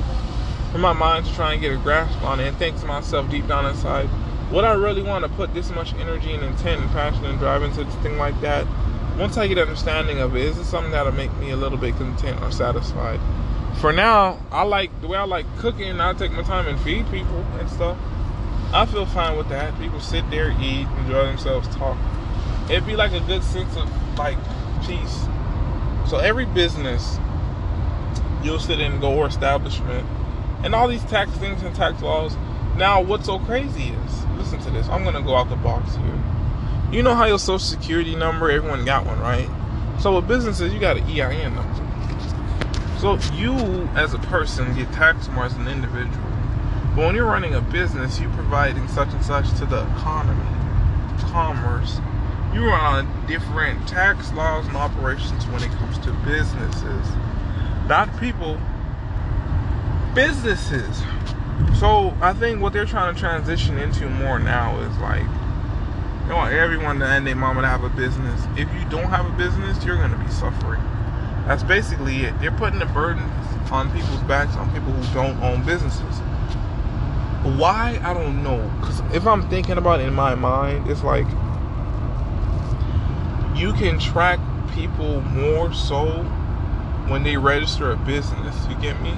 for 0.75 0.79
my 0.79 0.91
mind 0.91 1.25
to 1.25 1.33
try 1.33 1.53
and 1.53 1.61
get 1.61 1.71
a 1.71 1.77
grasp 1.77 2.21
on 2.21 2.41
it 2.41 2.47
and 2.49 2.57
think 2.57 2.77
to 2.81 2.85
myself 2.85 3.29
deep 3.31 3.47
down 3.47 3.65
inside, 3.65 4.09
would 4.51 4.65
I 4.65 4.73
really 4.73 5.01
want 5.01 5.23
to 5.23 5.29
put 5.29 5.53
this 5.53 5.69
much 5.71 5.93
energy 5.93 6.33
and 6.33 6.43
intent 6.43 6.81
and 6.81 6.91
passion 6.91 7.23
and 7.23 7.39
drive 7.39 7.63
into 7.63 7.85
this 7.85 7.95
thing 7.95 8.17
like 8.17 8.39
that? 8.41 8.67
Once 9.17 9.37
I 9.37 9.47
get 9.47 9.57
understanding 9.57 10.19
of 10.19 10.35
it, 10.35 10.43
is 10.43 10.57
it 10.57 10.65
something 10.65 10.91
that'll 10.91 11.13
make 11.13 11.33
me 11.37 11.51
a 11.51 11.55
little 11.55 11.77
bit 11.77 11.95
content 11.95 12.41
or 12.41 12.51
satisfied? 12.51 13.19
For 13.79 13.93
now, 13.93 14.39
I 14.51 14.63
like 14.63 14.89
the 14.99 15.07
way 15.07 15.17
I 15.17 15.23
like 15.23 15.45
cooking. 15.57 16.01
I 16.01 16.11
take 16.13 16.33
my 16.33 16.43
time 16.43 16.67
and 16.67 16.77
feed 16.81 17.09
people 17.09 17.39
and 17.59 17.69
stuff. 17.69 17.97
I 18.73 18.85
feel 18.85 19.05
fine 19.05 19.37
with 19.37 19.47
that. 19.49 19.77
People 19.79 20.01
sit 20.01 20.29
there, 20.31 20.51
eat, 20.59 20.85
enjoy 20.99 21.27
themselves, 21.27 21.67
talk. 21.75 21.97
It'd 22.69 22.85
be 22.85 22.97
like 22.97 23.13
a 23.13 23.21
good 23.21 23.41
sense 23.41 23.77
of 23.77 23.89
like 24.17 24.37
peace. 24.85 25.25
So 26.09 26.17
every 26.17 26.45
business, 26.45 27.17
you'll 28.43 28.59
sit 28.59 28.81
in 28.81 28.99
go 28.99 29.13
or 29.13 29.27
establishment, 29.27 30.05
and 30.63 30.75
all 30.75 30.89
these 30.89 31.05
tax 31.05 31.31
things 31.31 31.61
and 31.63 31.73
tax 31.73 32.01
laws. 32.01 32.35
Now, 32.75 32.99
what's 32.99 33.27
so 33.27 33.39
crazy 33.39 33.93
is, 33.93 34.25
listen 34.35 34.59
to 34.59 34.71
this. 34.71 34.89
I'm 34.89 35.05
gonna 35.05 35.21
go 35.21 35.37
out 35.37 35.47
the 35.49 35.55
box 35.55 35.95
here. 35.95 36.34
You 36.95 37.03
know 37.03 37.13
how 37.13 37.25
your 37.25 37.39
social 37.39 37.59
security 37.59 38.15
number, 38.15 38.49
everyone 38.49 38.85
got 38.85 39.05
one, 39.05 39.19
right? 39.19 39.49
So 39.99 40.15
with 40.15 40.29
businesses, 40.29 40.73
you 40.73 40.79
got 40.79 40.95
an 40.95 41.03
EIN 41.03 41.53
number. 41.53 42.99
So 42.99 43.17
you, 43.33 43.51
as 43.95 44.13
a 44.13 44.17
person, 44.19 44.73
get 44.75 44.89
taxed 44.93 45.29
more 45.31 45.43
as 45.43 45.53
an 45.55 45.67
individual. 45.67 46.25
But 46.95 47.07
when 47.07 47.15
you're 47.15 47.25
running 47.25 47.53
a 47.53 47.59
business, 47.59 48.17
you're 48.21 48.31
providing 48.31 48.87
such 48.87 49.09
and 49.09 49.25
such 49.25 49.45
to 49.59 49.65
the 49.65 49.81
economy, 49.97 50.39
commerce. 51.19 51.99
You 52.53 52.65
run 52.65 53.05
on 53.05 53.27
different 53.27 53.85
tax 53.89 54.31
laws 54.31 54.65
and 54.65 54.77
operations 54.77 55.45
when 55.47 55.63
it 55.63 55.71
comes 55.71 55.97
to 55.97 56.13
businesses. 56.25 57.07
Not 57.89 58.07
people, 58.21 58.57
businesses. 60.13 61.03
So 61.77 62.15
I 62.21 62.31
think 62.31 62.61
what 62.61 62.71
they're 62.71 62.85
trying 62.85 63.13
to 63.13 63.19
transition 63.19 63.77
into 63.79 64.07
more 64.07 64.39
now 64.39 64.79
is 64.79 64.97
like, 64.99 65.25
you 66.27 66.33
want 66.33 66.53
everyone 66.53 66.99
to 66.99 67.05
and 67.05 67.25
their 67.25 67.35
mama 67.35 67.61
to 67.61 67.67
have 67.67 67.83
a 67.83 67.89
business. 67.89 68.41
If 68.57 68.71
you 68.73 68.83
don't 68.89 69.09
have 69.09 69.25
a 69.25 69.37
business, 69.37 69.83
you're 69.85 69.97
gonna 69.97 70.17
be 70.17 70.31
suffering. 70.31 70.81
That's 71.45 71.63
basically 71.63 72.23
it. 72.23 72.39
They're 72.39 72.51
putting 72.51 72.79
the 72.79 72.87
burden 72.87 73.23
on 73.71 73.91
people's 73.91 74.21
backs 74.23 74.55
on 74.55 74.71
people 74.73 74.91
who 74.91 75.13
don't 75.13 75.39
own 75.43 75.63
businesses. 75.65 76.19
Why? 77.59 77.99
I 78.03 78.13
don't 78.13 78.43
know. 78.43 78.71
Because 78.79 79.01
if 79.13 79.27
I'm 79.27 79.47
thinking 79.49 79.77
about 79.77 79.99
it 79.99 80.07
in 80.07 80.13
my 80.13 80.33
mind, 80.33 80.89
it's 80.89 81.03
like 81.03 81.27
you 83.55 83.73
can 83.73 83.99
track 83.99 84.39
people 84.73 85.21
more 85.21 85.71
so 85.73 86.23
when 87.07 87.23
they 87.23 87.37
register 87.37 87.91
a 87.91 87.97
business. 87.97 88.55
You 88.67 88.75
get 88.77 88.99
me? 89.01 89.13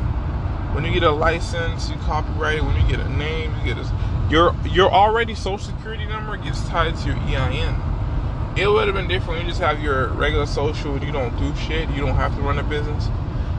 When 0.73 0.85
you 0.85 0.93
get 0.93 1.03
a 1.03 1.11
license, 1.11 1.89
you 1.89 1.95
copyright. 1.97 2.63
When 2.63 2.75
you 2.79 2.87
get 2.87 2.99
a 2.99 3.09
name, 3.09 3.53
you 3.57 3.73
get 3.73 3.77
a 3.77 4.27
your 4.29 4.55
your 4.65 4.91
already 4.91 5.35
social 5.35 5.59
security 5.59 6.05
number 6.05 6.37
gets 6.37 6.67
tied 6.67 6.95
to 6.97 7.07
your 7.07 7.17
EIN. 7.17 7.75
It 8.57 8.67
would 8.67 8.87
have 8.87 8.95
been 8.95 9.07
different. 9.07 9.41
You 9.41 9.47
just 9.47 9.61
have 9.61 9.81
your 9.81 10.09
regular 10.09 10.45
social. 10.45 10.97
You 11.03 11.11
don't 11.11 11.35
do 11.37 11.55
shit. 11.55 11.89
You 11.91 12.05
don't 12.05 12.15
have 12.15 12.35
to 12.35 12.41
run 12.41 12.59
a 12.59 12.63
business. 12.63 13.07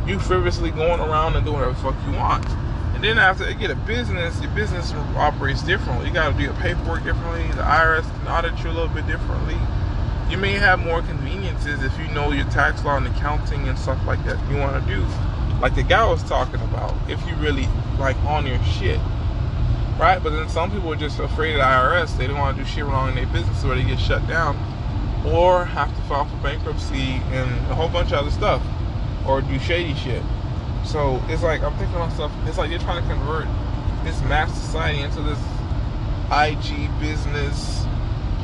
You 0.07 0.19
frivolously 0.19 0.71
going 0.71 1.01
around 1.01 1.37
and 1.37 1.45
doing 1.45 1.59
whatever 1.59 1.75
the 1.75 1.81
fuck 1.81 1.97
you 2.07 2.13
want. 2.13 2.47
And 2.95 3.05
then 3.05 3.19
after 3.19 3.49
you 3.49 3.55
get 3.55 3.71
a 3.71 3.77
business, 3.77 4.41
your 4.41 4.51
business 4.51 4.93
operates 5.15 5.63
differently. 5.63 6.09
You 6.09 6.13
got 6.13 6.33
to 6.33 6.37
do 6.37 6.43
your 6.43 6.55
paperwork 6.55 7.05
differently. 7.05 7.47
The 7.53 7.63
IRS 7.63 8.03
can 8.19 8.27
audit 8.27 8.59
you 8.65 8.71
a 8.71 8.73
little 8.73 8.89
bit 8.89 9.07
differently. 9.07 9.57
You 10.29 10.37
may 10.37 10.53
have 10.53 10.81
more 10.81 11.01
conveniences 11.03 11.83
if 11.85 11.97
you 11.99 12.09
know 12.09 12.33
your 12.33 12.47
tax 12.47 12.85
law 12.85 12.97
and 12.97 13.07
accounting 13.07 13.69
and 13.69 13.79
stuff 13.79 14.05
like 14.05 14.23
that 14.25 14.37
you 14.51 14.59
want 14.59 14.85
to 14.85 14.95
do. 14.95 15.07
Like 15.61 15.75
the 15.75 15.83
guy 15.83 16.09
was 16.09 16.23
talking 16.23 16.61
about, 16.61 16.95
if 17.11 17.25
you 17.27 17.35
really 17.37 17.67
like 17.99 18.17
on 18.25 18.47
your 18.47 18.63
shit, 18.65 19.01
right? 19.99 20.21
But 20.23 20.31
then 20.31 20.49
some 20.49 20.71
people 20.71 20.93
are 20.93 20.97
just 20.97 21.19
afraid 21.19 21.53
of 21.53 21.59
the 21.59 21.65
IRS. 21.65 22.17
They 22.17 22.27
don't 22.27 22.39
want 22.39 22.57
to 22.57 22.63
do 22.63 22.69
shit 22.69 22.85
wrong 22.85 23.09
in 23.11 23.15
their 23.17 23.27
business, 23.27 23.65
or 23.65 23.75
they 23.75 23.83
get 23.83 23.99
shut 23.99 24.27
down, 24.29 24.57
or 25.27 25.65
have 25.65 25.95
to 25.95 26.03
file 26.03 26.27
for 26.27 26.37
bankruptcy 26.37 27.21
and 27.33 27.51
a 27.71 27.75
whole 27.75 27.89
bunch 27.89 28.13
of 28.13 28.19
other 28.19 28.31
stuff, 28.31 28.63
or 29.27 29.41
do 29.41 29.59
shady 29.59 29.95
shit. 29.95 30.23
So 30.85 31.21
it's 31.29 31.43
like 31.43 31.63
I'm 31.63 31.77
thinking 31.77 31.99
myself, 31.99 32.33
it's 32.47 32.59
like 32.59 32.71
you're 32.71 32.79
trying 32.81 33.03
to 33.03 33.09
convert 33.09 33.47
this 34.05 34.21
mass 34.23 34.55
society 34.55 35.01
into 35.01 35.21
this 35.23 35.39
IG 36.31 36.89
business 37.01 37.85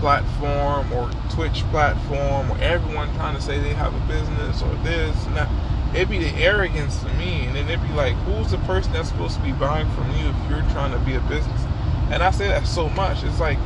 platform 0.01 0.93
or 0.93 1.09
Twitch 1.31 1.63
platform, 1.71 2.51
or 2.51 2.59
everyone 2.59 3.15
trying 3.15 3.37
to 3.37 3.41
say 3.41 3.61
they 3.61 3.73
have 3.73 3.95
a 3.95 4.07
business 4.09 4.61
or 4.63 4.75
this 4.83 5.27
and 5.27 5.37
that 5.37 5.49
it'd 5.95 6.09
be 6.09 6.19
the 6.19 6.35
arrogance 6.43 7.01
to 7.03 7.09
me, 7.15 7.47
and 7.47 7.55
then 7.55 7.69
it'd 7.69 7.87
be 7.87 7.95
like, 7.95 8.15
who's 8.25 8.51
the 8.51 8.59
person 8.59 8.93
that's 8.93 9.09
supposed 9.09 9.37
to 9.37 9.43
be 9.43 9.53
buying 9.53 9.89
from 9.93 10.11
you 10.17 10.29
if 10.29 10.51
you're 10.51 10.71
trying 10.73 10.91
to 10.93 10.99
be 10.99 11.15
a 11.15 11.21
business? 11.21 11.63
And 12.11 12.23
I 12.23 12.31
say 12.31 12.49
that 12.49 12.67
so 12.67 12.89
much. 12.91 13.23
It's 13.23 13.41
like 13.41 13.59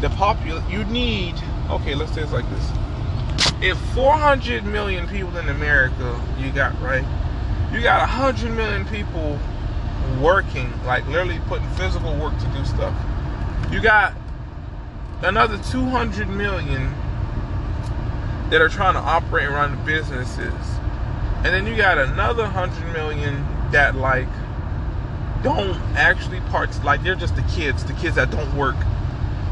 the 0.00 0.10
popular. 0.10 0.62
You 0.68 0.84
need. 0.84 1.34
Okay, 1.70 1.94
let's 1.94 2.12
say 2.12 2.22
it's 2.22 2.32
like 2.32 2.48
this. 2.50 2.70
If 3.62 3.78
400 3.94 4.64
million 4.64 5.08
people 5.08 5.36
in 5.36 5.48
America, 5.48 6.20
you 6.38 6.50
got 6.50 6.78
right, 6.80 7.04
you 7.72 7.82
got 7.82 8.00
100 8.00 8.50
million 8.54 8.84
people 8.86 9.38
working, 10.20 10.72
like 10.84 11.06
literally 11.06 11.40
putting 11.46 11.68
physical 11.70 12.14
work 12.16 12.36
to 12.38 12.46
do 12.48 12.64
stuff. 12.64 12.94
You 13.70 13.80
got 13.80 14.14
another 15.22 15.58
200 15.58 16.28
million 16.28 16.92
that 18.50 18.60
are 18.60 18.68
trying 18.68 18.94
to 18.94 19.00
operate 19.00 19.46
and 19.46 19.54
run 19.54 19.84
businesses 19.84 20.76
and 21.44 21.46
then 21.46 21.66
you 21.66 21.76
got 21.76 21.98
another 21.98 22.46
hundred 22.46 22.92
million 22.92 23.44
that 23.70 23.94
like 23.94 24.28
don't 25.42 25.76
actually 25.94 26.40
parts 26.50 26.82
like 26.82 27.02
they're 27.02 27.14
just 27.14 27.36
the 27.36 27.42
kids, 27.42 27.84
the 27.84 27.92
kids 27.94 28.16
that 28.16 28.30
don't 28.30 28.56
work. 28.56 28.76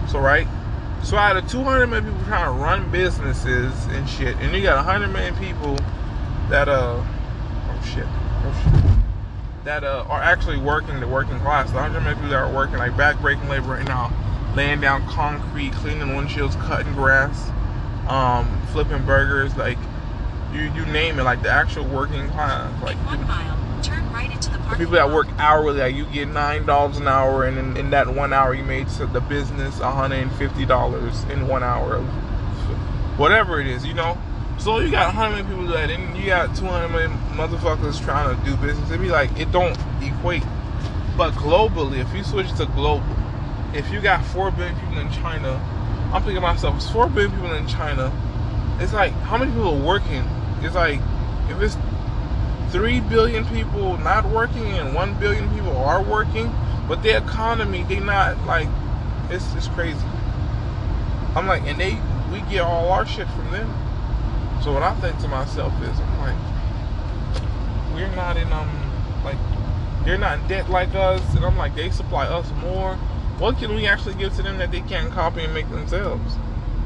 So 0.09 0.19
right? 0.19 0.47
So 1.03 1.17
out 1.19 1.37
of 1.37 1.49
200 1.51 1.87
million 1.87 2.11
people 2.11 2.27
trying 2.27 2.47
to 2.47 2.63
run 2.63 2.91
businesses 2.91 3.73
and 3.87 4.09
shit, 4.09 4.37
and 4.37 4.55
you 4.55 4.63
got 4.63 4.77
100 4.77 5.09
million 5.09 5.37
people 5.37 5.77
that 6.49 6.69
uh 6.69 7.03
oh 7.03 7.83
shit, 7.85 8.07
oh 8.07 8.63
shit, 8.65 9.65
that 9.65 9.85
uh 9.85 10.07
are 10.09 10.23
actually 10.23 10.59
working 10.59 10.99
the 11.01 11.07
working 11.07 11.39
class. 11.41 11.69
The 11.69 11.77
100 11.77 12.01
million 12.01 12.17
people 12.17 12.31
that 12.31 12.39
are 12.39 12.53
working 12.53 12.79
like 12.79 12.93
backbreaking 12.93 13.49
labor 13.49 13.69
right 13.69 13.87
now, 13.87 14.11
laying 14.57 14.81
down 14.81 15.07
concrete, 15.09 15.73
cleaning 15.75 16.09
windshields, 16.09 16.59
cutting 16.67 16.95
grass, 16.95 17.51
um, 18.09 18.61
flipping 18.73 19.05
burgers, 19.05 19.55
like 19.57 19.79
you 20.55 20.73
you 20.73 20.87
name 20.87 21.19
it, 21.19 21.25
like 21.25 21.43
the 21.43 21.51
actual 21.51 21.85
working 21.85 22.29
class, 22.31 22.83
like 22.83 22.97
one 23.05 23.27
mile, 23.27 23.83
turn 23.83 24.11
right 24.13 24.31
into 24.31 24.51
the 24.51 24.59
the 24.59 24.77
people 24.77 24.95
that 24.95 25.11
work 25.11 25.27
hourly, 25.39 25.81
like 25.81 25.95
you 25.95 26.07
get 26.07 26.29
nine 26.29 26.65
dollars 26.65 26.97
an 26.99 27.09
hour, 27.09 27.45
and 27.45 27.59
in, 27.59 27.77
in 27.77 27.91
that 27.91 28.09
one 28.15 28.33
hour 28.33 28.55
you 28.55 28.65
made 28.65 28.89
the 28.89 29.21
business 29.21 29.79
hundred 29.79 30.17
and 30.17 30.33
fifty 30.33 30.65
dollars 30.65 31.25
in 31.25 31.47
one 31.47 31.63
hour 31.63 31.97
of 31.97 32.05
whatever 33.19 33.61
it 33.61 33.67
is, 33.67 33.85
you 33.85 33.95
know. 33.95 34.17
So 34.59 34.79
you 34.79 34.91
got 34.91 35.13
hundred 35.13 35.47
people 35.47 35.67
do 35.67 35.73
that, 35.73 35.91
and 35.91 36.17
you 36.17 36.27
got 36.27 36.57
two 36.57 36.65
hundred 36.67 36.89
million 36.89 37.13
motherfuckers 37.33 38.03
trying 38.03 38.37
to 38.37 38.45
do 38.45 38.57
business. 38.57 38.89
It'd 38.89 39.01
be 39.01 39.11
like 39.11 39.39
it 39.39 39.51
don't 39.53 39.77
equate. 40.01 40.45
But 41.17 41.33
globally, 41.35 41.99
if 42.01 42.13
you 42.15 42.25
switch 42.25 42.53
to 42.55 42.67
global, 42.67 43.05
if 43.75 43.91
you 43.91 44.01
got 44.01 44.25
four 44.25 44.51
billion 44.51 44.79
people 44.81 44.99
in 44.99 45.11
China, 45.11 45.61
I'm 46.13 46.23
thinking 46.23 46.43
myself, 46.43 46.77
it's 46.77 46.91
four 46.91 47.09
billion 47.09 47.33
people 47.33 47.53
in 47.53 47.67
China. 47.67 48.13
It's 48.81 48.93
like 48.93 49.13
how 49.13 49.37
many 49.37 49.53
people 49.53 49.69
are 49.69 49.87
working? 49.87 50.25
It's 50.65 50.75
like 50.75 51.01
if 51.49 51.61
it's 51.61 51.77
three 52.71 53.01
billion 53.01 53.45
people 53.47 53.99
not 53.99 54.25
working 54.31 54.65
and 54.65 54.95
one 54.95 55.15
billion 55.21 55.49
people 55.51 55.77
are 55.77 56.03
working, 56.03 56.53
but 56.89 57.03
the 57.03 57.17
economy 57.17 57.85
they 57.85 58.01
not 58.01 58.45
like 58.47 58.69
it's 59.31 59.55
it's 59.55 59.69
crazy. 59.69 59.99
I'm 61.37 61.47
like, 61.47 61.63
and 61.63 61.79
they 61.79 61.99
we 62.33 62.41
get 62.51 62.63
all 62.63 62.91
our 62.91 63.07
shit 63.07 63.29
from 63.29 63.51
them. 63.51 63.69
So 64.63 64.73
what 64.73 64.83
I 64.83 64.95
think 65.01 65.19
to 65.21 65.29
myself 65.29 65.73
is, 65.83 66.01
I'm 66.01 66.19
like, 66.21 67.45
we're 67.95 68.15
not 68.17 68.37
in 68.37 68.51
um 68.53 68.71
like 69.25 69.37
they're 70.05 70.19
not 70.19 70.41
in 70.41 70.49
debt 70.49 70.71
like 70.71 70.95
us, 70.95 71.23
and 71.35 71.45
I'm 71.45 71.57
like 71.57 71.75
they 71.75 71.91
supply 71.91 72.27
us 72.27 72.51
more. 72.61 72.97
What 73.39 73.59
can 73.59 73.75
we 73.75 73.87
actually 73.87 74.15
give 74.15 74.35
to 74.37 74.43
them 74.43 74.59
that 74.59 74.71
they 74.71 74.81
can't 74.81 75.13
copy 75.13 75.43
and 75.45 75.53
make 75.53 75.69
themselves? 75.71 76.37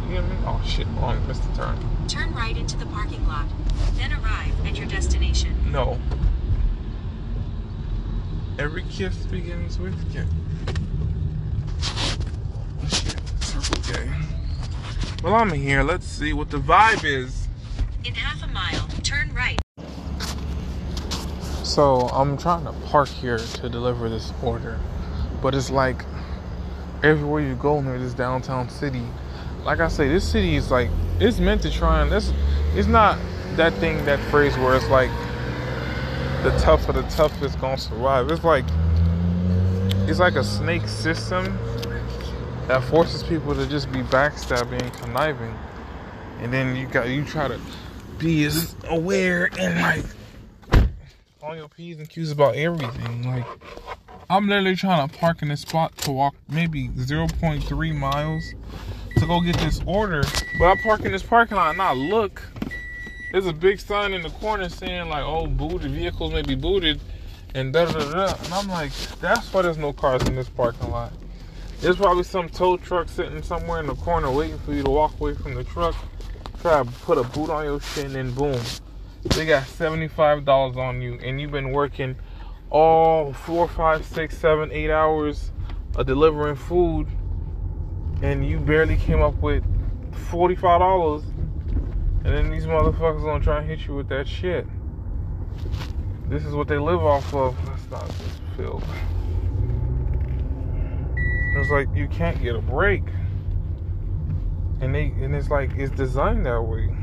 You 0.09 0.15
know 0.15 0.23
what 0.23 0.25
I 0.25 0.35
mean? 0.35 0.45
Oh 0.47 0.63
shit, 0.67 0.87
wrong, 0.97 1.27
missed 1.29 1.47
the 1.51 1.57
turn. 1.57 1.79
Turn 2.09 2.35
right 2.35 2.57
into 2.57 2.77
the 2.77 2.87
parking 2.87 3.27
lot. 3.29 3.47
Then 3.95 4.13
arrive 4.13 4.67
at 4.67 4.77
your 4.77 4.87
destination. 4.87 5.55
No. 5.71 5.99
Every 8.59 8.83
kiss 8.91 9.17
begins 9.27 9.79
with 9.79 9.95
K. 10.13 10.25
Shit, 12.89 13.21
Circle 13.41 13.83
K. 13.83 14.11
Well, 15.23 15.35
I'm 15.35 15.53
here. 15.53 15.83
Let's 15.83 16.07
see 16.07 16.33
what 16.33 16.51
the 16.51 16.59
vibe 16.59 17.05
is. 17.05 17.47
In 18.05 18.15
half 18.15 18.43
a 18.43 18.53
mile, 18.53 18.89
turn 19.03 19.33
right. 19.35 19.61
So 21.65 22.09
I'm 22.09 22.37
trying 22.39 22.65
to 22.65 22.73
park 22.87 23.09
here 23.09 23.39
to 23.39 23.69
deliver 23.69 24.09
this 24.09 24.33
order, 24.43 24.79
but 25.43 25.55
it's 25.55 25.71
like 25.71 26.05
everywhere 27.05 27.43
you 27.43 27.55
go 27.57 27.81
near 27.81 27.99
this 27.99 28.15
downtown 28.15 28.69
city. 28.69 29.07
Like 29.65 29.81
I 29.81 29.89
say, 29.89 30.09
this 30.09 30.29
city 30.29 30.57
is 30.57 30.71
like 30.71 30.89
it's 31.21 31.39
meant 31.39 31.63
to 31.63 31.71
try 31.71 32.03
and 32.03 32.11
this. 32.11 32.33
It's 32.75 32.89
not 32.89 33.19
that 33.59 33.75
thing, 33.75 34.05
that 34.05 34.19
phrase 34.31 34.57
where 34.57 34.75
it's 34.75 34.89
like 34.89 35.11
the 36.43 36.57
tough 36.61 36.89
of 36.89 36.95
the 36.95 37.03
toughest 37.03 37.43
is 37.43 37.57
gonna 37.57 37.77
survive. 37.77 38.31
It's 38.31 38.45
like 38.45 38.65
it's 40.09 40.21
like 40.21 40.37
a 40.37 40.45
snake 40.45 40.89
system 40.89 41.59
that 42.67 42.83
forces 42.85 43.23
people 43.23 43.55
to 43.55 43.67
just 43.67 43.93
be 43.93 44.01
backstabbing 44.01 44.81
and 44.81 44.93
conniving, 44.95 45.55
and 46.41 46.53
then 46.53 46.77
you 46.77 46.87
got 46.87 47.09
you 47.09 47.25
try 47.25 47.49
to 47.49 47.61
be 48.17 48.45
as 48.45 48.75
aware 48.89 49.51
and 49.59 49.81
like 49.81 50.05
on 51.43 51.57
your 51.57 51.69
P's 51.69 51.99
and 51.99 52.09
Q's 52.09 52.31
about 52.31 52.55
everything. 52.57 53.27
Like, 53.27 53.47
I'm 54.31 54.49
literally 54.49 54.77
trying 54.77 55.09
to 55.09 55.19
park 55.19 55.43
in 55.43 55.49
this 55.49 55.63
spot 55.63 55.97
to 55.99 56.13
walk 56.13 56.35
maybe 56.49 56.89
0.3 56.89 57.95
miles 57.97 58.55
to 59.17 59.27
go 59.27 59.41
get 59.41 59.57
this 59.59 59.81
order. 59.87 60.23
But 60.59 60.67
I 60.67 60.75
park 60.83 61.05
in 61.05 61.13
this 61.13 61.23
parking 61.23 61.57
lot 61.57 61.73
and 61.73 61.83
I 61.83 61.93
look. 61.95 62.43
There's 63.31 63.47
a 63.47 63.53
big 63.53 63.79
sign 63.79 64.15
in 64.15 64.23
the 64.23 64.31
corner 64.31 64.71
saying 64.71 65.11
like, 65.11 65.23
"Oh, 65.23 65.47
booted 65.47 65.91
vehicles 65.91 66.33
may 66.33 66.43
be 66.43 66.55
booted," 66.55 66.99
and 67.55 67.73
da 67.73 67.85
da 67.85 68.11
da. 68.11 68.35
And 68.45 68.55
I'm 68.55 68.69
like, 68.69 68.91
that's 69.21 69.53
why 69.53 69.63
there's 69.63 69.77
no 69.77 69.93
cars 69.93 70.23
in 70.23 70.35
this 70.35 70.49
parking 70.49 70.91
lot. 70.91 71.13
There's 71.81 71.97
probably 71.97 72.25
some 72.25 72.49
tow 72.49 72.77
truck 72.79 73.09
sitting 73.09 73.43
somewhere 73.43 73.81
in 73.81 73.87
the 73.87 73.95
corner 73.95 74.31
waiting 74.31 74.59
for 74.59 74.73
you 74.73 74.83
to 74.83 74.91
walk 74.91 75.21
away 75.21 75.35
from 75.35 75.55
the 75.55 75.65
truck. 75.65 75.95
Try 76.61 76.83
to 76.83 76.91
put 76.91 77.19
a 77.19 77.23
boot 77.23 77.51
on 77.51 77.65
your 77.65 77.81
shit 77.81 78.13
and 78.17 78.35
boom. 78.35 78.61
They 79.23 79.47
got 79.47 79.65
$75 79.65 80.77
on 80.77 81.03
you 81.03 81.21
and 81.23 81.41
you've 81.41 81.53
been 81.53 81.71
working 81.71 82.17
all 82.71 83.33
four, 83.33 83.69
five, 83.69 84.05
six, 84.05 84.37
seven, 84.39 84.73
eight 84.73 84.91
hours 84.91 85.53
of 85.95 86.07
delivering 86.07 86.57
food 86.57 87.07
and 88.23 88.49
you 88.49 88.59
barely 88.59 88.97
came 88.97 89.23
up 89.23 89.35
with 89.35 89.63
$45 90.31 91.23
and 92.29 92.37
then 92.37 92.51
these 92.51 92.67
motherfuckers 92.67 93.23
gonna 93.23 93.43
try 93.43 93.61
and 93.61 93.67
hit 93.67 93.87
you 93.87 93.95
with 93.95 94.07
that 94.11 94.29
shit. 94.29 94.67
This 96.29 96.45
is 96.45 96.55
what 96.55 96.69
they 96.69 96.77
live 96.77 97.03
off 97.03 97.33
of. 97.33 97.57
That's 97.65 97.91
not 97.91 98.07
just 98.07 98.41
filled. 98.55 98.85
It's 101.57 101.71
like 101.71 101.89
you 101.95 102.07
can't 102.09 102.39
get 102.43 102.55
a 102.55 102.61
break. 102.61 103.05
And 104.83 104.95
they 104.95 105.07
and 105.23 105.35
it's 105.35 105.49
like 105.49 105.71
it's 105.79 105.91
designed 105.91 106.45
that 106.45 106.61
way. 106.61 106.95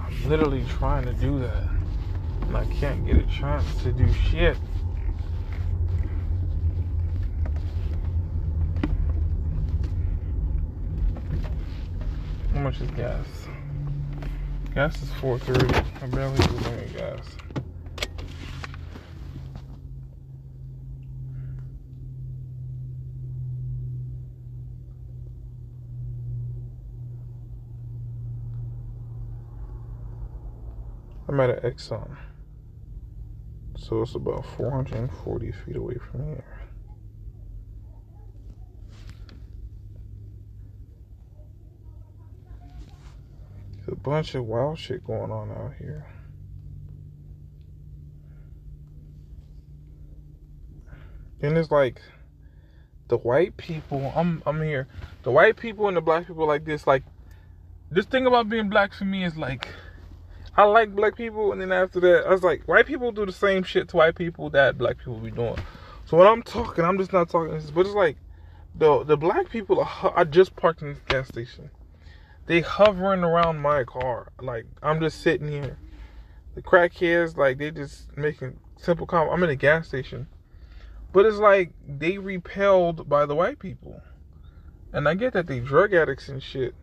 I'm 0.00 0.28
literally 0.28 0.64
trying 0.70 1.04
to 1.04 1.12
do 1.12 1.38
that. 1.38 1.68
And 2.48 2.56
I 2.56 2.64
can't 2.64 3.06
get 3.06 3.14
a 3.14 3.26
chance 3.26 3.80
to 3.84 3.92
do 3.92 4.12
shit. 4.12 4.56
How 12.55 12.55
much 12.66 12.80
is 12.80 12.90
gas? 12.96 13.26
Gas 14.74 15.00
is 15.00 15.12
430. 15.20 15.72
I 16.02 16.06
barely 16.08 16.36
use 16.36 16.66
any 16.66 16.92
gas. 16.94 17.24
I'm 31.28 31.38
at 31.38 31.50
an 31.50 31.70
Exxon. 31.70 32.16
So 33.78 34.02
it's 34.02 34.16
about 34.16 34.44
440 34.56 35.52
feet 35.52 35.76
away 35.76 35.98
from 36.10 36.26
here. 36.26 36.66
The 43.86 43.94
bunch 44.06 44.36
of 44.36 44.44
wild 44.46 44.78
shit 44.78 45.04
going 45.04 45.32
on 45.32 45.50
out 45.50 45.74
here. 45.80 46.06
And 51.42 51.58
it's 51.58 51.72
like 51.72 52.00
the 53.08 53.18
white 53.18 53.56
people. 53.56 54.12
I'm 54.14 54.42
I'm 54.46 54.62
here. 54.62 54.86
The 55.24 55.32
white 55.32 55.56
people 55.56 55.88
and 55.88 55.96
the 55.96 56.00
black 56.00 56.28
people 56.28 56.46
like 56.46 56.64
this. 56.64 56.86
Like 56.86 57.02
this 57.90 58.06
thing 58.06 58.26
about 58.26 58.48
being 58.48 58.70
black 58.70 58.94
for 58.94 59.04
me 59.04 59.24
is 59.24 59.36
like 59.36 59.68
I 60.56 60.62
like 60.64 60.94
black 60.94 61.16
people, 61.16 61.52
and 61.52 61.60
then 61.60 61.72
after 61.72 62.00
that, 62.00 62.26
I 62.26 62.30
was 62.30 62.42
like, 62.44 62.66
white 62.66 62.86
people 62.86 63.10
do 63.12 63.26
the 63.26 63.32
same 63.32 63.64
shit 63.64 63.88
to 63.88 63.96
white 63.96 64.14
people 64.14 64.48
that 64.50 64.78
black 64.78 64.98
people 64.98 65.18
be 65.18 65.32
doing. 65.32 65.58
So 66.06 66.16
when 66.16 66.28
I'm 66.28 66.42
talking, 66.44 66.84
I'm 66.84 66.96
just 66.96 67.12
not 67.12 67.28
talking. 67.28 67.60
But 67.74 67.80
it's 67.86 67.94
like 67.94 68.16
the 68.76 69.02
the 69.02 69.16
black 69.16 69.50
people. 69.50 69.80
Are, 69.80 70.14
I 70.16 70.22
just 70.22 70.54
parked 70.54 70.80
in 70.82 70.90
this 70.90 71.02
gas 71.08 71.26
station. 71.26 71.70
They 72.46 72.60
hovering 72.60 73.22
around 73.22 73.60
my 73.60 73.84
car. 73.84 74.32
Like 74.40 74.66
I'm 74.82 75.00
just 75.00 75.20
sitting 75.20 75.48
here. 75.48 75.78
The 76.54 76.62
crackheads, 76.62 77.36
like 77.36 77.58
they 77.58 77.70
just 77.70 78.16
making 78.16 78.58
simple 78.78 79.06
comment. 79.06 79.32
I'm 79.32 79.42
in 79.42 79.50
a 79.50 79.56
gas 79.56 79.88
station. 79.88 80.28
But 81.12 81.26
it's 81.26 81.38
like 81.38 81.72
they 81.86 82.18
repelled 82.18 83.08
by 83.08 83.26
the 83.26 83.34
white 83.34 83.58
people. 83.58 84.00
And 84.92 85.08
I 85.08 85.14
get 85.14 85.32
that 85.34 85.46
they 85.46 85.60
drug 85.60 85.92
addicts 85.92 86.28
and 86.28 86.42
shit. 86.42 86.74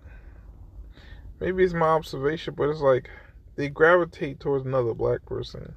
Maybe 1.39 1.63
it's 1.63 1.73
my 1.73 1.87
observation, 1.87 2.53
but 2.55 2.69
it's 2.69 2.79
like 2.81 3.09
they 3.55 3.69
gravitate 3.69 4.39
towards 4.39 4.65
another 4.65 4.93
black 4.93 5.25
person. 5.25 5.75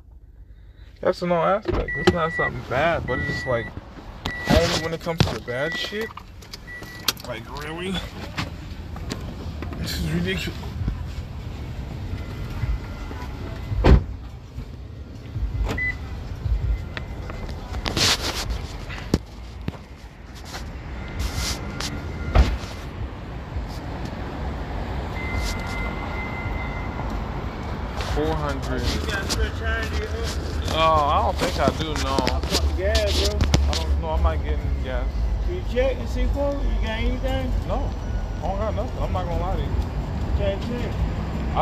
That's 1.01 1.22
in 1.22 1.32
all 1.32 1.45
aspects. 1.45 1.93
It's 1.97 2.12
not 2.12 2.32
something 2.32 2.62
bad, 2.68 3.07
but 3.07 3.18
it's 3.18 3.28
just 3.28 3.47
like 3.47 3.66
only 4.51 4.82
when 4.82 4.95
it 4.95 5.01
comes 5.01 5.20
to 5.20 5.34
the 5.34 5.41
bad 5.41 5.76
shit. 5.76 6.09
Like 7.26 7.43
really? 7.62 7.95
This 9.87 10.49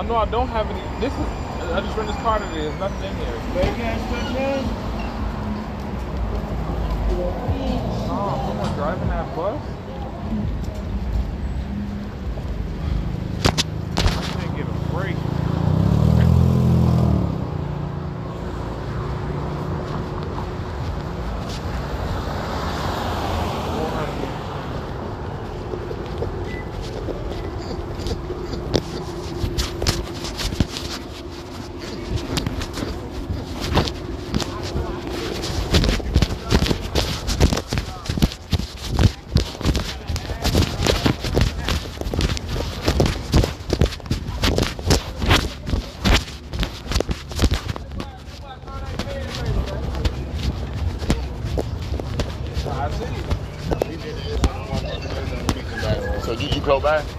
know 0.08 0.16
I 0.16 0.26
don't 0.26 0.48
have 0.48 0.68
any. 0.70 0.82
This 1.00 1.12
is. 1.12 1.18
I 1.72 1.80
just 1.80 1.96
ran 1.96 2.06
this 2.06 2.16
car 2.16 2.38
today. 2.38 2.62
There's 2.62 2.78
nothing 2.78 3.10
in 3.10 3.16
here. 3.16 3.40
But 3.54 3.64
you 3.64 3.70
got 3.82 3.98
switch 4.08 4.36
hands? 4.36 4.68
Oh, 8.10 8.44
someone 8.48 8.72
driving 8.74 9.08
that 9.08 9.34
bus? 9.34 9.60
I 14.06 14.22
can't 14.40 14.56
get 14.56 14.66
a 14.66 14.70
break. 14.92 15.16
I 52.66 52.90
see. 52.90 53.14
So 56.24 56.32
you, 56.84 57.13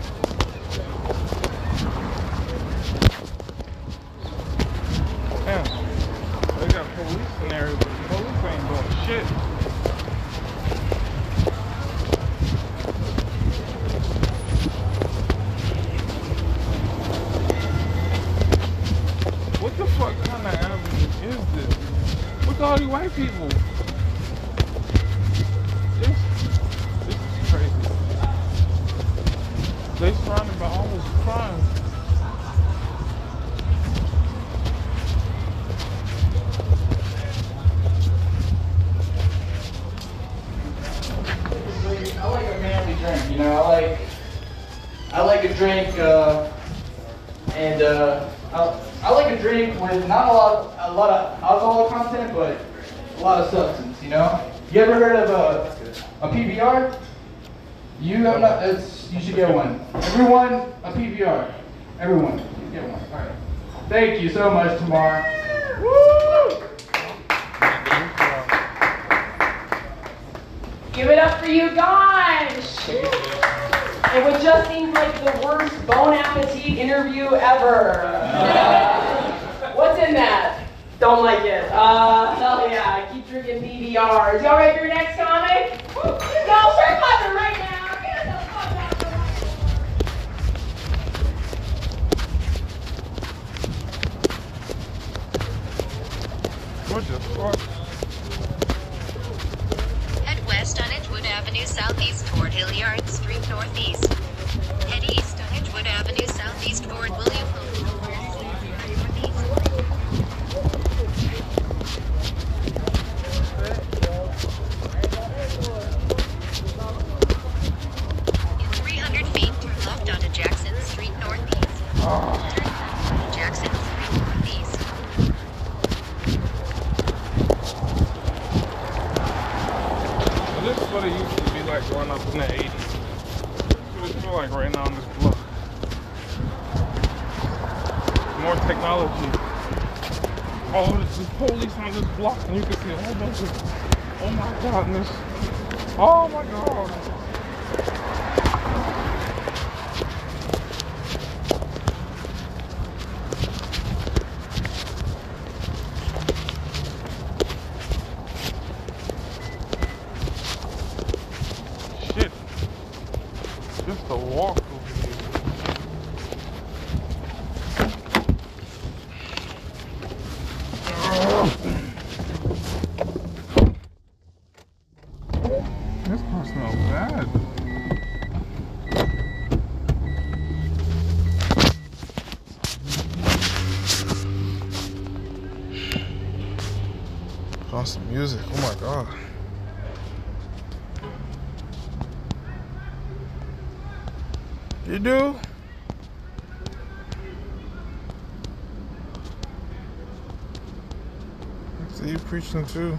see 202.46 202.60
you 202.60 202.66
too. 202.66 202.98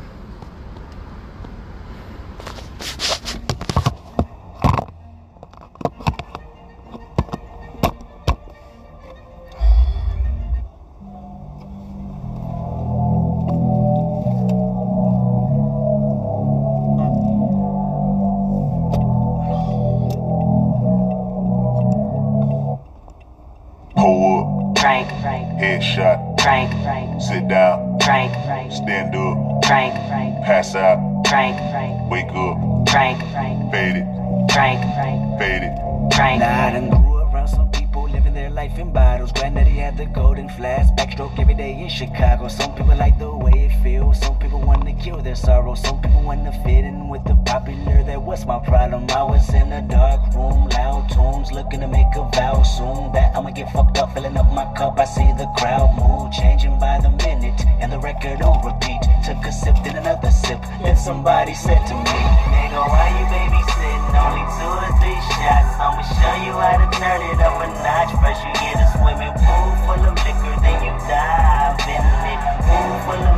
Pull 23.96 24.70
up, 24.70 24.78
Frank, 24.78 25.08
Frank, 25.22 25.60
headshot, 25.60 26.40
Frank, 26.40 26.70
Frank, 26.82 27.22
sit 27.22 27.48
down, 27.48 27.85
Frank, 28.06 28.32
Frank, 28.44 28.70
stand 28.70 29.16
up, 29.16 29.64
Frank, 29.66 29.92
Frank, 30.06 30.44
pass 30.46 30.76
out, 30.76 31.26
Frank, 31.26 31.56
Frank, 31.72 32.08
wake 32.08 32.30
up, 32.30 32.88
Frank, 32.88 33.18
Frank, 33.32 33.72
fade 33.72 33.96
it, 33.96 34.06
Frank, 34.52 34.80
Frank, 34.94 35.40
fade 35.40 35.62
it. 35.64 36.14
Frank. 36.14 36.38
Nah, 36.38 36.66
I 36.66 36.70
done 36.70 36.88
grew 36.88 37.16
around 37.16 37.48
some 37.48 37.68
people 37.72 38.08
living 38.08 38.32
their 38.32 38.48
life 38.48 38.78
in 38.78 38.92
bottles. 38.92 39.32
Granddaddy 39.32 39.70
had 39.70 39.96
the 39.96 40.06
golden 40.06 40.48
flask, 40.50 40.94
backstroke 40.94 41.36
every 41.40 41.54
day 41.54 41.72
in 41.76 41.88
Chicago. 41.88 42.46
Some 42.46 42.76
people 42.76 42.94
like 42.94 43.18
the 43.18 43.28
way 43.28 43.66
it 43.66 43.82
feels. 43.82 44.20
Some 44.20 44.38
people 44.38 44.45
want 44.54 44.84
to 44.86 44.92
kill 44.92 45.22
their 45.22 45.34
sorrow. 45.34 45.74
Some 45.74 46.00
people 46.00 46.22
want 46.22 46.44
to 46.44 46.52
fit 46.62 46.84
in 46.84 47.08
with 47.08 47.24
the 47.24 47.34
popular. 47.44 48.02
That 48.04 48.22
was 48.22 48.46
my 48.46 48.58
problem. 48.60 49.06
I 49.10 49.22
was 49.22 49.48
in 49.52 49.72
a 49.72 49.82
dark 49.82 50.34
room, 50.34 50.68
loud 50.70 51.08
tunes, 51.10 51.50
looking 51.52 51.80
to 51.80 51.88
make 51.88 52.06
a 52.14 52.28
vow 52.30 52.62
soon 52.62 53.12
that 53.12 53.34
I'ma 53.34 53.50
get 53.50 53.72
fucked 53.72 53.98
up, 53.98 54.14
filling 54.14 54.36
up 54.36 54.52
my 54.52 54.66
cup. 54.74 54.98
I 54.98 55.04
see 55.04 55.26
the 55.38 55.46
crowd 55.58 55.90
mood 55.98 56.32
changing 56.32 56.78
by 56.78 57.00
the 57.02 57.10
minute, 57.10 57.60
and 57.80 57.90
the 57.90 57.98
record 57.98 58.42
on 58.42 58.64
repeat. 58.64 59.02
Took 59.26 59.44
a 59.44 59.50
sip, 59.50 59.74
then 59.82 59.96
another 59.96 60.30
sip. 60.30 60.62
Then 60.82 60.96
somebody 60.96 61.54
said 61.54 61.82
to 61.88 61.94
me, 61.94 62.18
Nigga, 62.54 62.78
why 62.78 63.10
you 63.10 63.26
babysitting? 63.26 64.14
Only 64.14 64.44
two 64.54 64.70
or 64.70 64.92
three 65.02 65.20
shots. 65.34 65.74
I'ma 65.82 66.02
show 66.06 66.34
you 66.46 66.54
how 66.54 66.78
to 66.78 66.88
turn 66.94 67.20
it 67.26 67.40
up 67.42 67.58
a 67.58 67.66
notch. 67.82 68.14
First 68.22 68.40
you 68.46 68.52
get 68.62 68.78
a 68.78 68.86
swimming 68.94 69.34
pool 69.34 69.68
full 69.82 70.02
of 70.06 70.14
liquor, 70.22 70.54
then 70.62 70.78
you 70.78 70.94
dive 71.10 71.80
in 71.90 72.06
it. 72.30 72.40
Pool 72.70 72.94
full 73.02 73.22
of 73.26 73.35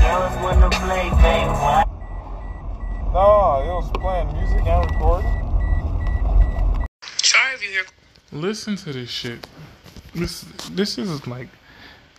girls 0.00 0.34
wanna 0.42 0.70
play, 0.70 1.10
babe. 1.10 1.50
Why? 1.50 1.84
No, 3.12 3.62
it 3.62 3.72
was 3.72 3.90
playing 3.92 4.32
music 4.32 4.66
and 4.66 4.90
recording. 4.90 6.86
Sorry 7.22 7.54
if 7.54 7.62
you 7.62 7.70
hear. 7.70 7.84
Listen 8.32 8.76
to 8.76 8.92
this 8.92 9.10
shit. 9.10 9.46
This 10.14 10.44
this 10.70 10.98
is 10.98 11.26
like 11.26 11.48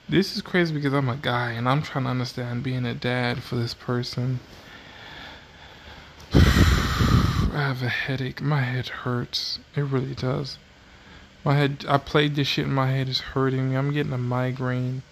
this 0.10 0.36
is 0.36 0.42
crazy 0.42 0.74
because 0.74 0.94
I'm 0.94 1.10
a 1.10 1.16
guy 1.16 1.52
and 1.52 1.70
I'm 1.70 1.84
trying 1.84 2.06
to 2.06 2.10
understand 2.10 2.64
being 2.64 2.86
a 2.86 2.94
dad 2.94 3.44
for 3.44 3.56
this 3.56 3.74
person. 3.74 4.40
I 6.34 7.52
have 7.54 7.84
a 7.84 7.90
headache. 7.90 8.42
My 8.42 8.62
head 8.62 8.88
hurts. 8.88 9.60
It 9.76 9.82
really 9.82 10.16
does. 10.16 10.58
My 11.46 11.56
head 11.56 11.86
I 11.88 11.98
played 11.98 12.36
this 12.36 12.48
shit 12.48 12.66
and 12.66 12.74
my 12.74 12.92
head 12.92 13.08
is 13.08 13.20
hurting 13.20 13.70
me. 13.70 13.78
I'm 13.78 13.94
getting 13.94 14.14
a 14.14 14.18
migraine. 14.18 15.04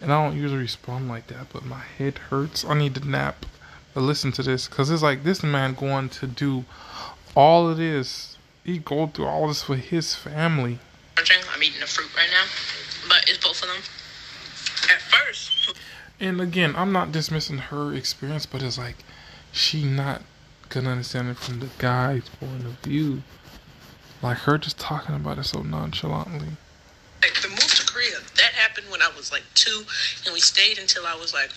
And 0.00 0.12
I 0.12 0.24
don't 0.24 0.36
usually 0.36 0.60
respond 0.60 1.08
like 1.08 1.28
that, 1.28 1.46
but 1.52 1.64
my 1.64 1.80
head 1.80 2.18
hurts. 2.18 2.64
I 2.64 2.74
need 2.74 2.94
to 2.96 3.08
nap. 3.08 3.46
But 3.94 4.02
listen 4.02 4.30
to 4.32 4.42
this, 4.42 4.68
cause 4.68 4.90
it's 4.90 5.02
like 5.02 5.24
this 5.24 5.42
man 5.42 5.72
going 5.72 6.10
to 6.10 6.26
do 6.26 6.66
all 7.34 7.68
of 7.68 7.78
this. 7.78 8.36
He 8.62 8.78
go 8.78 9.06
through 9.06 9.26
all 9.26 9.48
this 9.48 9.62
for 9.62 9.76
his 9.76 10.14
family. 10.14 10.80
I'm 11.56 11.62
eating 11.62 11.80
the 11.80 11.86
fruit 11.86 12.14
right 12.14 12.28
now, 12.30 12.44
but 13.08 13.24
it's 13.28 13.38
both 13.38 13.62
of 13.62 13.68
them. 13.68 13.82
At 14.94 15.00
first, 15.00 15.74
And 16.20 16.40
again, 16.40 16.74
I'm 16.76 16.92
not 16.92 17.12
dismissing 17.12 17.58
her 17.58 17.94
experience, 17.94 18.44
but 18.44 18.62
it's 18.62 18.76
like 18.76 18.96
she 19.52 19.84
not 19.84 20.22
gonna 20.68 20.90
understand 20.90 21.30
it 21.30 21.38
from 21.38 21.60
the 21.60 21.70
guy's 21.78 22.28
point 22.28 22.64
of 22.66 22.78
view. 22.80 23.22
Like 24.22 24.38
her 24.38 24.58
just 24.58 24.78
talking 24.78 25.14
about 25.14 25.38
it 25.38 25.44
so 25.44 25.62
nonchalantly. 25.62 26.48
like 27.22 27.40
the 27.40 27.48
move 27.48 27.58
to 27.58 27.75
Korea, 27.96 28.20
that 28.36 28.52
happened 28.52 28.90
when 28.90 29.00
I 29.00 29.08
was 29.16 29.32
like 29.32 29.44
two, 29.54 29.84
and 30.26 30.34
we 30.34 30.40
stayed 30.40 30.76
until 30.78 31.06
I 31.06 31.14
was 31.14 31.32
like 31.32 31.48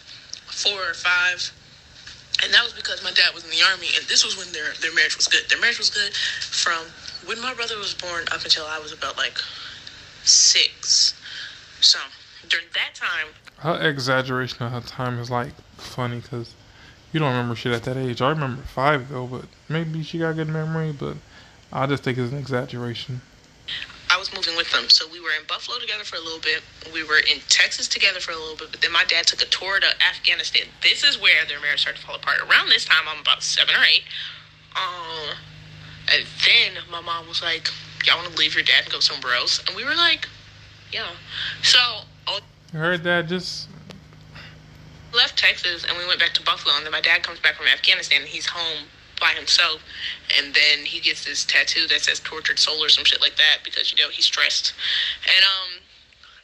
four 0.47 0.79
or 0.79 0.93
five. 0.93 1.51
And 2.41 2.53
that 2.53 2.63
was 2.63 2.71
because 2.71 3.03
my 3.03 3.11
dad 3.11 3.33
was 3.35 3.43
in 3.43 3.49
the 3.49 3.61
army, 3.69 3.87
and 3.97 4.07
this 4.07 4.23
was 4.23 4.37
when 4.37 4.47
their 4.53 4.71
their 4.79 4.93
marriage 4.95 5.17
was 5.17 5.27
good. 5.27 5.49
Their 5.49 5.59
marriage 5.59 5.77
was 5.77 5.89
good 5.89 6.13
from 6.15 6.87
when 7.27 7.41
my 7.41 7.53
brother 7.53 7.77
was 7.77 7.93
born 7.93 8.23
up 8.31 8.41
until 8.45 8.65
I 8.65 8.79
was 8.79 8.93
about 8.93 9.17
like 9.17 9.37
six. 10.23 11.13
So 11.81 11.99
during 12.47 12.67
that 12.73 12.95
time, 12.95 13.35
Her 13.57 13.89
exaggeration 13.89 14.63
of 14.63 14.71
her 14.71 14.79
time 14.79 15.19
is 15.19 15.29
like 15.29 15.51
funny 15.75 16.21
because 16.21 16.55
you 17.11 17.19
don't 17.19 17.31
remember 17.31 17.55
shit 17.55 17.73
at 17.73 17.83
that 17.83 17.97
age. 17.97 18.21
I 18.21 18.29
remember 18.29 18.61
five 18.61 19.09
though, 19.09 19.27
but 19.27 19.43
maybe 19.67 20.03
she 20.03 20.19
got 20.19 20.37
good 20.37 20.47
memory, 20.47 20.93
but 20.93 21.17
I 21.73 21.85
just 21.85 22.03
think 22.03 22.17
it's 22.17 22.31
an 22.31 22.37
exaggeration. 22.37 23.19
I 24.09 24.17
was 24.17 24.33
moving 24.33 24.55
with 24.57 24.71
them. 24.71 24.89
So 24.89 25.07
we 25.11 25.19
were 25.19 25.29
in 25.39 25.45
Buffalo 25.47 25.77
together 25.79 26.03
for 26.03 26.15
a 26.15 26.19
little 26.19 26.39
bit. 26.39 26.61
We 26.93 27.03
were 27.03 27.19
in 27.19 27.41
Texas 27.47 27.87
together 27.87 28.19
for 28.19 28.31
a 28.31 28.37
little 28.37 28.55
bit. 28.55 28.71
But 28.71 28.81
then 28.81 28.91
my 28.91 29.05
dad 29.05 29.27
took 29.27 29.41
a 29.41 29.45
tour 29.45 29.79
to 29.79 29.87
Afghanistan. 30.07 30.63
This 30.81 31.03
is 31.03 31.19
where 31.21 31.45
their 31.45 31.59
marriage 31.59 31.81
started 31.81 31.99
to 32.01 32.05
fall 32.05 32.15
apart. 32.15 32.39
Around 32.39 32.69
this 32.69 32.85
time, 32.85 33.05
I'm 33.07 33.21
about 33.21 33.43
seven 33.43 33.75
or 33.75 33.83
eight. 33.83 34.03
Um, 34.75 35.35
and 36.11 36.25
then 36.45 36.83
my 36.91 37.01
mom 37.01 37.27
was 37.27 37.41
like, 37.41 37.69
"Y'all 38.05 38.17
want 38.17 38.31
to 38.31 38.37
leave 38.37 38.55
your 38.55 38.63
dad 38.63 38.83
and 38.83 38.91
go 38.91 38.99
somewhere 38.99 39.35
else?" 39.35 39.61
And 39.67 39.75
we 39.75 39.83
were 39.83 39.95
like, 39.95 40.27
"Yeah." 40.91 41.09
So 41.61 41.79
oh, 42.27 42.39
You 42.73 42.79
heard 42.79 43.03
that? 43.03 43.27
Just 43.27 43.67
left 45.13 45.37
Texas 45.37 45.85
and 45.87 45.97
we 45.97 46.05
went 46.05 46.19
back 46.19 46.33
to 46.33 46.41
Buffalo. 46.43 46.75
And 46.75 46.85
then 46.85 46.91
my 46.91 47.01
dad 47.01 47.23
comes 47.23 47.39
back 47.39 47.55
from 47.55 47.67
Afghanistan 47.67 48.21
and 48.21 48.29
he's 48.29 48.45
home 48.45 48.85
by 49.19 49.31
himself. 49.31 49.81
And 50.37 50.53
then 50.53 50.85
he 50.85 50.99
gets 50.99 51.25
this 51.25 51.45
tattoo 51.45 51.87
that 51.87 52.01
says 52.01 52.19
tortured 52.19 52.59
soul 52.59 52.83
or 52.83 52.89
some 52.89 53.05
shit 53.05 53.21
like 53.21 53.37
that 53.37 53.59
because, 53.63 53.91
you 53.91 54.03
know, 54.03 54.09
he's 54.09 54.25
stressed. 54.25 54.73
And 55.25 55.43
um, 55.43 55.83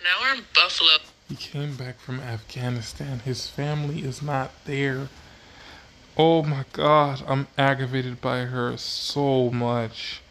now 0.03 0.21
we're 0.21 0.35
in 0.35 0.45
Buffalo. 0.53 0.97
he 1.27 1.35
came 1.35 1.75
back 1.75 1.99
from 1.99 2.19
Afghanistan. 2.19 3.19
His 3.19 3.47
family 3.47 3.99
is 3.99 4.21
not 4.21 4.51
there. 4.65 5.09
Oh 6.17 6.43
my 6.43 6.63
god, 6.71 7.23
I'm 7.27 7.47
aggravated 7.57 8.21
by 8.21 8.45
her 8.45 8.77
so 8.77 9.49
much. 9.49 10.21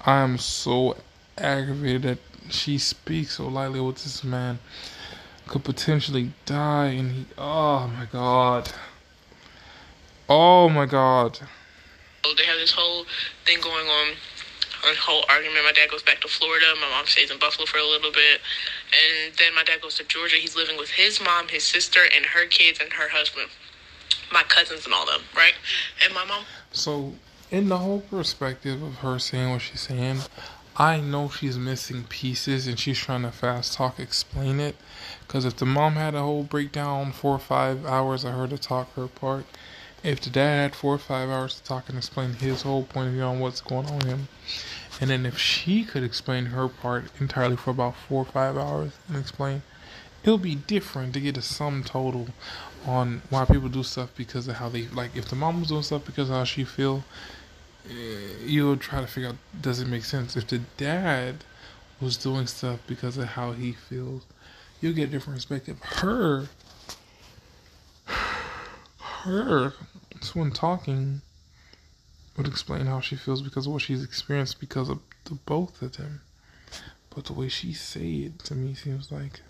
I 0.00 0.20
am 0.20 0.38
so 0.38 0.96
aggravated 1.36 2.02
that 2.02 2.18
she 2.48 2.78
speaks 2.78 3.36
so 3.36 3.46
lightly 3.46 3.80
with 3.80 3.96
this 3.96 4.24
man. 4.24 4.58
Could 5.46 5.64
potentially 5.64 6.32
die, 6.46 6.86
and 6.86 7.12
he. 7.12 7.26
Oh 7.36 7.88
my 7.88 8.06
god. 8.06 8.72
Oh 10.28 10.68
my 10.70 10.86
god. 10.86 11.40
They 12.22 12.44
have 12.44 12.58
this 12.58 12.70
whole 12.70 13.04
thing 13.44 13.60
going 13.60 13.86
on. 13.86 14.14
A 14.84 14.94
whole 14.96 15.24
argument. 15.28 15.64
My 15.64 15.72
dad 15.72 15.90
goes 15.90 16.02
back 16.02 16.20
to 16.20 16.28
Florida. 16.28 16.66
My 16.80 16.88
mom 16.88 17.06
stays 17.06 17.30
in 17.30 17.38
Buffalo 17.38 17.66
for 17.66 17.78
a 17.78 17.84
little 17.84 18.10
bit. 18.12 18.40
And 18.90 19.34
then 19.38 19.54
my 19.54 19.62
dad 19.64 19.80
goes 19.80 19.96
to 19.96 20.04
Georgia. 20.04 20.36
He's 20.36 20.56
living 20.56 20.76
with 20.76 20.90
his 20.90 21.20
mom, 21.20 21.48
his 21.48 21.64
sister, 21.64 22.00
and 22.14 22.24
her 22.26 22.46
kids 22.46 22.80
and 22.80 22.92
her 22.92 23.08
husband. 23.08 23.48
My 24.32 24.42
cousins 24.44 24.84
and 24.84 24.94
all 24.94 25.06
them, 25.06 25.20
right? 25.36 25.54
And 26.04 26.14
my 26.14 26.24
mom 26.24 26.44
So, 26.72 27.12
in 27.50 27.68
the 27.68 27.78
whole 27.78 28.00
perspective 28.00 28.82
of 28.82 28.94
her 28.96 29.18
saying 29.18 29.50
what 29.50 29.62
she's 29.62 29.82
saying, 29.82 30.20
I 30.76 31.00
know 31.00 31.28
she's 31.28 31.58
missing 31.58 32.04
pieces 32.04 32.66
and 32.66 32.78
she's 32.78 32.98
trying 32.98 33.22
to 33.22 33.30
fast 33.30 33.74
talk 33.74 34.00
explain 34.00 34.58
it. 34.58 34.76
Because 35.26 35.44
if 35.44 35.56
the 35.56 35.66
mom 35.66 35.94
had 35.94 36.14
a 36.14 36.20
whole 36.20 36.44
breakdown, 36.44 37.12
four 37.12 37.34
or 37.34 37.38
five 37.38 37.84
hours 37.84 38.24
of 38.24 38.34
her 38.34 38.48
to 38.48 38.58
talk 38.58 38.94
her 38.94 39.06
part, 39.06 39.44
if 40.02 40.20
the 40.20 40.30
dad 40.30 40.62
had 40.62 40.74
four 40.74 40.94
or 40.94 40.98
five 40.98 41.28
hours 41.28 41.54
to 41.56 41.62
talk 41.62 41.88
and 41.88 41.96
explain 41.96 42.34
his 42.34 42.62
whole 42.62 42.84
point 42.84 43.08
of 43.08 43.14
view 43.14 43.22
on 43.22 43.40
what's 43.40 43.60
going 43.60 43.86
on 43.86 43.98
with 43.98 44.06
him, 44.06 44.28
and 45.00 45.10
then 45.10 45.26
if 45.26 45.38
she 45.38 45.84
could 45.84 46.02
explain 46.02 46.46
her 46.46 46.68
part 46.68 47.04
entirely 47.20 47.56
for 47.56 47.70
about 47.70 47.96
four 47.96 48.22
or 48.22 48.26
five 48.26 48.56
hours 48.56 48.92
and 49.08 49.16
explain, 49.16 49.62
it'll 50.22 50.38
be 50.38 50.54
different 50.54 51.14
to 51.14 51.20
get 51.20 51.36
a 51.36 51.42
sum 51.42 51.82
total 51.84 52.28
on 52.86 53.22
why 53.30 53.44
people 53.44 53.68
do 53.68 53.82
stuff 53.82 54.10
because 54.16 54.48
of 54.48 54.56
how 54.56 54.68
they 54.68 54.82
like. 54.88 55.16
If 55.16 55.28
the 55.28 55.36
mom 55.36 55.60
was 55.60 55.68
doing 55.68 55.82
stuff 55.82 56.04
because 56.04 56.30
of 56.30 56.36
how 56.36 56.44
she 56.44 56.64
feel, 56.64 57.04
eh, 57.88 58.44
you'll 58.44 58.76
try 58.76 59.00
to 59.00 59.06
figure 59.06 59.30
out 59.30 59.36
does 59.60 59.80
it 59.80 59.88
make 59.88 60.04
sense. 60.04 60.36
If 60.36 60.48
the 60.48 60.58
dad 60.76 61.44
was 62.00 62.16
doing 62.16 62.46
stuff 62.46 62.80
because 62.86 63.16
of 63.16 63.28
how 63.28 63.52
he 63.52 63.72
feels, 63.72 64.22
you'll 64.80 64.94
get 64.94 65.08
a 65.08 65.12
different 65.12 65.36
perspective. 65.36 65.78
Her, 65.80 66.48
her, 69.24 69.74
so 70.22 70.40
when 70.40 70.50
talking, 70.50 71.22
would 72.36 72.46
explain 72.46 72.86
how 72.86 73.00
she 73.00 73.16
feels 73.16 73.42
because 73.42 73.66
of 73.66 73.72
what 73.72 73.82
she's 73.82 74.02
experienced 74.02 74.60
because 74.60 74.88
of 74.88 75.00
the 75.24 75.34
both 75.34 75.82
of 75.82 75.96
them. 75.96 76.22
But 77.14 77.26
the 77.26 77.34
way 77.34 77.48
she 77.48 77.72
say 77.72 78.08
it 78.10 78.38
to 78.44 78.54
me 78.54 78.74
seems 78.74 79.12
like 79.12 79.40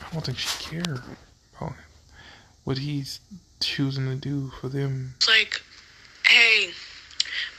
I 0.00 0.12
don't 0.12 0.24
think 0.24 0.38
she 0.38 0.48
care 0.64 1.02
about 1.56 1.74
what 2.64 2.78
he's 2.78 3.20
choosing 3.60 4.06
to 4.06 4.16
do 4.16 4.50
for 4.60 4.68
them. 4.68 5.14
It's 5.18 5.28
like, 5.28 5.62
hey, 6.26 6.70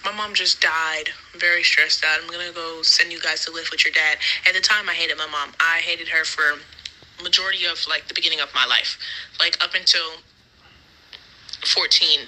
my 0.03 0.11
mom 0.11 0.33
just 0.33 0.61
died. 0.61 1.09
I'm 1.33 1.39
very 1.39 1.63
stressed 1.63 2.03
out. 2.03 2.19
I'm 2.21 2.29
gonna 2.29 2.51
go 2.53 2.81
send 2.81 3.11
you 3.11 3.21
guys 3.21 3.45
to 3.45 3.51
live 3.51 3.69
with 3.71 3.85
your 3.85 3.93
dad. 3.93 4.17
At 4.47 4.53
the 4.53 4.61
time, 4.61 4.89
I 4.89 4.93
hated 4.93 5.17
my 5.17 5.27
mom. 5.27 5.53
I 5.59 5.79
hated 5.79 6.09
her 6.09 6.25
for 6.25 6.59
majority 7.23 7.65
of 7.65 7.79
like 7.89 8.07
the 8.07 8.13
beginning 8.13 8.41
of 8.41 8.53
my 8.53 8.65
life, 8.65 8.97
like 9.39 9.63
up 9.63 9.73
until 9.73 10.05
14. 11.67 12.19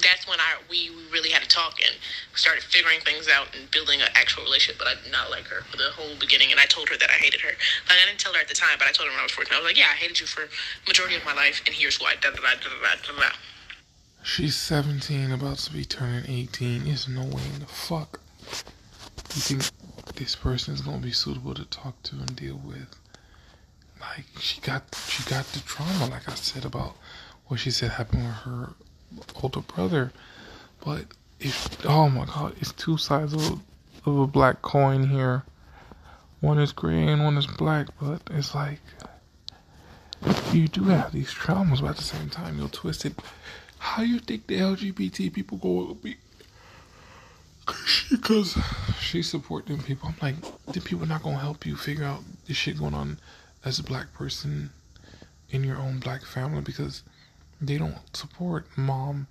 That's 0.00 0.26
when 0.26 0.40
I 0.40 0.56
we, 0.70 0.90
really 1.12 1.28
had 1.28 1.42
to 1.42 1.48
talk 1.48 1.76
and 1.84 1.94
started 2.34 2.64
figuring 2.64 3.00
things 3.00 3.28
out 3.28 3.54
and 3.54 3.70
building 3.70 4.00
an 4.00 4.08
actual 4.14 4.44
relationship. 4.44 4.78
But 4.78 4.88
I 4.88 4.94
did 5.02 5.12
not 5.12 5.30
like 5.30 5.44
her 5.52 5.62
for 5.68 5.76
the 5.76 5.92
whole 5.92 6.16
beginning, 6.18 6.50
and 6.50 6.58
I 6.58 6.64
told 6.64 6.88
her 6.88 6.96
that 6.96 7.10
I 7.10 7.20
hated 7.20 7.42
her. 7.42 7.52
Like 7.88 7.98
I 8.00 8.06
didn't 8.08 8.18
tell 8.18 8.32
her 8.32 8.40
at 8.40 8.48
the 8.48 8.54
time, 8.54 8.76
but 8.78 8.88
I 8.88 8.92
told 8.92 9.08
her 9.08 9.12
when 9.12 9.20
I 9.20 9.28
was 9.28 9.32
14. 9.32 9.52
I 9.52 9.60
was 9.60 9.66
like, 9.68 9.76
yeah, 9.78 9.92
I 9.92 9.96
hated 10.00 10.18
you 10.20 10.26
for 10.26 10.48
majority 10.88 11.16
of 11.16 11.24
my 11.24 11.34
life, 11.34 11.60
and 11.66 11.74
here's 11.74 12.00
why. 12.00 12.14
Da 12.20 12.30
da 12.30 12.40
da 12.40 12.56
da 12.56 12.70
da 12.72 13.20
da. 13.20 13.36
She's 14.24 14.56
17, 14.56 15.32
about 15.32 15.58
to 15.58 15.72
be 15.72 15.84
turning 15.84 16.24
18. 16.30 16.84
There's 16.84 17.08
no 17.08 17.24
way 17.24 17.42
in 17.52 17.60
the 17.60 17.66
fuck 17.66 18.20
you 19.34 19.40
think 19.40 20.14
this 20.16 20.36
person 20.36 20.74
is 20.74 20.82
gonna 20.82 20.98
be 20.98 21.12
suitable 21.12 21.54
to 21.54 21.64
talk 21.64 22.02
to 22.02 22.16
and 22.16 22.36
deal 22.36 22.60
with. 22.62 22.96
Like 24.00 24.26
she 24.40 24.60
got 24.60 24.94
she 25.08 25.22
got 25.28 25.46
the 25.46 25.60
trauma, 25.60 26.06
like 26.06 26.28
I 26.28 26.34
said 26.34 26.64
about 26.64 26.96
what 27.46 27.60
she 27.60 27.70
said 27.70 27.90
happened 27.90 28.24
with 28.24 28.34
her 28.36 28.68
older 29.42 29.60
brother. 29.60 30.12
But 30.84 31.04
if 31.40 31.84
oh 31.86 32.08
my 32.08 32.26
god, 32.26 32.54
it's 32.60 32.72
two 32.72 32.96
sides 32.96 33.34
of 33.34 33.60
of 34.04 34.18
a 34.18 34.26
black 34.26 34.62
coin 34.62 35.08
here. 35.08 35.44
One 36.40 36.58
is 36.58 36.72
gray 36.72 37.06
and 37.06 37.22
one 37.22 37.38
is 37.38 37.46
black, 37.46 37.88
but 38.00 38.22
it's 38.30 38.54
like 38.54 38.80
you 40.52 40.68
do 40.68 40.84
have 40.84 41.12
these 41.12 41.32
traumas, 41.32 41.80
but 41.80 41.90
at 41.90 41.96
the 41.96 42.02
same 42.02 42.28
time 42.28 42.58
you're 42.58 42.68
twisted. 42.68 43.14
How 43.78 44.02
you 44.02 44.18
think 44.18 44.46
the 44.46 44.58
LGBT 44.58 45.32
people 45.32 45.58
go 45.58 45.94
be? 45.94 46.16
Because 48.10 48.58
she 49.00 49.22
support 49.22 49.66
them 49.66 49.82
people. 49.82 50.08
I'm 50.08 50.16
like, 50.20 50.34
the 50.66 50.80
people 50.80 51.06
not 51.06 51.22
gonna 51.22 51.38
help 51.38 51.64
you 51.64 51.76
figure 51.76 52.04
out 52.04 52.22
this 52.46 52.56
shit 52.56 52.78
going 52.78 52.94
on 52.94 53.18
as 53.64 53.78
a 53.78 53.82
black 53.82 54.12
person 54.12 54.70
in 55.50 55.64
your 55.64 55.76
own 55.76 56.00
black 56.00 56.24
family 56.24 56.60
because 56.60 57.02
they 57.62 57.78
don't 57.78 57.96
support 58.12 58.66
mom, 58.76 59.28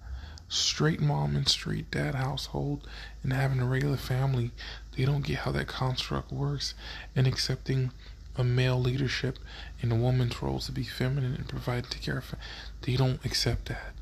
straight 0.47 1.01
mom 1.01 1.35
and 1.35 1.47
straight 1.47 1.91
dad 1.91 2.15
household 2.15 2.87
and 3.23 3.33
having 3.33 3.59
a 3.59 3.65
regular 3.65 3.97
family. 3.97 4.51
They 4.95 5.05
don't 5.05 5.25
get 5.25 5.39
how 5.39 5.51
that 5.51 5.67
construct 5.67 6.31
works 6.31 6.73
and 7.15 7.27
accepting 7.27 7.91
a 8.37 8.43
male 8.43 8.79
leadership 8.79 9.37
in 9.81 9.91
a 9.91 9.95
woman's 9.95 10.41
role 10.41 10.59
to 10.59 10.71
be 10.71 10.83
feminine 10.83 11.35
and 11.35 11.49
provide 11.49 11.89
take 11.89 12.03
care 12.03 12.19
of. 12.19 12.35
They 12.83 12.95
don't 12.95 13.23
accept 13.25 13.65
that. 13.67 13.93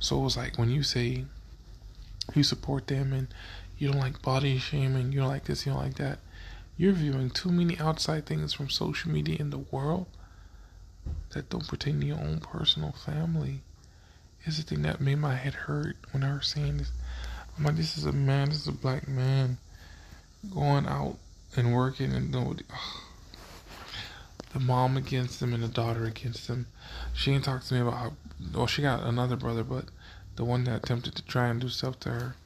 So 0.00 0.18
it 0.18 0.24
was 0.24 0.36
like 0.36 0.58
when 0.58 0.70
you 0.70 0.82
say 0.82 1.24
you 2.34 2.42
support 2.42 2.88
them 2.88 3.12
and 3.12 3.28
you 3.78 3.88
don't 3.88 4.00
like 4.00 4.20
body 4.20 4.58
shaming, 4.58 5.12
you 5.12 5.20
don't 5.20 5.28
like 5.28 5.44
this, 5.44 5.64
you 5.64 5.72
don't 5.72 5.82
like 5.82 5.96
that. 5.96 6.18
You're 6.76 6.92
viewing 6.92 7.30
too 7.30 7.50
many 7.50 7.78
outside 7.78 8.26
things 8.26 8.52
from 8.52 8.68
social 8.68 9.10
media 9.10 9.36
in 9.38 9.50
the 9.50 9.58
world 9.58 10.06
that 11.30 11.48
don't 11.48 11.66
pertain 11.66 12.00
to 12.00 12.06
your 12.06 12.18
own 12.18 12.40
personal 12.40 12.92
family. 12.92 13.62
Is 14.46 14.58
the 14.58 14.62
thing 14.62 14.82
that 14.82 15.00
made 15.00 15.18
my 15.18 15.34
head 15.34 15.54
hurt 15.54 15.96
when 16.12 16.22
I 16.22 16.34
was 16.34 16.46
saying 16.46 16.78
this. 16.78 16.92
I'm 17.58 17.64
like, 17.64 17.74
this 17.74 17.98
is 17.98 18.04
a 18.04 18.12
man, 18.12 18.50
this 18.50 18.60
is 18.60 18.68
a 18.68 18.72
black 18.72 19.08
man 19.08 19.58
going 20.54 20.86
out 20.86 21.16
and 21.56 21.74
working 21.74 22.12
and 22.12 22.30
doing 22.30 22.60
the 24.52 24.60
mom 24.60 24.96
against 24.96 25.42
him 25.42 25.52
and 25.52 25.64
the 25.64 25.68
daughter 25.68 26.04
against 26.04 26.46
him. 26.46 26.68
She 27.12 27.32
ain't 27.32 27.42
talked 27.42 27.66
to 27.68 27.74
me 27.74 27.80
about 27.80 27.94
how, 27.94 28.12
well, 28.54 28.68
she 28.68 28.82
got 28.82 29.02
another 29.02 29.34
brother, 29.34 29.64
but 29.64 29.86
the 30.36 30.44
one 30.44 30.62
that 30.64 30.84
attempted 30.84 31.16
to 31.16 31.24
try 31.24 31.48
and 31.48 31.60
do 31.60 31.68
stuff 31.68 31.98
to 32.00 32.10
her. 32.10 32.36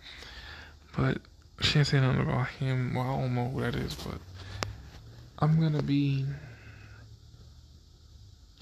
But 0.97 1.19
she 1.61 1.81
ain't 1.81 1.89
say 1.89 2.01
nothing 2.01 2.23
about 2.23 2.49
him. 2.49 2.95
Well, 2.95 3.05
I 3.05 3.21
don't 3.21 3.35
know 3.35 3.49
who 3.51 3.61
that 3.61 3.75
is, 3.75 3.95
but 3.95 4.21
I'm 5.39 5.61
gonna 5.61 5.83
be. 5.83 6.25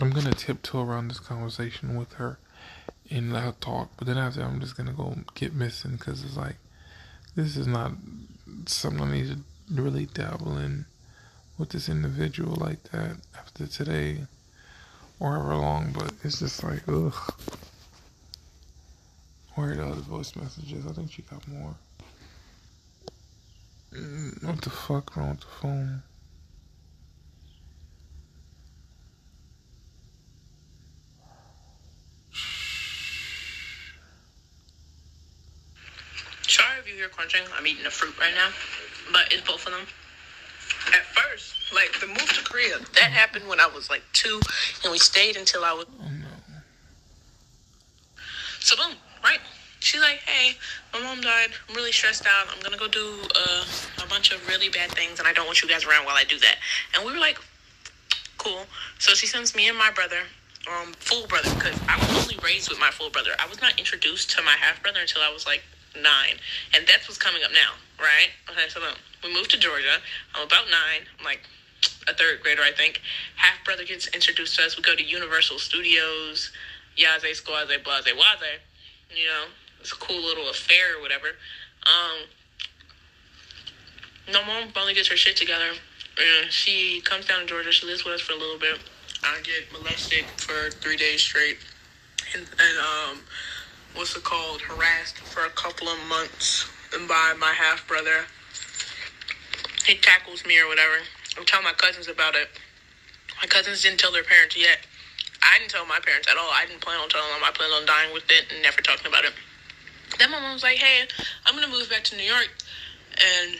I'm 0.00 0.10
gonna 0.10 0.32
tiptoe 0.32 0.82
around 0.82 1.08
this 1.08 1.20
conversation 1.20 1.96
with 1.96 2.14
her 2.14 2.38
and 3.10 3.32
her 3.32 3.54
talk. 3.60 3.90
But 3.96 4.06
then 4.06 4.18
after, 4.18 4.42
I'm 4.42 4.60
just 4.60 4.76
gonna 4.76 4.92
go 4.92 5.16
get 5.34 5.54
missing 5.54 5.92
because 5.92 6.24
it's 6.24 6.36
like 6.36 6.56
this 7.34 7.56
is 7.56 7.66
not 7.66 7.92
something 8.66 9.00
I 9.02 9.12
need 9.12 9.28
to 9.28 9.38
really 9.74 10.06
dabble 10.06 10.58
in 10.58 10.86
with 11.58 11.70
this 11.70 11.88
individual 11.88 12.56
like 12.56 12.82
that 12.92 13.16
after 13.36 13.66
today 13.66 14.26
or 15.20 15.34
however 15.34 15.56
long. 15.56 15.92
But 15.92 16.12
it's 16.24 16.40
just 16.40 16.62
like 16.62 16.82
ugh. 16.88 17.34
Where 19.54 19.72
are 19.72 19.76
the 19.76 19.86
other 19.86 20.00
voice 20.02 20.36
messages? 20.36 20.86
I 20.86 20.92
think 20.92 21.10
she 21.12 21.22
got 21.22 21.46
more. 21.48 21.74
Mm, 23.92 24.44
What 24.44 24.60
the 24.62 24.70
fuck 24.70 25.16
wrong 25.16 25.30
with 25.30 25.40
the 25.40 25.46
phone? 25.46 26.02
Sorry 36.46 36.77
if 36.77 36.77
you 36.88 36.94
hear 36.94 37.08
crunching. 37.08 37.42
I'm 37.56 37.66
eating 37.66 37.84
a 37.84 37.90
fruit 37.90 38.18
right 38.18 38.32
now, 38.34 38.48
but 39.12 39.30
it's 39.30 39.46
both 39.46 39.66
of 39.66 39.72
them. 39.72 39.86
At 40.88 41.04
first, 41.12 41.54
like 41.74 41.92
the 42.00 42.06
move 42.06 42.32
to 42.32 42.42
Korea, 42.44 42.78
that 42.78 43.10
happened 43.12 43.46
when 43.46 43.60
I 43.60 43.66
was 43.66 43.90
like 43.90 44.02
two, 44.14 44.40
and 44.82 44.90
we 44.90 44.98
stayed 44.98 45.36
until 45.36 45.64
I 45.64 45.72
was. 45.72 45.86
So 48.60 48.76
boom, 48.76 48.96
right? 49.22 49.40
She's 49.80 50.00
like, 50.00 50.20
"Hey, 50.20 50.56
my 50.92 51.00
mom 51.00 51.20
died. 51.20 51.50
I'm 51.68 51.74
really 51.74 51.92
stressed 51.92 52.26
out. 52.26 52.46
I'm 52.50 52.60
gonna 52.62 52.78
go 52.78 52.88
do 52.88 53.20
uh, 53.36 53.64
a 54.02 54.06
bunch 54.08 54.32
of 54.32 54.46
really 54.48 54.70
bad 54.70 54.90
things, 54.92 55.18
and 55.18 55.28
I 55.28 55.32
don't 55.34 55.46
want 55.46 55.60
you 55.62 55.68
guys 55.68 55.84
around 55.84 56.06
while 56.06 56.16
I 56.16 56.24
do 56.24 56.38
that." 56.38 56.56
And 56.94 57.04
we 57.04 57.12
were 57.12 57.20
like, 57.20 57.38
"Cool." 58.38 58.64
So 58.98 59.14
she 59.14 59.26
sends 59.26 59.54
me 59.54 59.68
and 59.68 59.76
my 59.76 59.90
brother, 59.90 60.22
um, 60.70 60.94
full 60.94 61.26
brother, 61.26 61.52
because 61.54 61.78
I 61.86 61.98
was 61.98 62.22
only 62.22 62.38
raised 62.42 62.70
with 62.70 62.80
my 62.80 62.90
full 62.90 63.10
brother. 63.10 63.32
I 63.38 63.46
was 63.46 63.60
not 63.60 63.78
introduced 63.78 64.30
to 64.30 64.42
my 64.42 64.56
half 64.56 64.82
brother 64.82 65.00
until 65.00 65.20
I 65.20 65.30
was 65.30 65.44
like 65.44 65.62
nine, 66.02 66.36
and 66.74 66.86
that's 66.86 67.08
what's 67.08 67.18
coming 67.18 67.42
up 67.44 67.52
now, 67.52 67.76
right? 67.98 68.30
Okay, 68.50 68.68
so 68.68 68.80
boom, 68.80 68.94
we 69.22 69.34
moved 69.34 69.50
to 69.52 69.58
Georgia. 69.58 69.98
I'm 70.34 70.46
about 70.46 70.66
nine. 70.70 71.06
I'm 71.18 71.24
like 71.24 71.40
a 72.08 72.14
third 72.14 72.40
grader, 72.42 72.62
I 72.62 72.72
think. 72.72 73.00
Half 73.36 73.64
brother 73.64 73.84
gets 73.84 74.08
introduced 74.08 74.56
to 74.56 74.64
us. 74.64 74.76
We 74.76 74.82
go 74.82 74.94
to 74.94 75.04
Universal 75.04 75.58
Studios, 75.58 76.52
Yaze, 76.96 77.38
Squaze, 77.38 77.68
Blaze, 77.84 78.04
Waze. 78.04 78.58
You 79.14 79.26
know, 79.26 79.44
it's 79.80 79.92
a 79.92 79.96
cool 79.96 80.20
little 80.20 80.48
affair 80.50 80.98
or 80.98 81.02
whatever. 81.02 81.28
Um, 81.86 82.28
no, 84.32 84.44
mom 84.44 84.68
finally 84.70 84.94
gets 84.94 85.08
her 85.08 85.16
shit 85.16 85.36
together. 85.36 85.70
And 86.18 86.50
she 86.50 87.00
comes 87.02 87.26
down 87.26 87.40
to 87.40 87.46
Georgia. 87.46 87.72
She 87.72 87.86
lives 87.86 88.04
with 88.04 88.14
us 88.14 88.20
for 88.20 88.32
a 88.32 88.36
little 88.36 88.58
bit. 88.58 88.78
I 89.22 89.40
get 89.42 89.72
molested 89.72 90.24
for 90.36 90.70
three 90.70 90.96
days 90.96 91.22
straight. 91.22 91.58
And, 92.34 92.42
and 92.42 92.78
um, 92.78 93.20
what's 93.98 94.14
it 94.14 94.22
called? 94.22 94.62
Harassed 94.62 95.18
for 95.18 95.44
a 95.44 95.50
couple 95.50 95.88
of 95.88 95.98
months 96.06 96.70
by 97.08 97.34
my 97.36 97.50
half 97.50 97.82
brother. 97.88 98.30
He 99.84 99.96
tackles 99.98 100.46
me 100.46 100.60
or 100.60 100.68
whatever. 100.68 101.02
I'm 101.36 101.44
telling 101.44 101.64
my 101.64 101.72
cousins 101.74 102.06
about 102.06 102.36
it. 102.36 102.46
My 103.42 103.48
cousins 103.48 103.82
didn't 103.82 103.98
tell 103.98 104.12
their 104.12 104.22
parents 104.22 104.56
yet. 104.56 104.86
I 105.42 105.58
didn't 105.58 105.72
tell 105.72 105.84
my 105.84 105.98
parents 105.98 106.28
at 106.30 106.38
all. 106.38 106.48
I 106.54 106.64
didn't 106.64 106.80
plan 106.80 107.00
on 107.00 107.08
telling 107.08 107.26
them. 107.34 107.42
I 107.42 107.50
planned 107.50 107.74
on 107.74 107.86
dying 107.86 108.14
with 108.14 108.22
it 108.30 108.46
and 108.54 108.62
never 108.62 108.80
talking 108.82 109.10
about 109.10 109.24
it. 109.24 109.34
Then 110.16 110.30
my 110.30 110.38
mom 110.38 110.54
was 110.54 110.62
like, 110.62 110.78
"Hey, 110.78 111.02
I'm 111.44 111.56
gonna 111.56 111.66
move 111.66 111.90
back 111.90 112.04
to 112.04 112.16
New 112.16 112.22
York," 112.22 112.50
and 113.18 113.58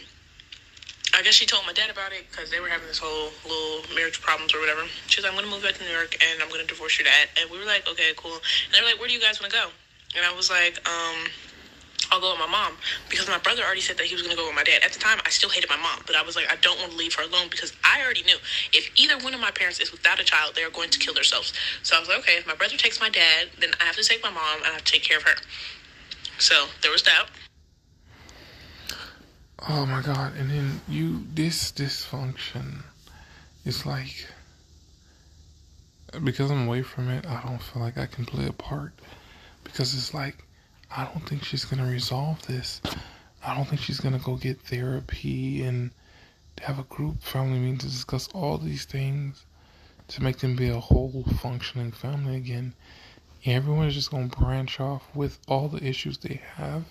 I 1.15 1.23
guess 1.23 1.35
she 1.35 1.47
told 1.47 1.66
my 1.66 1.73
dad 1.73 1.90
about 1.90 2.12
it 2.12 2.31
because 2.31 2.51
they 2.51 2.60
were 2.60 2.69
having 2.69 2.86
this 2.86 2.98
whole 2.98 3.32
little 3.43 3.82
marriage 3.93 4.20
problems 4.20 4.55
or 4.55 4.60
whatever. 4.60 4.86
She 5.09 5.19
was 5.19 5.24
like, 5.24 5.35
"I'm 5.35 5.39
gonna 5.39 5.51
move 5.51 5.65
back 5.66 5.74
to 5.78 5.85
New 5.85 5.90
York 5.90 6.15
and 6.23 6.40
I'm 6.40 6.48
gonna 6.48 6.62
divorce 6.62 6.97
your 6.97 7.10
dad." 7.10 7.28
And 7.36 7.51
we 7.51 7.59
were 7.59 7.66
like, 7.66 7.89
"Okay, 7.89 8.15
cool." 8.16 8.39
And 8.66 8.74
they 8.74 8.81
were 8.81 8.86
like, 8.86 9.01
"Where 9.01 9.09
do 9.09 9.15
you 9.15 9.20
guys 9.20 9.40
want 9.40 9.51
to 9.52 9.59
go?" 9.59 9.73
And 10.16 10.24
I 10.24 10.35
was 10.35 10.51
like, 10.51 10.78
um, 10.89 11.28
I'll 12.10 12.20
go 12.20 12.30
with 12.30 12.40
my 12.40 12.47
mom 12.47 12.74
because 13.10 13.28
my 13.28 13.39
brother 13.39 13.62
already 13.62 13.82
said 13.82 13.98
that 13.98 14.06
he 14.06 14.14
was 14.14 14.22
going 14.22 14.35
to 14.35 14.40
go 14.40 14.47
with 14.47 14.56
my 14.56 14.64
dad. 14.64 14.82
At 14.82 14.93
the 14.93 14.98
time, 14.98 15.18
I 15.26 15.30
still 15.30 15.51
hated 15.51 15.68
my 15.68 15.76
mom, 15.76 16.01
but 16.06 16.16
I 16.16 16.22
was 16.22 16.36
like, 16.36 16.51
I 16.51 16.56
don't 16.56 16.78
want 16.78 16.93
to 16.93 16.97
leave 16.97 17.14
her 17.14 17.22
alone 17.22 17.48
because 17.51 17.72
I 17.85 18.02
already 18.02 18.22
knew 18.22 18.36
if 18.72 18.90
either 18.97 19.18
one 19.18 19.35
of 19.35 19.40
my 19.40 19.51
parents 19.51 19.80
is 19.80 19.93
without 19.93 20.18
a 20.20 20.24
child, 20.24 20.55
they 20.55 20.64
are 20.64 20.70
going 20.70 20.90
to 20.90 20.98
kill 20.98 21.14
themselves. 21.14 21.52
So 21.82 21.97
I 21.97 22.01
was 22.01 22.09
like, 22.09 22.18
okay, 22.20 22.36
if 22.36 22.47
my 22.47 22.55
brother 22.55 22.76
takes 22.76 23.01
my 23.01 23.10
dad, 23.10 23.48
then 23.60 23.70
I 23.80 23.85
have 23.85 23.97
to 23.97 24.05
take 24.05 24.22
my 24.22 24.30
mom 24.30 24.59
and 24.59 24.66
I 24.66 24.72
have 24.72 24.85
to 24.85 24.93
take 24.93 25.02
care 25.02 25.18
of 25.18 25.24
her. 25.24 25.36
So 26.39 26.66
there 26.82 26.93
was 26.93 27.02
that. 27.02 27.26
Oh 29.68 29.85
my 29.86 30.02
god! 30.02 30.36
And 30.36 30.51
then 30.51 30.80
you 30.89 31.24
this 31.35 31.72
dysfunction 31.72 32.85
is 33.64 33.85
like 33.85 34.28
because 36.22 36.51
I'm 36.52 36.68
away 36.68 36.82
from 36.82 37.10
it. 37.10 37.26
I 37.26 37.43
don't 37.43 37.60
feel 37.60 37.82
like 37.82 37.98
I 37.98 38.06
can 38.06 38.24
play 38.24 38.47
a 38.47 38.52
part 38.52 38.93
because 39.79 39.95
it's 39.95 40.13
like 40.13 40.45
I 40.91 41.05
don't 41.05 41.25
think 41.29 41.45
she's 41.45 41.65
gonna 41.65 41.89
resolve 41.89 42.45
this. 42.49 42.81
I 43.45 43.55
don't 43.55 43.65
think 43.65 43.81
she's 43.81 44.01
gonna 44.01 44.19
go 44.19 44.35
get 44.35 44.61
therapy 44.61 45.63
and 45.63 45.93
have 46.61 46.81
a 46.81 46.83
group 46.83 47.23
family 47.23 47.61
meeting 47.61 47.79
to 47.79 47.87
discuss 47.87 48.27
all 48.35 48.59
these 48.59 48.87
things 48.87 49.47
to 50.09 50.21
make 50.21 50.39
them 50.39 50.57
be 50.57 50.69
a 50.69 50.81
whole 50.81 51.25
functioning 51.41 51.93
family 51.93 52.35
again. 52.35 52.75
Everyone's 53.45 53.95
just 53.95 54.11
gonna 54.11 54.27
branch 54.27 54.81
off 54.81 55.05
with 55.15 55.39
all 55.47 55.69
the 55.69 55.87
issues 55.87 56.19
they 56.19 56.43
have 56.57 56.85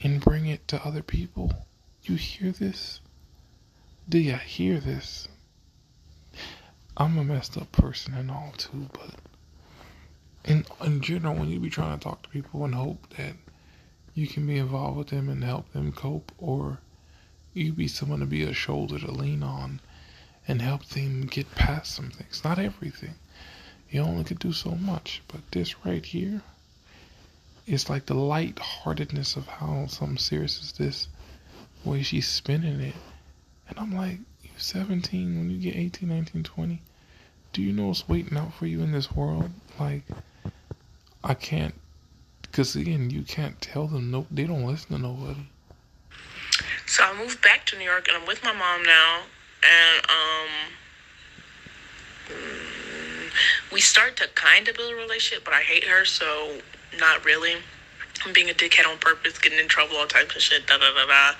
and 0.00 0.20
bring 0.20 0.46
it 0.46 0.68
to 0.68 0.86
other 0.86 1.02
people. 1.02 1.66
You 2.04 2.14
hear 2.14 2.52
this? 2.52 3.00
Do 4.08 4.18
you 4.18 4.36
hear 4.36 4.78
this? 4.78 5.26
I'm 6.96 7.18
a 7.18 7.24
messed 7.24 7.58
up 7.58 7.72
person 7.72 8.14
and 8.14 8.30
all 8.30 8.52
too, 8.56 8.90
but 8.92 9.16
in 10.46 10.64
in 10.82 11.00
general, 11.00 11.34
when 11.34 11.48
you 11.48 11.60
be 11.60 11.70
trying 11.70 11.98
to 11.98 12.02
talk 12.02 12.22
to 12.22 12.28
people 12.28 12.64
and 12.64 12.74
hope 12.74 13.08
that 13.16 13.34
you 14.14 14.26
can 14.26 14.46
be 14.46 14.56
involved 14.56 14.96
with 14.96 15.08
them 15.08 15.28
and 15.28 15.44
help 15.44 15.70
them 15.72 15.92
cope, 15.92 16.32
or 16.38 16.78
you 17.52 17.72
be 17.72 17.88
someone 17.88 18.20
to 18.20 18.26
be 18.26 18.42
a 18.42 18.52
shoulder 18.52 18.98
to 18.98 19.10
lean 19.10 19.42
on 19.42 19.80
and 20.48 20.62
help 20.62 20.84
them 20.86 21.26
get 21.26 21.54
past 21.54 21.94
some 21.94 22.10
things. 22.10 22.42
Not 22.44 22.58
everything. 22.58 23.14
You 23.90 24.02
only 24.02 24.24
could 24.24 24.38
do 24.38 24.52
so 24.52 24.70
much, 24.70 25.22
but 25.28 25.40
this 25.50 25.84
right 25.84 26.04
here 26.04 26.42
is 27.66 27.90
like 27.90 28.06
the 28.06 28.14
light-heartedness 28.14 29.36
of 29.36 29.46
how 29.46 29.86
something 29.86 30.18
serious 30.18 30.60
is 30.60 30.72
this 30.72 31.08
way 31.84 32.02
she's 32.02 32.28
spinning 32.28 32.80
it. 32.80 32.94
And 33.68 33.78
I'm 33.78 33.94
like, 33.94 34.18
you 34.42 34.50
17, 34.56 35.38
when 35.38 35.50
you 35.50 35.58
get 35.58 35.76
18, 35.76 36.08
19, 36.08 36.42
20, 36.44 36.82
do 37.52 37.62
you 37.62 37.72
know 37.72 37.88
what's 37.88 38.08
waiting 38.08 38.36
out 38.36 38.54
for 38.54 38.66
you 38.66 38.82
in 38.82 38.92
this 38.92 39.10
world? 39.12 39.50
Like, 39.80 40.02
I 41.24 41.34
can't, 41.34 41.74
because 42.42 42.76
again, 42.76 43.10
you 43.10 43.22
can't 43.22 43.60
tell 43.60 43.86
them, 43.86 44.10
no, 44.10 44.26
they 44.30 44.44
don't 44.44 44.64
listen 44.64 44.92
to 44.92 44.98
nobody. 44.98 45.46
So 46.86 47.02
I 47.04 47.16
moved 47.18 47.42
back 47.42 47.66
to 47.66 47.78
New 47.78 47.84
York 47.84 48.08
and 48.08 48.16
I'm 48.16 48.26
with 48.26 48.42
my 48.44 48.52
mom 48.52 48.82
now. 48.84 49.22
And 49.62 50.06
um 50.08 50.48
mm, 52.28 53.72
we 53.72 53.80
start 53.80 54.16
to 54.18 54.28
kind 54.34 54.68
of 54.68 54.76
build 54.76 54.92
a 54.92 54.96
relationship, 54.96 55.44
but 55.44 55.54
I 55.54 55.62
hate 55.62 55.84
her, 55.84 56.04
so 56.04 56.60
not 56.98 57.24
really. 57.24 57.56
I'm 58.24 58.32
being 58.32 58.48
a 58.48 58.54
dickhead 58.54 58.86
on 58.90 58.98
purpose, 58.98 59.38
getting 59.38 59.58
in 59.58 59.68
trouble, 59.68 59.96
all 59.96 60.06
types 60.06 60.36
of 60.36 60.42
shit, 60.42 60.66
da 60.66 60.78
da 60.78 60.92
da 60.94 61.06
da. 61.06 61.36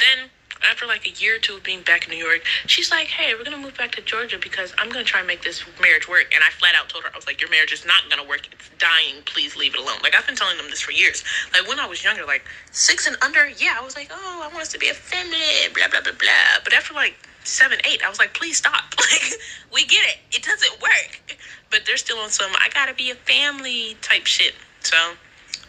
Then 0.00 0.30
after 0.62 0.86
like 0.86 1.06
a 1.06 1.10
year 1.10 1.36
or 1.36 1.38
two 1.38 1.56
of 1.56 1.62
being 1.62 1.82
back 1.82 2.06
in 2.06 2.10
New 2.10 2.24
York, 2.24 2.42
she's 2.66 2.90
like, 2.90 3.08
"Hey, 3.08 3.34
we're 3.34 3.44
gonna 3.44 3.58
move 3.58 3.76
back 3.76 3.92
to 3.96 4.02
Georgia 4.02 4.38
because 4.38 4.74
I'm 4.78 4.88
gonna 4.88 5.04
try 5.04 5.20
and 5.20 5.26
make 5.26 5.42
this 5.42 5.64
marriage 5.80 6.08
work." 6.08 6.32
And 6.34 6.42
I 6.42 6.50
flat 6.50 6.74
out 6.74 6.88
told 6.88 7.04
her, 7.04 7.10
"I 7.12 7.16
was 7.16 7.26
like, 7.26 7.40
your 7.40 7.50
marriage 7.50 7.72
is 7.72 7.84
not 7.84 8.08
gonna 8.10 8.24
work. 8.24 8.46
It's 8.52 8.68
dying. 8.78 9.22
Please 9.24 9.56
leave 9.56 9.74
it 9.74 9.80
alone." 9.80 9.98
Like 10.02 10.14
I've 10.14 10.26
been 10.26 10.36
telling 10.36 10.56
them 10.56 10.70
this 10.70 10.80
for 10.80 10.92
years. 10.92 11.24
Like 11.52 11.66
when 11.68 11.78
I 11.78 11.86
was 11.86 12.02
younger, 12.04 12.24
like 12.24 12.44
six 12.72 13.06
and 13.06 13.16
under, 13.22 13.48
yeah, 13.48 13.76
I 13.78 13.84
was 13.84 13.96
like, 13.96 14.10
"Oh, 14.12 14.42
I 14.42 14.48
want 14.48 14.62
us 14.62 14.68
to 14.72 14.78
be 14.78 14.88
a 14.88 14.94
family," 14.94 15.68
blah 15.74 15.88
blah 15.88 16.00
blah 16.00 16.12
blah. 16.12 16.60
But 16.64 16.72
after 16.72 16.94
like 16.94 17.16
seven, 17.44 17.78
eight, 17.84 18.02
I 18.04 18.08
was 18.08 18.18
like, 18.18 18.34
"Please 18.34 18.56
stop. 18.58 18.94
Like 19.06 19.40
we 19.72 19.86
get 19.86 20.04
it. 20.08 20.18
It 20.36 20.42
doesn't 20.42 20.80
work." 20.82 21.38
But 21.70 21.86
they're 21.86 21.96
still 21.96 22.18
on 22.18 22.30
some 22.30 22.50
"I 22.56 22.68
gotta 22.70 22.94
be 22.94 23.10
a 23.10 23.14
family" 23.14 23.96
type 24.02 24.26
shit. 24.26 24.54
So 24.80 24.96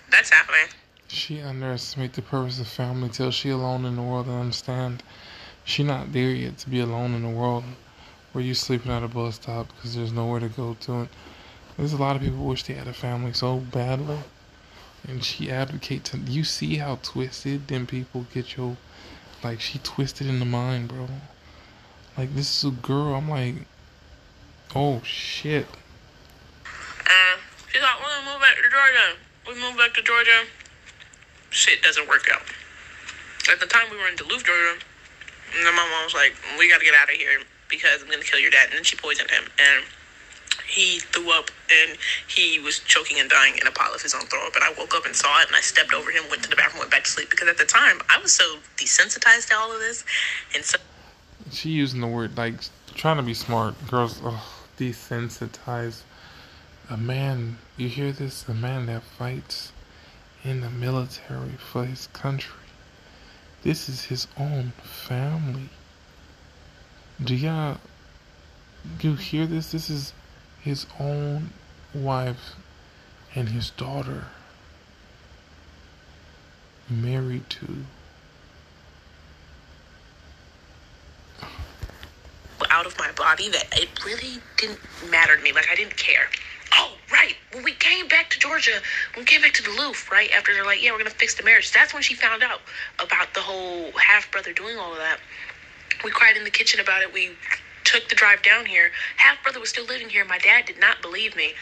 that's 0.09 0.30
happening. 0.30 0.68
She 1.09 1.41
underestimates 1.41 2.15
the 2.15 2.21
purpose 2.21 2.59
of 2.59 2.67
family 2.67 3.09
till 3.09 3.31
she 3.31 3.49
alone 3.49 3.85
in 3.85 3.95
the 3.95 4.01
world 4.01 4.27
and 4.27 4.39
understand 4.39 5.03
she 5.63 5.84
not 5.84 6.11
there 6.11 6.31
yet 6.31 6.57
to 6.59 6.69
be 6.69 6.79
alone 6.79 7.13
in 7.13 7.23
the 7.23 7.29
world 7.29 7.63
where 8.31 8.43
you 8.43 8.53
sleeping 8.53 8.91
at 8.91 9.03
a 9.03 9.07
bus 9.07 9.35
stop 9.35 9.67
because 9.67 9.95
there's 9.95 10.11
nowhere 10.11 10.39
to 10.39 10.49
go 10.49 10.75
to 10.81 11.03
it. 11.03 11.09
There's 11.77 11.93
a 11.93 11.97
lot 11.97 12.15
of 12.15 12.21
people 12.21 12.45
wish 12.45 12.63
they 12.63 12.73
had 12.73 12.88
a 12.88 12.93
family 12.93 13.34
so 13.34 13.57
badly. 13.57 14.19
And 15.07 15.23
she 15.23 15.49
advocates 15.49 16.13
and 16.13 16.27
you 16.27 16.43
see 16.43 16.75
how 16.77 16.99
twisted 17.01 17.67
them 17.67 17.88
people 17.88 18.25
get 18.34 18.57
your 18.57 18.77
like 19.43 19.61
she 19.61 19.79
twisted 19.79 20.27
in 20.27 20.39
the 20.39 20.45
mind, 20.45 20.89
bro. 20.89 21.07
Like 22.17 22.35
this 22.35 22.57
is 22.57 22.69
a 22.69 22.75
girl, 22.75 23.15
I'm 23.15 23.29
like 23.29 23.55
Oh 24.75 25.01
shit. 25.03 25.65
Uh, 26.65 27.38
she's 27.71 27.81
like, 27.81 28.01
gonna 28.01 28.31
move 28.31 28.41
back 28.41 28.55
to 28.57 28.69
Georgia. 28.69 29.17
We 29.47 29.55
moved 29.61 29.77
back 29.77 29.93
to 29.93 30.01
Georgia. 30.03 30.43
Shit 31.49 31.82
doesn't 31.82 32.07
work 32.07 32.30
out. 32.34 32.41
At 33.52 33.60
the 33.60 33.68
time, 33.68 33.88
we 33.90 33.98
were 33.98 34.07
in 34.07 34.15
Duluth, 34.15 34.44
Georgia. 34.44 34.80
And 35.56 35.64
my 35.64 35.72
mom 35.72 36.03
was 36.03 36.14
like, 36.14 36.36
we 36.60 36.69
gotta 36.69 36.84
get 36.84 36.94
out 36.94 37.10
of 37.10 37.15
here 37.15 37.40
because 37.69 38.03
I'm 38.03 38.10
gonna 38.10 38.24
kill 38.24 38.40
your 38.40 38.52
dad. 38.52 38.68
And 38.69 38.78
then 38.78 38.84
she 38.84 38.98
poisoned 38.98 39.32
him. 39.32 39.44
And 39.57 39.86
he 40.68 40.99
threw 40.99 41.32
up 41.32 41.49
and 41.72 41.98
he 42.28 42.60
was 42.60 42.80
choking 42.80 43.19
and 43.19 43.30
dying 43.30 43.57
in 43.60 43.68
a 43.68 43.72
pile 43.72 43.94
of 43.94 44.02
his 44.02 44.14
own 44.14 44.22
throw 44.24 44.45
up. 44.45 44.56
And 44.56 44.64
I 44.64 44.74
woke 44.78 44.94
up 44.94 45.06
and 45.06 45.15
saw 45.15 45.40
it 45.41 45.48
and 45.48 45.56
I 45.56 45.61
stepped 45.61 45.94
over 45.94 46.11
him, 46.11 46.24
went 46.30 46.44
to 46.44 46.49
the 46.49 46.56
bathroom, 46.56 46.80
went 46.80 46.91
back 46.91 47.06
to 47.06 47.10
sleep. 47.10 47.30
Because 47.30 47.48
at 47.48 47.57
the 47.57 47.65
time, 47.65 48.02
I 48.10 48.19
was 48.19 48.34
so 48.34 48.57
desensitized 48.76 49.48
to 49.49 49.56
all 49.56 49.72
of 49.72 49.80
this. 49.80 50.03
And 50.53 50.64
so. 50.65 50.78
She 51.52 51.69
using 51.69 52.02
the 52.02 52.07
word 52.07 52.36
like 52.38 52.56
trying 52.95 53.18
to 53.18 53.24
be 53.24 53.34
smart. 53.34 53.76
Girls 53.88 54.19
ugh, 54.24 54.41
desensitized. 54.78 56.02
A 56.90 56.98
man, 56.98 57.57
you 57.78 57.88
hear 57.88 58.11
this? 58.11 58.48
A 58.48 58.53
man 58.53 58.86
that 58.88 59.03
fights 59.03 59.72
in 60.48 60.61
the 60.61 60.69
military 60.69 61.57
for 61.57 61.84
his 61.84 62.07
country. 62.14 62.56
This 63.64 63.90
is 63.90 64.06
his 64.06 64.28
own 64.38 64.72
family. 64.82 65.69
Do 67.22 67.36
y'all 67.36 67.78
you 69.02 69.15
hear 69.15 69.45
this? 69.45 69.72
This 69.72 69.90
is 69.90 70.14
his 70.61 70.86
own 70.99 71.49
wife 71.94 72.56
and 73.36 73.49
his 73.49 73.72
daughter 73.72 74.26
married 76.90 77.49
to 77.49 77.68
out 82.69 82.86
of 82.86 82.98
my 82.98 83.11
body 83.14 83.49
that 83.49 83.65
it 83.74 83.90
really 84.06 84.40
didn't 84.57 84.80
matter 85.10 85.36
to 85.36 85.41
me. 85.44 85.52
Like 85.52 85.68
I 85.72 85.76
didn't 85.76 85.98
care. 85.98 86.30
Oh, 86.77 86.93
right. 87.11 87.35
When 87.53 87.63
we 87.63 87.73
came 87.73 88.07
back 88.07 88.29
to 88.31 88.39
Georgia, 88.39 88.79
when 89.15 89.23
we 89.23 89.25
came 89.25 89.41
back 89.41 89.53
to 89.53 89.63
Duluth, 89.63 90.11
right 90.11 90.29
after 90.31 90.53
they're 90.53 90.65
like, 90.65 90.83
yeah, 90.83 90.91
we're 90.91 90.99
gonna 90.99 91.09
fix 91.09 91.35
the 91.35 91.43
marriage. 91.43 91.71
That's 91.71 91.93
when 91.93 92.03
she 92.03 92.13
found 92.13 92.43
out 92.43 92.61
about 92.99 93.33
the 93.33 93.41
whole 93.41 93.91
half 93.97 94.31
brother 94.31 94.53
doing 94.53 94.77
all 94.77 94.91
of 94.91 94.99
that. 94.99 95.19
We 96.03 96.11
cried 96.11 96.37
in 96.37 96.43
the 96.43 96.51
kitchen 96.51 96.79
about 96.79 97.01
it. 97.01 97.11
We 97.11 97.31
took 97.83 98.07
the 98.09 98.15
drive 98.15 98.43
down 98.43 98.65
here. 98.65 98.91
Half 99.17 99.41
brother 99.43 99.59
was 99.59 99.69
still 99.69 99.85
living 99.85 100.09
here. 100.09 100.25
My 100.25 100.37
dad 100.37 100.65
did 100.65 100.79
not 100.79 101.01
believe 101.01 101.35
me 101.35 101.53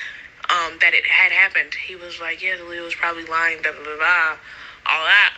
um, 0.49 0.77
that 0.81 0.93
it 0.93 1.05
had 1.05 1.31
happened. 1.31 1.73
He 1.73 1.95
was 1.95 2.19
like, 2.19 2.41
yeah, 2.41 2.57
the 2.57 2.65
Leo 2.65 2.83
was 2.83 2.95
probably 2.95 3.25
lying, 3.25 3.61
da 3.61 3.71
da 3.71 3.83
da 3.83 3.97
da, 3.97 4.37
all 4.85 5.05
that. 5.05 5.33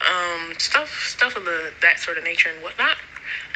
Um, 0.00 0.54
stuff, 0.58 0.90
stuff 1.06 1.36
of 1.36 1.44
the 1.44 1.72
that 1.82 1.98
sort 1.98 2.18
of 2.18 2.24
nature 2.24 2.50
and 2.50 2.62
whatnot. 2.62 2.96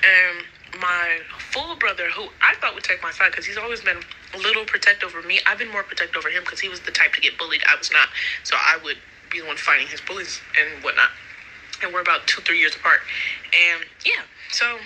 And 0.02 0.44
my 0.80 1.20
full 1.38 1.76
brother, 1.76 2.08
who 2.10 2.28
I 2.40 2.54
thought 2.60 2.74
would 2.74 2.84
take 2.84 3.02
my 3.02 3.10
side 3.10 3.30
because 3.30 3.46
he's 3.46 3.58
always 3.58 3.82
been 3.82 3.98
a 4.34 4.38
little 4.38 4.64
protective 4.64 5.08
over 5.14 5.26
me. 5.26 5.40
I've 5.46 5.58
been 5.58 5.70
more 5.70 5.82
protective 5.82 6.16
over 6.16 6.28
him 6.28 6.42
because 6.42 6.60
he 6.60 6.68
was 6.68 6.80
the 6.80 6.90
type 6.90 7.12
to 7.14 7.20
get 7.20 7.38
bullied. 7.38 7.62
I 7.68 7.76
was 7.76 7.90
not, 7.92 8.08
so 8.44 8.56
I 8.56 8.78
would 8.82 8.96
be 9.30 9.40
the 9.40 9.46
one 9.46 9.56
fighting 9.56 9.86
his 9.86 10.00
bullies 10.00 10.40
and 10.58 10.82
whatnot. 10.84 11.10
And 11.82 11.92
we're 11.92 12.00
about 12.00 12.26
two, 12.26 12.40
three 12.42 12.58
years 12.58 12.76
apart. 12.76 13.00
And 13.52 13.84
yeah, 14.06 14.22
so 14.50 14.78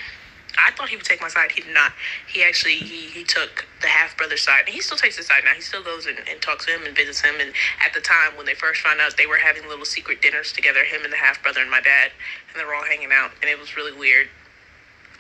I 0.59 0.71
thought 0.73 0.89
he 0.89 0.97
would 0.97 1.05
take 1.05 1.21
my 1.21 1.29
side. 1.29 1.53
He 1.53 1.61
did 1.63 1.75
not. 1.75 1.93
He 2.33 2.43
actually 2.43 2.77
he, 2.77 3.07
he 3.07 3.25
took 3.25 3.67
the 3.83 3.89
half 3.89 4.17
brother 4.17 4.37
side, 4.37 4.65
and 4.67 4.75
he 4.75 4.81
still 4.81 4.97
takes 4.97 5.17
his 5.17 5.27
side 5.27 5.43
now. 5.45 5.53
He 5.55 5.61
still 5.61 5.83
goes 5.83 6.07
and, 6.07 6.19
and 6.29 6.41
talks 6.41 6.65
to 6.67 6.73
him 6.73 6.87
and 6.87 6.97
visits 6.97 7.21
him. 7.21 7.35
And 7.41 7.53
at 7.85 7.93
the 7.93 8.01
time 8.01 8.37
when 8.37 8.47
they 8.47 8.55
first 8.55 8.81
found 8.81 9.01
out, 9.01 9.17
they 9.17 9.27
were 9.27 9.37
having 9.37 9.69
little 9.69 9.85
secret 9.85 10.23
dinners 10.23 10.53
together, 10.53 10.85
him 10.85 11.05
and 11.05 11.13
the 11.13 11.19
half 11.19 11.43
brother 11.43 11.61
and 11.61 11.71
my 11.71 11.81
dad, 11.81 12.13
and 12.51 12.61
they 12.61 12.65
were 12.65 12.75
all 12.75 12.85
hanging 12.85 13.11
out, 13.13 13.33
and 13.43 13.51
it 13.51 13.59
was 13.59 13.77
really 13.77 13.93
weird. 13.93 14.29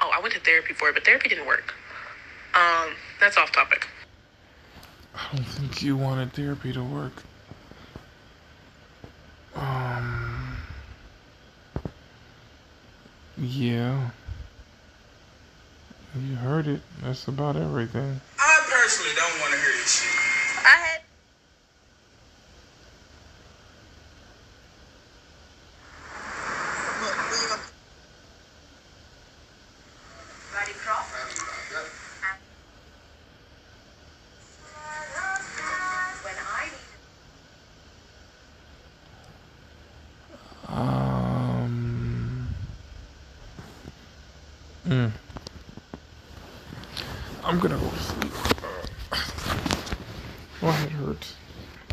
Oh, 0.00 0.10
I 0.14 0.20
went 0.20 0.34
to 0.34 0.40
therapy 0.40 0.74
for 0.74 0.88
it, 0.88 0.94
but 0.94 1.04
therapy 1.04 1.28
didn't 1.28 1.46
work. 1.46 1.74
Um, 2.54 2.94
that's 3.20 3.36
off 3.36 3.52
topic. 3.52 3.86
I 5.14 5.34
don't 5.34 5.44
think 5.44 5.82
you 5.82 5.96
wanted 5.96 6.32
therapy 6.32 6.72
to 6.72 6.82
work. 6.82 7.22
Um. 9.54 10.56
Yeah. 13.38 14.10
You 16.18 16.34
heard 16.36 16.66
it. 16.66 16.80
That's 17.02 17.28
about 17.28 17.56
everything. 17.56 18.20
I 18.38 18.66
personally 18.70 19.12
don't 19.16 19.40
want 19.40 19.52
to 19.52 19.60
hear 19.60 19.72
this 19.72 20.02
shit. 20.02 20.64
I 20.64 20.68
had. 20.68 21.00
Mm. 44.86 45.10
I'm 47.42 47.58
gonna 47.58 47.76
go 47.76 47.90
to 47.90 47.98
sleep. 47.98 48.32
My 50.62 50.70
head 50.70 50.92
hurts. 50.92 51.34